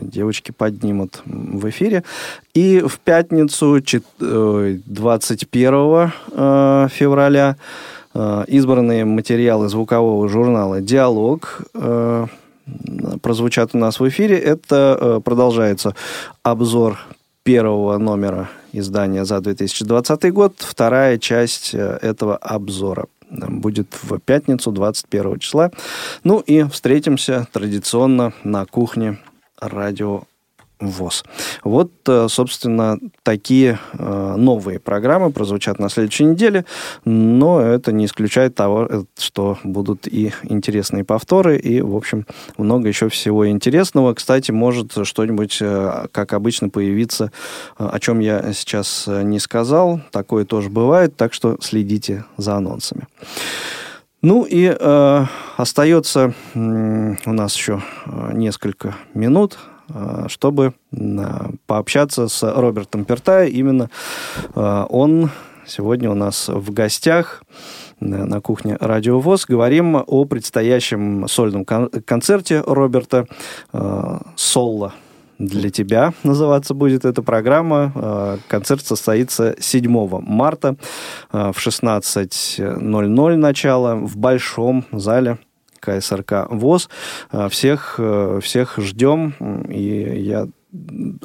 девочки 0.00 0.52
поднимут 0.52 1.22
в 1.26 1.68
эфире. 1.68 2.02
И 2.54 2.80
в 2.80 2.98
пятницу 3.00 3.80
21 4.18 6.13
э, 6.30 6.88
февраля 6.90 7.56
э, 8.14 8.44
избранные 8.48 9.04
материалы 9.04 9.68
звукового 9.68 10.28
журнала 10.28 10.80
«Диалог» 10.80 11.62
э, 11.74 12.26
прозвучат 13.22 13.70
у 13.74 13.78
нас 13.78 14.00
в 14.00 14.08
эфире. 14.08 14.38
Это 14.38 15.20
продолжается 15.22 15.94
обзор 16.42 16.98
первого 17.42 17.98
номера 17.98 18.48
издания 18.72 19.24
за 19.26 19.40
2020 19.40 20.32
год. 20.32 20.54
Вторая 20.58 21.18
часть 21.18 21.74
этого 21.74 22.36
обзора 22.38 23.04
будет 23.30 23.88
в 24.02 24.18
пятницу, 24.18 24.72
21 24.72 25.38
числа. 25.40 25.70
Ну 26.22 26.40
и 26.40 26.64
встретимся 26.64 27.46
традиционно 27.52 28.32
на 28.44 28.64
кухне 28.64 29.18
радио 29.60 30.22
ВОЗ. 30.80 31.24
Вот, 31.62 31.92
э, 32.08 32.26
собственно, 32.28 32.98
такие 33.22 33.78
э, 33.92 34.34
новые 34.36 34.78
программы 34.78 35.30
прозвучат 35.30 35.78
на 35.78 35.88
следующей 35.88 36.24
неделе, 36.24 36.64
но 37.04 37.60
это 37.60 37.92
не 37.92 38.06
исключает 38.06 38.54
того, 38.54 38.86
э, 38.88 39.04
что 39.18 39.58
будут 39.64 40.06
и 40.06 40.32
интересные 40.42 41.04
повторы, 41.04 41.56
и, 41.56 41.80
в 41.80 41.96
общем, 41.96 42.26
много 42.58 42.88
еще 42.88 43.08
всего 43.08 43.48
интересного. 43.48 44.14
Кстати, 44.14 44.50
может 44.50 44.92
что-нибудь, 45.06 45.58
как 46.12 46.32
обычно, 46.32 46.68
появиться, 46.68 47.30
о 47.76 47.98
чем 48.00 48.20
я 48.20 48.52
сейчас 48.52 49.06
не 49.06 49.38
сказал. 49.38 50.00
Такое 50.10 50.44
тоже 50.44 50.70
бывает, 50.70 51.16
так 51.16 51.32
что 51.32 51.56
следите 51.60 52.24
за 52.36 52.56
анонсами. 52.56 53.06
Ну 54.24 54.44
и 54.44 54.74
э, 54.74 55.26
остается 55.58 56.32
э, 56.54 57.14
у 57.26 57.32
нас 57.32 57.54
еще 57.56 57.82
несколько 58.32 58.94
минут 59.12 59.58
чтобы 60.28 60.74
э, 60.92 61.50
пообщаться 61.66 62.28
с 62.28 62.42
Робертом 62.42 63.04
Пертай. 63.04 63.50
Именно 63.50 63.90
э, 64.54 64.86
он 64.88 65.30
сегодня 65.66 66.10
у 66.10 66.14
нас 66.14 66.48
в 66.48 66.72
гостях 66.72 67.42
на 68.00 68.40
кухне 68.40 68.76
Радио 68.80 69.20
ВОЗ. 69.20 69.46
Говорим 69.46 70.02
о 70.06 70.24
предстоящем 70.24 71.26
сольном 71.28 71.64
концерте 71.64 72.60
Роберта 72.60 73.26
«Соло» 74.36 74.92
для 75.38 75.70
тебя 75.70 76.12
называться 76.22 76.74
будет 76.74 77.04
эта 77.04 77.22
программа. 77.22 78.38
Концерт 78.48 78.84
состоится 78.84 79.56
7 79.58 80.20
марта 80.20 80.76
в 81.32 81.54
16.00 81.56 83.36
начало 83.36 83.94
в 83.96 84.16
Большом 84.16 84.84
зале 84.92 85.38
КСРК 85.84 86.46
ВОЗ. 86.48 86.88
Э, 87.30 87.48
всех, 87.48 87.96
э, 87.98 88.40
всех 88.42 88.78
ждем, 88.78 89.34
и 89.68 90.22
я 90.22 90.48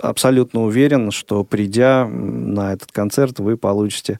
абсолютно 0.01 0.64
уверен, 0.64 1.12
что 1.12 1.43
придя 1.43 2.05
на 2.07 2.74
этот 2.74 2.91
концерт, 2.91 3.39
вы 3.39 3.57
получите 3.57 4.20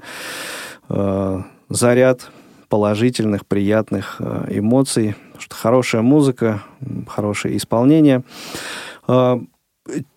э, 0.90 1.42
заряд 1.70 2.32
положительных, 2.70 3.46
приятных 3.46 4.22
эмоций, 4.48 5.16
что 5.40 5.56
хорошая 5.56 6.04
музыка, 6.04 6.64
хорошее 7.08 7.58
исполнение. 7.58 8.24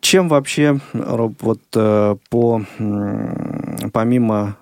Чем 0.03 0.29
вообще, 0.29 0.81
Роб, 0.93 1.33
вот 1.41 1.63
по, 1.71 2.63
помимо 3.93 4.57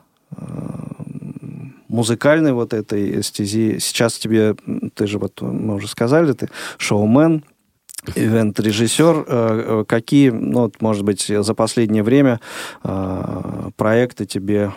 музыкальной 1.90 2.52
вот 2.52 2.72
этой 2.72 3.22
стези. 3.22 3.78
Сейчас 3.78 4.18
тебе, 4.18 4.54
ты 4.94 5.06
же 5.06 5.18
вот, 5.18 5.40
мы 5.40 5.74
уже 5.74 5.88
сказали, 5.88 6.32
ты 6.32 6.48
шоумен, 6.78 7.44
ивент-режиссер. 8.14 9.16
Э, 9.16 9.24
э, 9.26 9.84
какие, 9.86 10.30
ну, 10.30 10.62
вот, 10.62 10.80
может 10.80 11.04
быть, 11.04 11.26
за 11.26 11.54
последнее 11.54 12.02
время 12.02 12.40
э, 12.82 13.70
проекты 13.76 14.26
тебе 14.26 14.72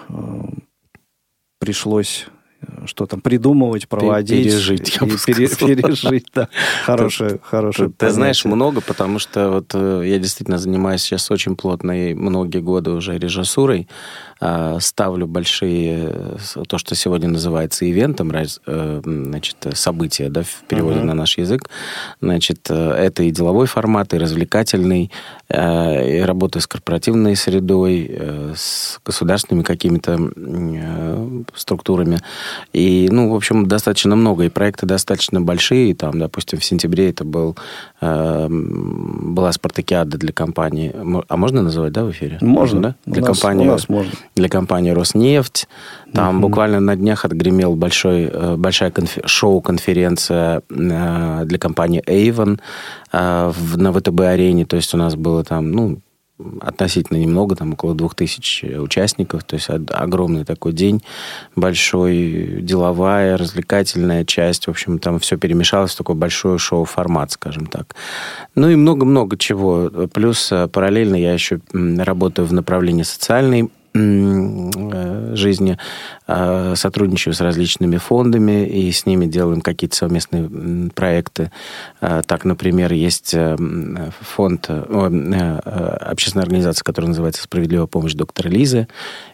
пришлось 1.59 2.27
что 2.85 3.05
там 3.05 3.19
придумывать, 3.19 3.89
проводить. 3.89 4.45
Пережить, 4.45 4.97
я 5.01 5.05
бы 5.05 5.17
пере, 5.25 5.49
Пережить, 5.49 6.27
да. 6.33 6.47
Хорошее, 6.85 7.39
хорошее. 7.43 7.91
Ты 7.97 8.09
знаешь, 8.09 8.45
много, 8.45 8.79
потому 8.79 9.19
что 9.19 9.49
вот 9.51 9.73
я 9.73 10.17
действительно 10.17 10.57
занимаюсь 10.57 11.01
сейчас 11.01 11.29
очень 11.29 11.57
плотно 11.57 12.09
и 12.09 12.13
многие 12.13 12.59
годы 12.59 12.91
уже 12.91 13.17
режиссурой. 13.17 13.89
А, 14.45 14.77
ставлю 14.81 15.25
большие, 15.25 16.09
э, 16.11 16.63
то, 16.67 16.77
что 16.77 16.95
сегодня 16.95 17.29
называется 17.29 17.89
ивентом, 17.89 18.29
э, 18.31 19.01
значит, 19.01 19.55
события, 19.73 20.27
да, 20.27 20.43
в 20.43 20.63
переводе 20.67 20.99
uh-huh. 20.99 21.05
на 21.05 21.13
наш 21.13 21.37
язык. 21.37 21.69
Значит, 22.19 22.67
э, 22.69 22.91
это 22.91 23.23
и 23.23 23.31
деловой 23.31 23.67
формат, 23.67 24.13
и 24.13 24.17
развлекательный, 24.17 25.11
и 25.49 26.23
работа 26.25 26.59
с 26.59 26.67
корпоративной 26.67 27.35
средой, 27.35 28.19
с 28.55 28.99
государственными 29.05 29.63
какими-то 29.63 30.19
структурами. 31.53 32.19
И, 32.71 33.07
ну, 33.11 33.29
в 33.29 33.35
общем, 33.35 33.67
достаточно 33.67 34.15
много, 34.15 34.45
и 34.45 34.49
проекты 34.49 34.87
достаточно 34.87 35.41
большие. 35.41 35.93
Там, 35.93 36.17
допустим, 36.17 36.57
в 36.59 36.65
сентябре 36.65 37.11
это 37.11 37.23
был, 37.23 37.55
была 38.01 39.51
спартакиада 39.51 40.17
для 40.17 40.33
компании. 40.33 40.91
А 41.27 41.37
можно 41.37 41.61
называть, 41.61 41.93
да, 41.93 42.03
в 42.03 42.11
эфире? 42.11 42.39
Можно, 42.41 42.55
можно 42.55 42.81
да? 42.81 42.95
Для 43.05 43.21
у 43.21 43.27
нас, 43.27 43.39
компании. 43.39 43.67
У 43.67 43.71
нас 43.71 43.89
можно 43.89 44.11
для 44.35 44.49
компании 44.49 44.91
«Роснефть». 44.91 45.67
Там 46.13 46.35
угу. 46.35 46.47
буквально 46.47 46.79
на 46.79 46.95
днях 46.95 47.25
отгремел 47.25 47.75
большой, 47.75 48.29
э, 48.31 48.55
большая 48.55 48.91
конфер- 48.91 49.27
шоу-конференция 49.27 50.61
э, 50.69 51.41
для 51.45 51.57
компании 51.59 52.03
Avon 52.05 52.59
э, 53.11 53.51
на 53.75 53.93
ВТБ-арене. 53.93 54.65
То 54.65 54.75
есть 54.75 54.93
у 54.93 54.97
нас 54.97 55.15
было 55.15 55.43
там, 55.43 55.71
ну, 55.71 55.99
относительно 56.61 57.17
немного, 57.17 57.55
там 57.55 57.73
около 57.73 57.93
двух 57.93 58.15
тысяч 58.15 58.63
участников, 58.63 59.43
то 59.43 59.55
есть 59.55 59.69
огромный 59.69 60.45
такой 60.45 60.73
день, 60.73 61.03
большой, 61.55 62.59
деловая, 62.61 63.37
развлекательная 63.37 64.25
часть, 64.25 64.65
в 64.65 64.71
общем, 64.71 64.97
там 64.99 65.19
все 65.19 65.37
перемешалось 65.37 65.93
в 65.93 65.97
такой 65.97 66.15
большой 66.15 66.57
шоу-формат, 66.57 67.31
скажем 67.31 67.67
так. 67.67 67.95
Ну 68.55 68.67
и 68.67 68.75
много-много 68.75 69.37
чего. 69.37 69.89
Плюс 70.11 70.51
параллельно 70.71 71.15
я 71.15 71.33
еще 71.33 71.59
работаю 71.71 72.47
в 72.47 72.53
направлении 72.53 73.03
социальной 73.03 73.69
жизни, 73.93 75.77
а, 76.25 76.73
сотрудничаю 76.75 77.33
с 77.33 77.41
различными 77.41 77.97
фондами 77.97 78.65
и 78.65 78.91
с 78.91 79.05
ними 79.05 79.25
делаем 79.25 79.61
какие-то 79.61 79.95
совместные 79.95 80.89
проекты. 80.89 81.51
А, 82.01 82.23
так, 82.23 82.45
например, 82.45 82.91
есть 82.93 83.33
э, 83.33 83.55
фонд, 84.21 84.65
э, 84.69 85.59
общественная 86.01 86.43
организация, 86.43 86.83
которая 86.83 87.09
называется 87.09 87.43
«Справедливая 87.43 87.87
помощь 87.87 88.13
доктора 88.13 88.49
Лизы», 88.49 88.87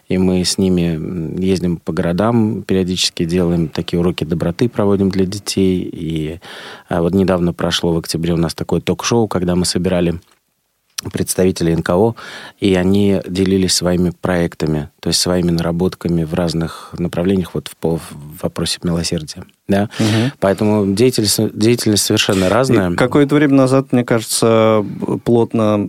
и 0.08 0.18
мы 0.18 0.44
с 0.44 0.58
ними 0.58 1.40
ездим 1.40 1.76
по 1.76 1.92
городам, 1.92 2.62
периодически 2.62 3.24
делаем 3.24 3.68
такие 3.68 4.00
уроки 4.00 4.24
доброты, 4.24 4.68
проводим 4.68 5.08
для 5.08 5.24
детей. 5.24 5.88
И 5.90 6.40
а, 6.88 7.00
вот 7.00 7.14
недавно 7.14 7.52
прошло 7.52 7.94
в 7.94 7.98
октябре 7.98 8.34
у 8.34 8.36
нас 8.36 8.54
такое 8.54 8.80
ток-шоу, 8.80 9.28
когда 9.28 9.54
мы 9.54 9.64
собирали 9.64 10.20
представителей 11.12 11.76
НКО, 11.76 12.14
и 12.58 12.74
они 12.74 13.20
делились 13.26 13.74
своими 13.74 14.10
проектами, 14.10 14.90
то 15.00 15.08
есть 15.08 15.20
своими 15.20 15.50
наработками 15.50 16.24
в 16.24 16.34
разных 16.34 16.90
направлениях 16.98 17.50
вот 17.54 17.68
в, 17.68 17.86
в 17.96 18.00
вопросе 18.42 18.78
милосердия. 18.82 19.44
Да? 19.70 19.88
Угу. 20.00 20.32
Поэтому 20.40 20.94
деятельность, 20.94 21.56
деятельность 21.56 22.04
совершенно 22.04 22.48
разная. 22.48 22.92
Какое-то 22.96 23.36
время 23.36 23.54
назад, 23.54 23.92
мне 23.92 24.04
кажется, 24.04 24.84
плотно 25.24 25.88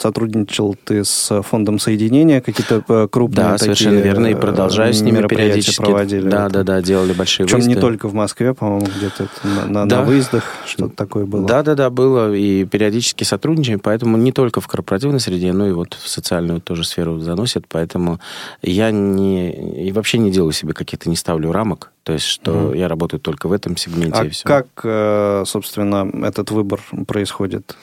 сотрудничал 0.00 0.76
ты 0.84 1.04
с 1.04 1.42
фондом 1.42 1.78
соединения, 1.78 2.40
какие-то 2.40 2.82
э, 2.88 3.08
крупные 3.10 3.44
Да, 3.46 3.52
такие 3.52 3.76
совершенно 3.76 4.00
верно, 4.00 4.26
и 4.26 4.34
продолжаю 4.34 4.92
с 4.92 5.00
ними 5.00 5.26
периодически. 5.26 5.80
проводили. 5.80 6.28
Да, 6.28 6.48
да, 6.48 6.64
да, 6.64 6.82
делали 6.82 7.12
большие 7.12 7.46
Причем 7.46 7.58
выезды. 7.58 7.74
не 7.74 7.80
только 7.80 8.08
в 8.08 8.14
Москве, 8.14 8.52
по-моему, 8.52 8.86
где-то 8.96 9.28
на, 9.44 9.66
на, 9.66 9.88
да. 9.88 9.96
на 9.98 10.02
выездах 10.02 10.44
что-то 10.66 10.96
такое 10.96 11.24
было. 11.24 11.46
Да, 11.46 11.62
да, 11.62 11.76
да, 11.76 11.88
было, 11.88 12.34
и 12.34 12.64
периодически 12.64 13.22
сотрудничаем, 13.22 13.78
поэтому 13.78 14.16
не 14.16 14.32
только 14.32 14.60
в 14.60 14.66
корпоративной 14.66 15.20
среде, 15.20 15.52
но 15.52 15.68
и 15.68 15.72
вот 15.72 15.94
в 15.94 16.08
социальную 16.08 16.60
тоже 16.60 16.82
сферу 16.82 17.20
заносят, 17.20 17.66
поэтому 17.68 18.18
я 18.62 18.90
не, 18.90 19.52
и 19.86 19.92
вообще 19.92 20.18
не 20.18 20.30
делаю 20.30 20.52
себе 20.52 20.72
каких-то, 20.72 21.08
не 21.08 21.16
ставлю 21.16 21.52
рамок, 21.52 21.92
то 22.02 22.14
есть, 22.14 22.24
что 22.24 22.72
mm. 22.72 22.78
я 22.78 22.88
работаю 22.88 23.20
только 23.20 23.46
в 23.46 23.52
этом 23.52 23.76
сегменте. 23.76 24.20
А 24.20 24.24
и 24.24 24.30
все. 24.30 24.44
как, 24.44 24.66
э, 24.84 25.44
собственно, 25.46 26.08
этот 26.26 26.50
выбор 26.50 26.80
происходит? 27.06 27.76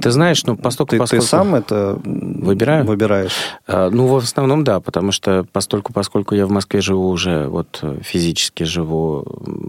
Ты 0.00 0.10
знаешь, 0.10 0.44
ну, 0.44 0.56
поскольку... 0.56 0.90
Ты, 0.90 0.98
поскольку... 0.98 1.24
ты 1.24 1.28
сам 1.28 1.54
это 1.54 1.98
Выбираю? 2.04 2.84
выбираешь? 2.84 3.32
А, 3.66 3.88
ну, 3.90 4.06
в 4.06 4.16
основном, 4.16 4.62
да, 4.62 4.80
потому 4.80 5.10
что 5.10 5.46
постольку, 5.52 5.92
поскольку 5.92 6.34
я 6.34 6.46
в 6.46 6.50
Москве 6.50 6.80
живу 6.80 7.08
уже, 7.08 7.48
вот 7.48 7.82
физически 8.02 8.64
живу 8.64 9.24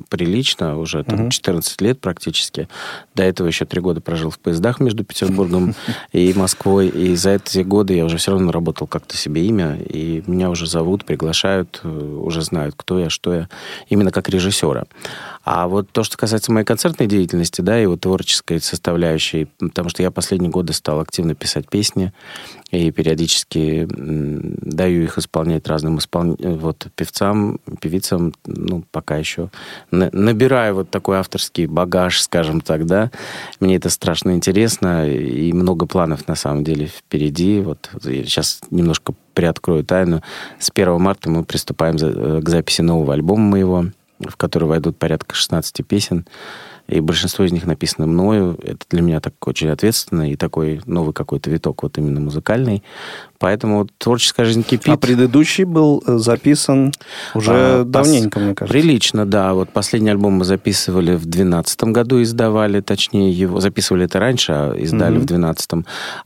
прилично, 0.09 0.77
уже 0.77 1.03
там 1.03 1.27
mm 1.27 1.38
14 1.38 1.81
лет 1.81 1.99
практически. 1.99 2.67
До 3.13 3.23
этого 3.23 3.47
еще 3.47 3.65
три 3.65 3.79
года 3.79 4.01
прожил 4.01 4.31
в 4.31 4.39
поездах 4.39 4.79
между 4.79 5.03
Петербургом 5.03 5.75
и 6.11 6.33
Москвой. 6.35 6.88
И 6.88 7.15
за 7.15 7.31
эти 7.31 7.59
годы 7.59 7.93
я 7.95 8.05
уже 8.05 8.17
все 8.17 8.31
равно 8.31 8.47
наработал 8.47 8.88
как-то 8.88 9.15
себе 9.15 9.45
имя, 9.45 9.77
и 9.77 10.23
меня 10.27 10.49
уже 10.49 10.67
зовут, 10.67 11.05
приглашают, 11.05 11.81
э, 11.83 11.88
уже 11.89 12.41
знают, 12.41 12.75
кто 12.75 12.99
я, 12.99 13.09
что 13.09 13.33
я 13.33 13.49
именно 13.89 14.11
как 14.11 14.30
режиссера. 14.30 14.86
А 15.43 15.67
вот 15.67 15.89
то, 15.91 16.03
что 16.03 16.17
касается 16.17 16.51
моей 16.51 16.65
концертной 16.65 17.07
деятельности, 17.07 17.61
да, 17.61 17.82
и 17.82 17.86
вот 17.86 18.01
творческой 18.01 18.59
составляющей, 18.59 19.45
потому 19.59 19.89
что 19.89 20.03
я 20.03 20.11
последние 20.11 20.51
годы 20.51 20.73
стал 20.73 20.99
активно 20.99 21.36
писать 21.36 21.69
песни, 21.69 22.11
и 22.72 22.91
периодически 22.91 23.88
даю 23.89 25.03
их 25.03 25.18
исполнять 25.18 25.68
разным 25.68 25.99
испол... 25.99 26.36
вот, 26.39 26.88
певцам, 26.95 27.59
певицам, 27.80 28.34
ну, 28.45 28.84
пока 28.91 29.18
еще 29.18 29.49
набираю 29.91 30.76
вот 30.76 30.89
такой 30.89 31.18
авторский 31.18 31.65
багаж, 31.65 32.22
скажем 32.22 32.61
так, 32.61 32.86
да. 32.86 33.11
Мне 33.59 33.78
это 33.78 33.89
страшно 33.89 34.32
интересно, 34.32 35.07
и 35.09 35.53
много 35.53 35.86
планов, 35.86 36.28
на 36.28 36.36
самом 36.36 36.63
деле, 36.63 36.88
впереди. 36.88 37.61
Вот 37.61 37.89
сейчас 38.03 38.61
немножко 38.70 39.13
приоткрою 39.34 39.86
тайну. 39.86 40.22
С 40.59 40.70
1 40.74 40.99
марта 40.99 41.30
мы 41.30 41.43
приступаем 41.45 41.95
э, 41.95 42.41
к 42.41 42.49
записи 42.49 42.82
нового 42.82 43.13
альбома 43.13 43.43
моего, 43.43 43.86
в 44.20 44.36
который 44.36 44.68
войдут 44.68 44.97
порядка 44.97 45.36
16 45.36 45.86
песен 45.86 46.26
и 46.88 46.99
большинство 46.99 47.45
из 47.45 47.51
них 47.51 47.65
написано 47.65 48.07
мною. 48.07 48.57
Это 48.63 48.85
для 48.89 49.01
меня 49.01 49.19
так 49.19 49.33
очень 49.45 49.69
ответственно 49.69 50.31
и 50.31 50.35
такой 50.35 50.81
новый 50.85 51.13
какой-то 51.13 51.49
виток 51.49 51.83
вот 51.83 51.97
именно 51.97 52.19
музыкальный. 52.19 52.83
Поэтому 53.39 53.88
творческая 53.97 54.45
жизнь 54.45 54.63
кипит. 54.63 54.88
А 54.88 54.97
предыдущий 54.97 55.63
был 55.63 56.03
э, 56.05 56.17
записан 56.17 56.91
уже 57.35 57.51
а, 57.53 57.83
давненько, 57.83 58.39
мне 58.39 58.55
кажется. 58.55 58.73
Прилично, 58.73 59.25
да. 59.25 59.53
Вот 59.53 59.69
последний 59.69 60.09
альбом 60.09 60.33
мы 60.33 60.45
записывали 60.45 61.11
в 61.11 61.25
2012 61.25 61.83
году, 61.83 62.21
издавали, 62.21 62.81
точнее 62.81 63.31
его 63.31 63.59
записывали 63.59 64.05
это 64.05 64.19
раньше, 64.19 64.53
а 64.53 64.75
издали 64.75 65.17
mm-hmm. 65.17 65.21
в 65.21 65.25
2012. 65.25 65.71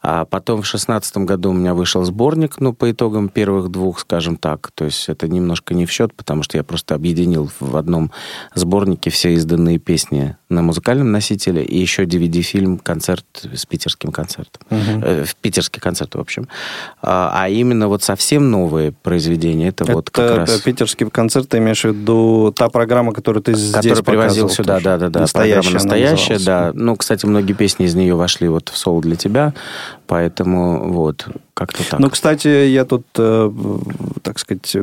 А 0.01 0.25
потом 0.25 0.57
в 0.57 0.63
2016 0.63 1.17
году 1.17 1.49
у 1.49 1.53
меня 1.53 1.73
вышел 1.73 2.03
сборник, 2.05 2.59
ну, 2.59 2.71
по 2.71 2.89
итогам 2.89 3.27
первых 3.27 3.69
двух, 3.69 3.99
скажем 3.99 4.37
так. 4.37 4.71
То 4.73 4.85
есть 4.85 5.09
это 5.09 5.27
немножко 5.27 5.73
не 5.73 5.85
в 5.85 5.91
счет, 5.91 6.13
потому 6.13 6.43
что 6.43 6.57
я 6.57 6.63
просто 6.63 6.95
объединил 6.95 7.49
в 7.59 7.75
одном 7.75 8.11
сборнике 8.55 9.09
все 9.09 9.33
изданные 9.33 9.79
песни 9.79 10.37
на 10.51 10.61
музыкальном 10.61 11.11
носителе 11.11 11.63
и 11.63 11.79
еще 11.79 12.03
DVD-фильм 12.03 12.77
«Концерт» 12.77 13.25
с 13.53 13.65
питерским 13.65 14.11
концертом. 14.11 14.61
Mm-hmm. 14.69 15.01
Э, 15.03 15.25
питерский 15.41 15.81
концерт, 15.81 16.15
в 16.15 16.19
общем. 16.19 16.47
А, 17.01 17.31
а 17.33 17.49
именно 17.49 17.87
вот 17.87 18.03
совсем 18.03 18.51
новые 18.51 18.91
произведения, 18.91 19.69
это, 19.69 19.85
это 19.85 19.93
вот 19.93 20.09
как 20.09 20.37
раз... 20.37 20.61
питерский 20.61 21.09
концерт, 21.09 21.49
ты 21.49 21.57
имеешь 21.57 21.81
в 21.81 21.85
виду 21.85 22.53
та 22.55 22.69
программа, 22.69 23.13
которую 23.13 23.41
ты 23.41 23.53
здесь 23.53 23.71
Которую 23.71 24.03
привозил 24.03 24.49
сюда, 24.49 24.79
да-да-да. 24.79 25.25
Программа 25.31 25.71
настоящая, 25.71 26.39
да. 26.39 26.71
Ну, 26.73 26.95
кстати, 26.95 27.25
многие 27.25 27.53
песни 27.53 27.85
из 27.85 27.95
нее 27.95 28.15
вошли 28.15 28.47
вот 28.47 28.69
в 28.69 28.77
«Соло 28.77 29.01
для 29.01 29.15
тебя», 29.15 29.53
поэтому 30.07 30.91
вот, 30.91 31.27
как-то 31.53 31.89
так. 31.89 31.99
Ну, 31.99 32.09
кстати, 32.09 32.47
я 32.47 32.85
тут, 32.85 33.05
э, 33.17 33.51
так 34.21 34.39
сказать, 34.39 34.75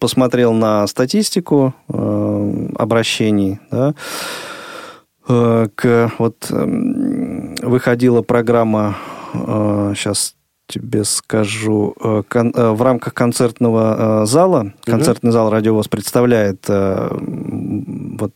посмотрел 0.00 0.52
на 0.52 0.86
статистику 0.86 1.74
э, 1.88 2.68
обращений, 2.76 3.58
да, 3.70 3.94
э, 5.28 5.68
к 5.74 6.12
вот 6.18 6.46
э, 6.50 7.54
выходила 7.62 8.22
программа 8.22 8.96
э, 9.34 9.92
сейчас 9.96 10.36
тебе 10.66 11.04
скажу, 11.04 11.94
э, 12.02 12.22
кон, 12.28 12.52
э, 12.54 12.70
в 12.70 12.82
рамках 12.82 13.14
концертного 13.14 14.22
э, 14.22 14.26
зала, 14.26 14.72
концертный 14.84 15.30
зал 15.30 15.50
«Радиовоз» 15.50 15.88
представляет 15.88 16.68
вот 16.68 18.32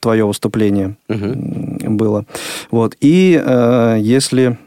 твое 0.00 0.26
выступление 0.26 0.96
угу. 1.08 1.90
было. 1.94 2.24
Вот. 2.70 2.96
И 3.00 3.32
если 4.00 4.58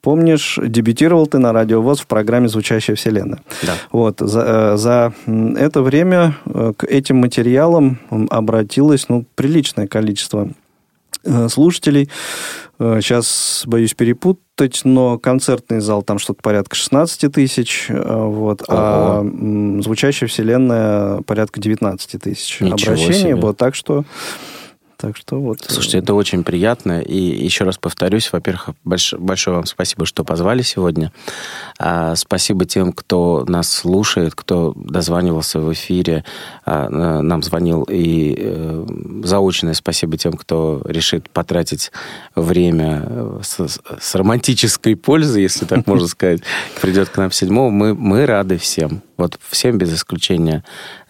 помнишь, 0.00 0.58
дебютировал 0.62 1.26
ты 1.26 1.38
на 1.38 1.52
радиовоз 1.52 2.00
в 2.00 2.06
программе 2.06 2.48
«Звучащая 2.48 2.96
вселенная». 2.96 3.40
Да. 3.62 3.74
Вот. 3.92 4.20
За, 4.20 4.76
за 4.76 5.12
это 5.26 5.82
время 5.82 6.36
к 6.76 6.84
этим 6.84 7.16
материалам 7.16 7.98
обратилось 8.30 9.08
ну, 9.08 9.24
приличное 9.34 9.86
количество 9.86 10.48
слушателей. 11.48 12.08
Сейчас 12.78 13.64
боюсь 13.66 13.94
перепутать 13.94 14.40
путать, 14.60 14.82
но 14.84 15.18
концертный 15.18 15.80
зал 15.80 16.02
там 16.02 16.18
что-то 16.18 16.42
порядка 16.42 16.76
16 16.76 17.32
тысяч, 17.32 17.86
э, 17.88 18.24
вот, 18.24 18.62
а 18.68 19.24
звучащая 19.80 20.28
вселенная 20.28 21.22
порядка 21.22 21.60
19 21.60 22.20
тысяч 22.20 22.60
обращений. 22.60 23.12
Себе. 23.12 23.34
Вот, 23.36 23.56
так 23.56 23.74
что 23.74 24.04
так 25.00 25.16
что 25.16 25.40
вот... 25.40 25.60
Слушайте, 25.66 25.98
это 25.98 26.14
очень 26.14 26.44
приятно. 26.44 27.00
И 27.00 27.16
еще 27.16 27.64
раз 27.64 27.78
повторюсь, 27.78 28.30
во-первых, 28.32 28.70
больш... 28.84 29.14
большое 29.14 29.56
вам 29.56 29.66
спасибо, 29.66 30.04
что 30.04 30.24
позвали 30.24 30.62
сегодня. 30.62 31.10
А, 31.82 32.14
спасибо 32.14 32.66
тем, 32.66 32.92
кто 32.92 33.46
нас 33.48 33.72
слушает, 33.72 34.34
кто 34.34 34.74
дозванивался 34.76 35.60
в 35.60 35.72
эфире, 35.72 36.26
а, 36.66 36.90
нам 36.90 37.42
звонил. 37.42 37.84
И 37.88 38.36
э, 38.38 38.86
заочное 39.24 39.72
спасибо 39.72 40.18
тем, 40.18 40.34
кто 40.34 40.82
решит 40.84 41.30
потратить 41.30 41.90
время 42.34 43.02
э, 43.06 43.40
с, 43.42 43.80
с 43.98 44.14
романтической 44.14 44.94
пользой, 44.94 45.40
если 45.40 45.64
так 45.64 45.86
можно 45.86 46.06
сказать, 46.08 46.42
придет 46.82 47.08
к 47.08 47.16
нам 47.16 47.32
седьмого. 47.32 47.70
Мы, 47.70 47.94
мы 47.94 48.26
рады 48.26 48.58
всем. 48.58 49.00
Вот 49.16 49.40
всем 49.48 49.78
без 49.78 49.94
исключения 49.94 50.62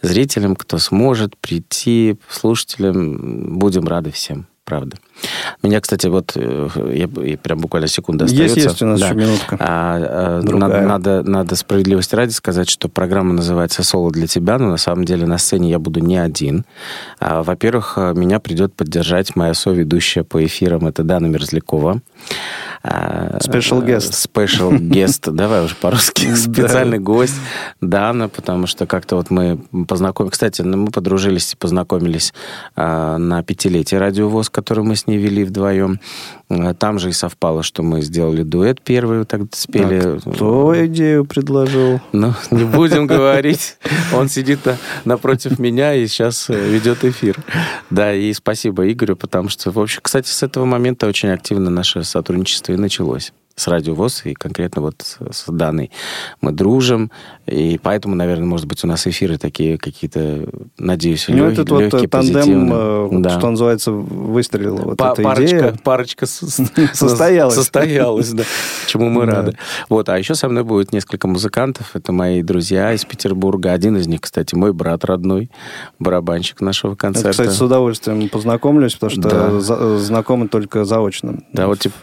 зрителям, 0.03 0.55
кто 0.55 0.79
сможет 0.79 1.37
прийти, 1.37 2.17
слушателям, 2.29 3.59
будем 3.59 3.89
рады 3.89 4.13
всем, 4.13 4.47
правда. 4.65 4.99
Меня, 5.63 5.81
кстати, 5.81 6.07
вот 6.07 6.33
э, 6.35 6.69
я, 6.95 7.09
я 7.23 7.37
прям 7.37 7.59
буквально 7.59 7.89
секунду 7.89 8.25
есть, 8.25 8.35
остается. 8.35 8.69
Есть, 8.71 8.83
у 8.83 8.87
нас 8.87 9.01
да. 9.01 9.07
еще 9.07 9.15
минутка. 9.15 9.57
А, 9.59 10.41
а, 10.41 10.43
надо, 10.43 10.81
надо, 10.81 11.23
надо 11.23 11.57
справедливости 11.57 12.15
ради 12.15 12.33
сказать, 12.33 12.69
что 12.71 12.89
программа 12.89 13.33
называется 13.33 13.83
«Соло 13.83 14.11
для 14.11 14.27
тебя», 14.27 14.59
но 14.59 14.69
на 14.69 14.77
самом 14.77 15.05
деле 15.05 15.27
на 15.27 15.39
сцене 15.39 15.71
я 15.71 15.79
буду 15.79 16.01
не 16.01 16.17
один. 16.17 16.65
А, 17.19 17.43
во-первых, 17.43 17.99
меня 18.15 18.41
придет 18.41 18.75
поддержать 18.75 19.37
моя 19.37 19.55
соведущая 19.55 20.25
по 20.25 20.45
эфирам, 20.45 20.87
это 20.87 21.03
Дана 21.03 21.27
Мерзлякова. 21.27 22.01
Special 22.83 23.85
guest. 23.85 24.13
Special 24.33 24.79
guest, 24.79 25.31
давай 25.31 25.65
уже 25.65 25.75
по-русски. 25.75 26.35
Специальный 26.35 26.99
гость 26.99 27.37
Дана, 27.81 28.29
потому 28.29 28.67
что 28.67 28.87
как-то 28.87 29.17
вот 29.17 29.31
мы 29.31 29.59
познакомились. 29.87 30.33
Кстати, 30.33 30.63
ну, 30.63 30.77
мы 30.79 30.91
подружились 30.91 31.53
и 31.53 31.57
познакомились 31.57 32.33
на 32.77 33.43
пятилетие 33.43 34.01
радиовоз, 34.01 34.49
который 34.49 34.85
мы 34.85 34.97
с 34.97 35.07
ней 35.11 35.19
вели 35.19 35.45
вдвоем. 35.45 36.01
Там 36.79 36.99
же 36.99 37.11
и 37.11 37.13
совпало, 37.13 37.63
что 37.63 37.83
мы 37.83 38.01
сделали 38.03 38.43
дуэт 38.43 38.81
первый, 38.81 39.25
тогда 39.25 39.49
спели. 39.53 40.01
А 40.03 40.19
кто 40.19 40.87
идею 40.87 41.25
предложил? 41.25 42.01
Ну, 42.13 42.35
не 42.51 42.65
будем 42.65 43.07
говорить. 43.07 43.77
Он 44.15 44.29
сидит 44.29 44.61
напротив 45.05 45.59
меня 45.59 45.95
и 45.95 46.07
сейчас 46.07 46.49
ведет 46.49 47.05
эфир. 47.05 47.37
Да, 47.91 48.15
и 48.15 48.33
спасибо 48.33 48.91
Игорю, 48.91 49.17
потому 49.17 49.49
что, 49.49 49.71
в 49.71 49.79
общем, 49.79 50.01
кстати, 50.03 50.29
с 50.29 50.43
этого 50.43 50.65
момента 50.65 51.07
очень 51.07 51.31
активно 51.31 51.71
наше 51.71 52.03
сотрудничество 52.03 52.73
и 52.73 52.77
началось 52.77 53.33
с 53.61 53.69
Радио 53.69 53.95
ВОЗ, 53.95 54.23
и 54.25 54.35
конкретно 54.35 54.81
вот 54.81 55.19
с 55.31 55.45
Даной 55.47 55.91
мы 56.41 56.53
дружим, 56.53 57.11
и 57.47 57.79
поэтому, 57.83 58.15
наверное, 58.15 58.47
может 58.47 58.67
быть, 58.67 58.83
у 58.85 58.87
нас 58.87 59.07
эфиры 59.07 59.37
такие 59.37 59.77
какие-то, 59.77 60.49
надеюсь, 60.79 61.27
ну, 61.29 61.37
лег, 61.37 61.53
этот 61.53 61.71
легкие, 61.71 62.01
вот 62.03 62.11
тандем, 62.11 62.71
э, 62.73 63.09
да. 63.21 63.39
что 63.39 63.51
называется, 63.51 63.93
выстрелила 63.93 64.77
вот 64.77 64.97
Па- 64.97 65.13
эта 65.13 65.23
парочка, 65.23 65.57
идея. 65.57 65.75
Парочка 65.85 66.27
состоялась. 66.95 67.55
Состоялась, 67.55 68.31
да, 68.33 68.45
чему 68.87 69.11
мы 69.11 69.27
рады. 69.27 69.57
Вот, 69.91 70.09
а 70.09 70.19
еще 70.19 70.35
со 70.35 70.49
мной 70.49 70.65
будет 70.65 70.93
несколько 70.93 71.29
музыкантов, 71.29 71.95
это 71.95 72.13
мои 72.13 72.43
друзья 72.43 72.95
из 72.95 73.05
Петербурга, 73.05 73.73
один 73.73 73.99
из 73.99 74.07
них, 74.07 74.23
кстати, 74.23 74.55
мой 74.55 74.73
брат 74.73 75.05
родной, 75.05 75.51
барабанщик 75.99 76.63
нашего 76.63 76.95
концерта. 76.95 77.31
Кстати, 77.31 77.51
с 77.51 77.61
удовольствием 77.61 78.29
познакомлюсь, 78.31 78.95
потому 78.95 79.23
что 79.23 79.99
знакомы 79.99 80.49
только 80.49 80.87
заочно. 80.87 81.43
Да, 81.53 81.67
вот, 81.67 81.81
типа. 81.81 81.95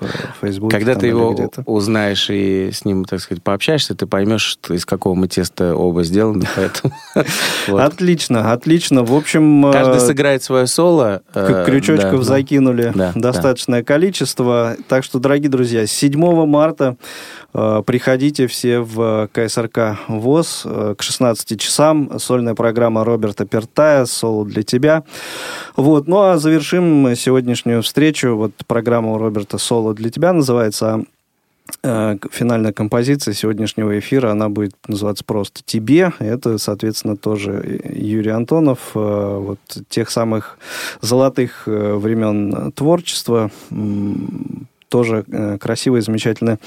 Когда 0.69 0.93
ты 0.93 1.07
его 1.07 1.46
это. 1.47 1.63
узнаешь 1.65 2.29
и 2.29 2.71
с 2.71 2.85
ним, 2.85 3.05
так 3.05 3.19
сказать, 3.19 3.43
пообщаешься, 3.43 3.95
ты 3.95 4.05
поймешь, 4.05 4.57
из 4.69 4.85
какого 4.85 5.15
мы 5.15 5.27
теста 5.27 5.75
оба 5.75 6.03
сделаны, 6.03 6.45
поэтому... 6.55 6.93
Отлично, 7.79 8.51
отлично. 8.51 9.03
В 9.03 9.13
общем... 9.13 9.65
Э, 9.67 9.71
Каждый 9.71 9.99
сыграет 9.99 10.43
свое 10.43 10.67
соло. 10.67 11.21
Э, 11.33 11.63
крючочков 11.65 12.23
закинули 12.23 12.93
достаточное 13.15 13.83
количество. 13.83 14.75
Так 14.87 15.03
что, 15.03 15.19
дорогие 15.19 15.49
друзья, 15.49 15.85
7 15.85 16.45
марта 16.45 16.97
э, 17.53 17.83
приходите 17.85 18.47
все 18.47 18.79
в 18.79 19.29
КСРК 19.31 19.97
ВОЗ 20.07 20.65
к 20.97 21.01
16 21.01 21.59
часам. 21.59 22.19
Сольная 22.19 22.55
программа 22.55 23.03
Роберта 23.03 23.45
Пертая 23.45 24.05
«Соло 24.05 24.45
для 24.45 24.63
тебя». 24.63 25.03
Вот. 25.75 26.07
Ну, 26.07 26.21
а 26.21 26.37
завершим 26.37 27.15
сегодняшнюю 27.15 27.81
встречу. 27.83 28.35
Вот 28.35 28.53
программа 28.67 29.13
у 29.13 29.17
Роберта 29.17 29.57
«Соло 29.57 29.93
для 29.93 30.09
тебя» 30.09 30.33
называется 30.33 31.03
финальная 31.83 32.73
композиция 32.73 33.33
сегодняшнего 33.33 33.97
эфира, 33.99 34.31
она 34.31 34.49
будет 34.49 34.73
называться 34.87 35.23
просто 35.23 35.61
«Тебе». 35.65 36.11
Это, 36.19 36.57
соответственно, 36.57 37.15
тоже 37.15 37.81
Юрий 37.93 38.31
Антонов, 38.31 38.79
э, 38.95 39.37
вот 39.39 39.59
тех 39.89 40.09
самых 40.09 40.57
золотых 41.01 41.63
э, 41.67 41.95
времен 41.95 42.71
творчества, 42.73 43.51
тоже 44.89 45.25
красивая, 45.59 45.99
замечательная 45.99 46.59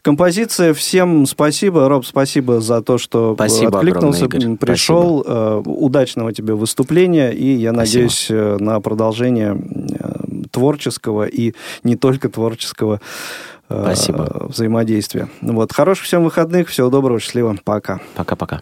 композиция. 0.00 0.74
Всем 0.74 1.26
спасибо. 1.26 1.88
Роб, 1.88 2.06
спасибо 2.06 2.60
за 2.60 2.82
то, 2.82 2.98
что 2.98 3.34
спасибо 3.34 3.78
откликнулся, 3.78 4.26
огромное, 4.26 4.56
пришел. 4.56 5.22
Спасибо. 5.22 5.62
Удачного 5.66 6.32
тебе 6.32 6.54
выступления. 6.54 7.32
И 7.32 7.52
я 7.54 7.72
спасибо. 7.72 8.02
надеюсь 8.04 8.28
на 8.30 8.80
продолжение 8.80 9.60
творческого 10.52 11.26
и 11.26 11.54
не 11.82 11.96
только 11.96 12.28
творческого 12.28 13.00
Спасибо. 13.68 14.28
Э, 14.30 14.46
взаимодействия. 14.46 15.28
Вот. 15.40 15.72
Хороших 15.72 16.06
всем 16.06 16.24
выходных. 16.24 16.68
Всего 16.68 16.90
доброго. 16.90 17.20
Счастливо. 17.20 17.56
Пока. 17.64 18.00
Пока-пока. 18.14 18.60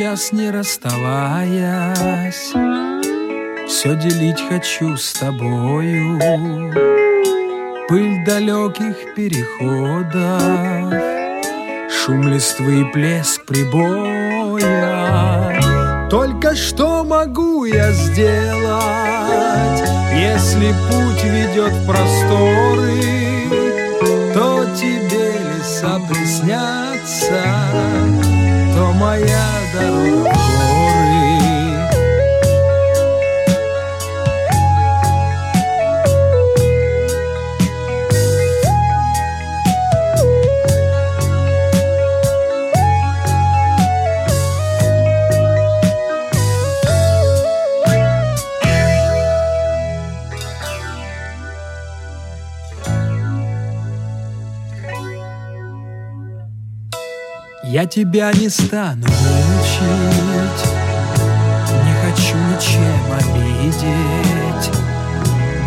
Час 0.00 0.32
не 0.32 0.50
расставаясь, 0.50 2.52
Все 3.68 3.94
делить 3.96 4.40
хочу 4.48 4.96
с 4.96 5.12
тобою. 5.12 6.18
Пыль 7.86 8.24
далеких 8.24 8.96
переходов, 9.14 10.94
Шум 11.92 12.28
листвы 12.28 12.80
и 12.80 12.84
плеск 12.84 13.44
прибоя. 13.44 15.60
Только 16.08 16.56
что 16.56 17.04
могу 17.04 17.66
я 17.66 17.92
сделать, 17.92 19.82
Если 20.14 20.72
путь 20.88 21.24
ведет 21.24 21.74
в 21.74 21.86
просторы, 21.86 23.02
То 24.32 24.64
тебе 24.74 25.34
леса 25.58 26.00
приснятся, 26.08 27.44
Я 57.80 57.86
тебя 57.86 58.30
не 58.34 58.50
стану 58.50 59.06
учить, 59.06 60.64
Не 61.82 61.92
хочу 62.02 62.36
ничем 62.36 63.10
обидеть. 63.10 64.70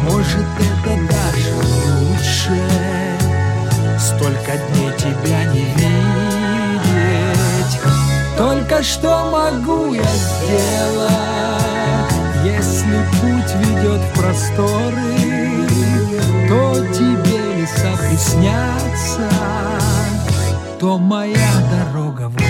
Может, 0.04 0.46
это 0.60 0.92
даже 1.12 1.54
лучше, 1.56 2.56
Столько 3.98 4.52
дней 4.58 4.92
тебя 4.96 5.46
не 5.46 5.66
видеть. 5.74 7.80
Только 8.38 8.84
что 8.84 9.32
могу 9.32 9.96
я 9.96 10.04
сделать, 10.04 11.10
Если 12.46 13.04
путь 13.22 13.56
ведет 13.56 14.02
в 14.02 14.14
просторы, 14.20 15.18
То 16.48 16.62
тебе 16.94 17.40
леса 17.56 17.92
приснятся, 18.08 19.28
То 20.84 20.98
моя 20.98 21.50
дорога 21.72 22.28
в 22.28 22.43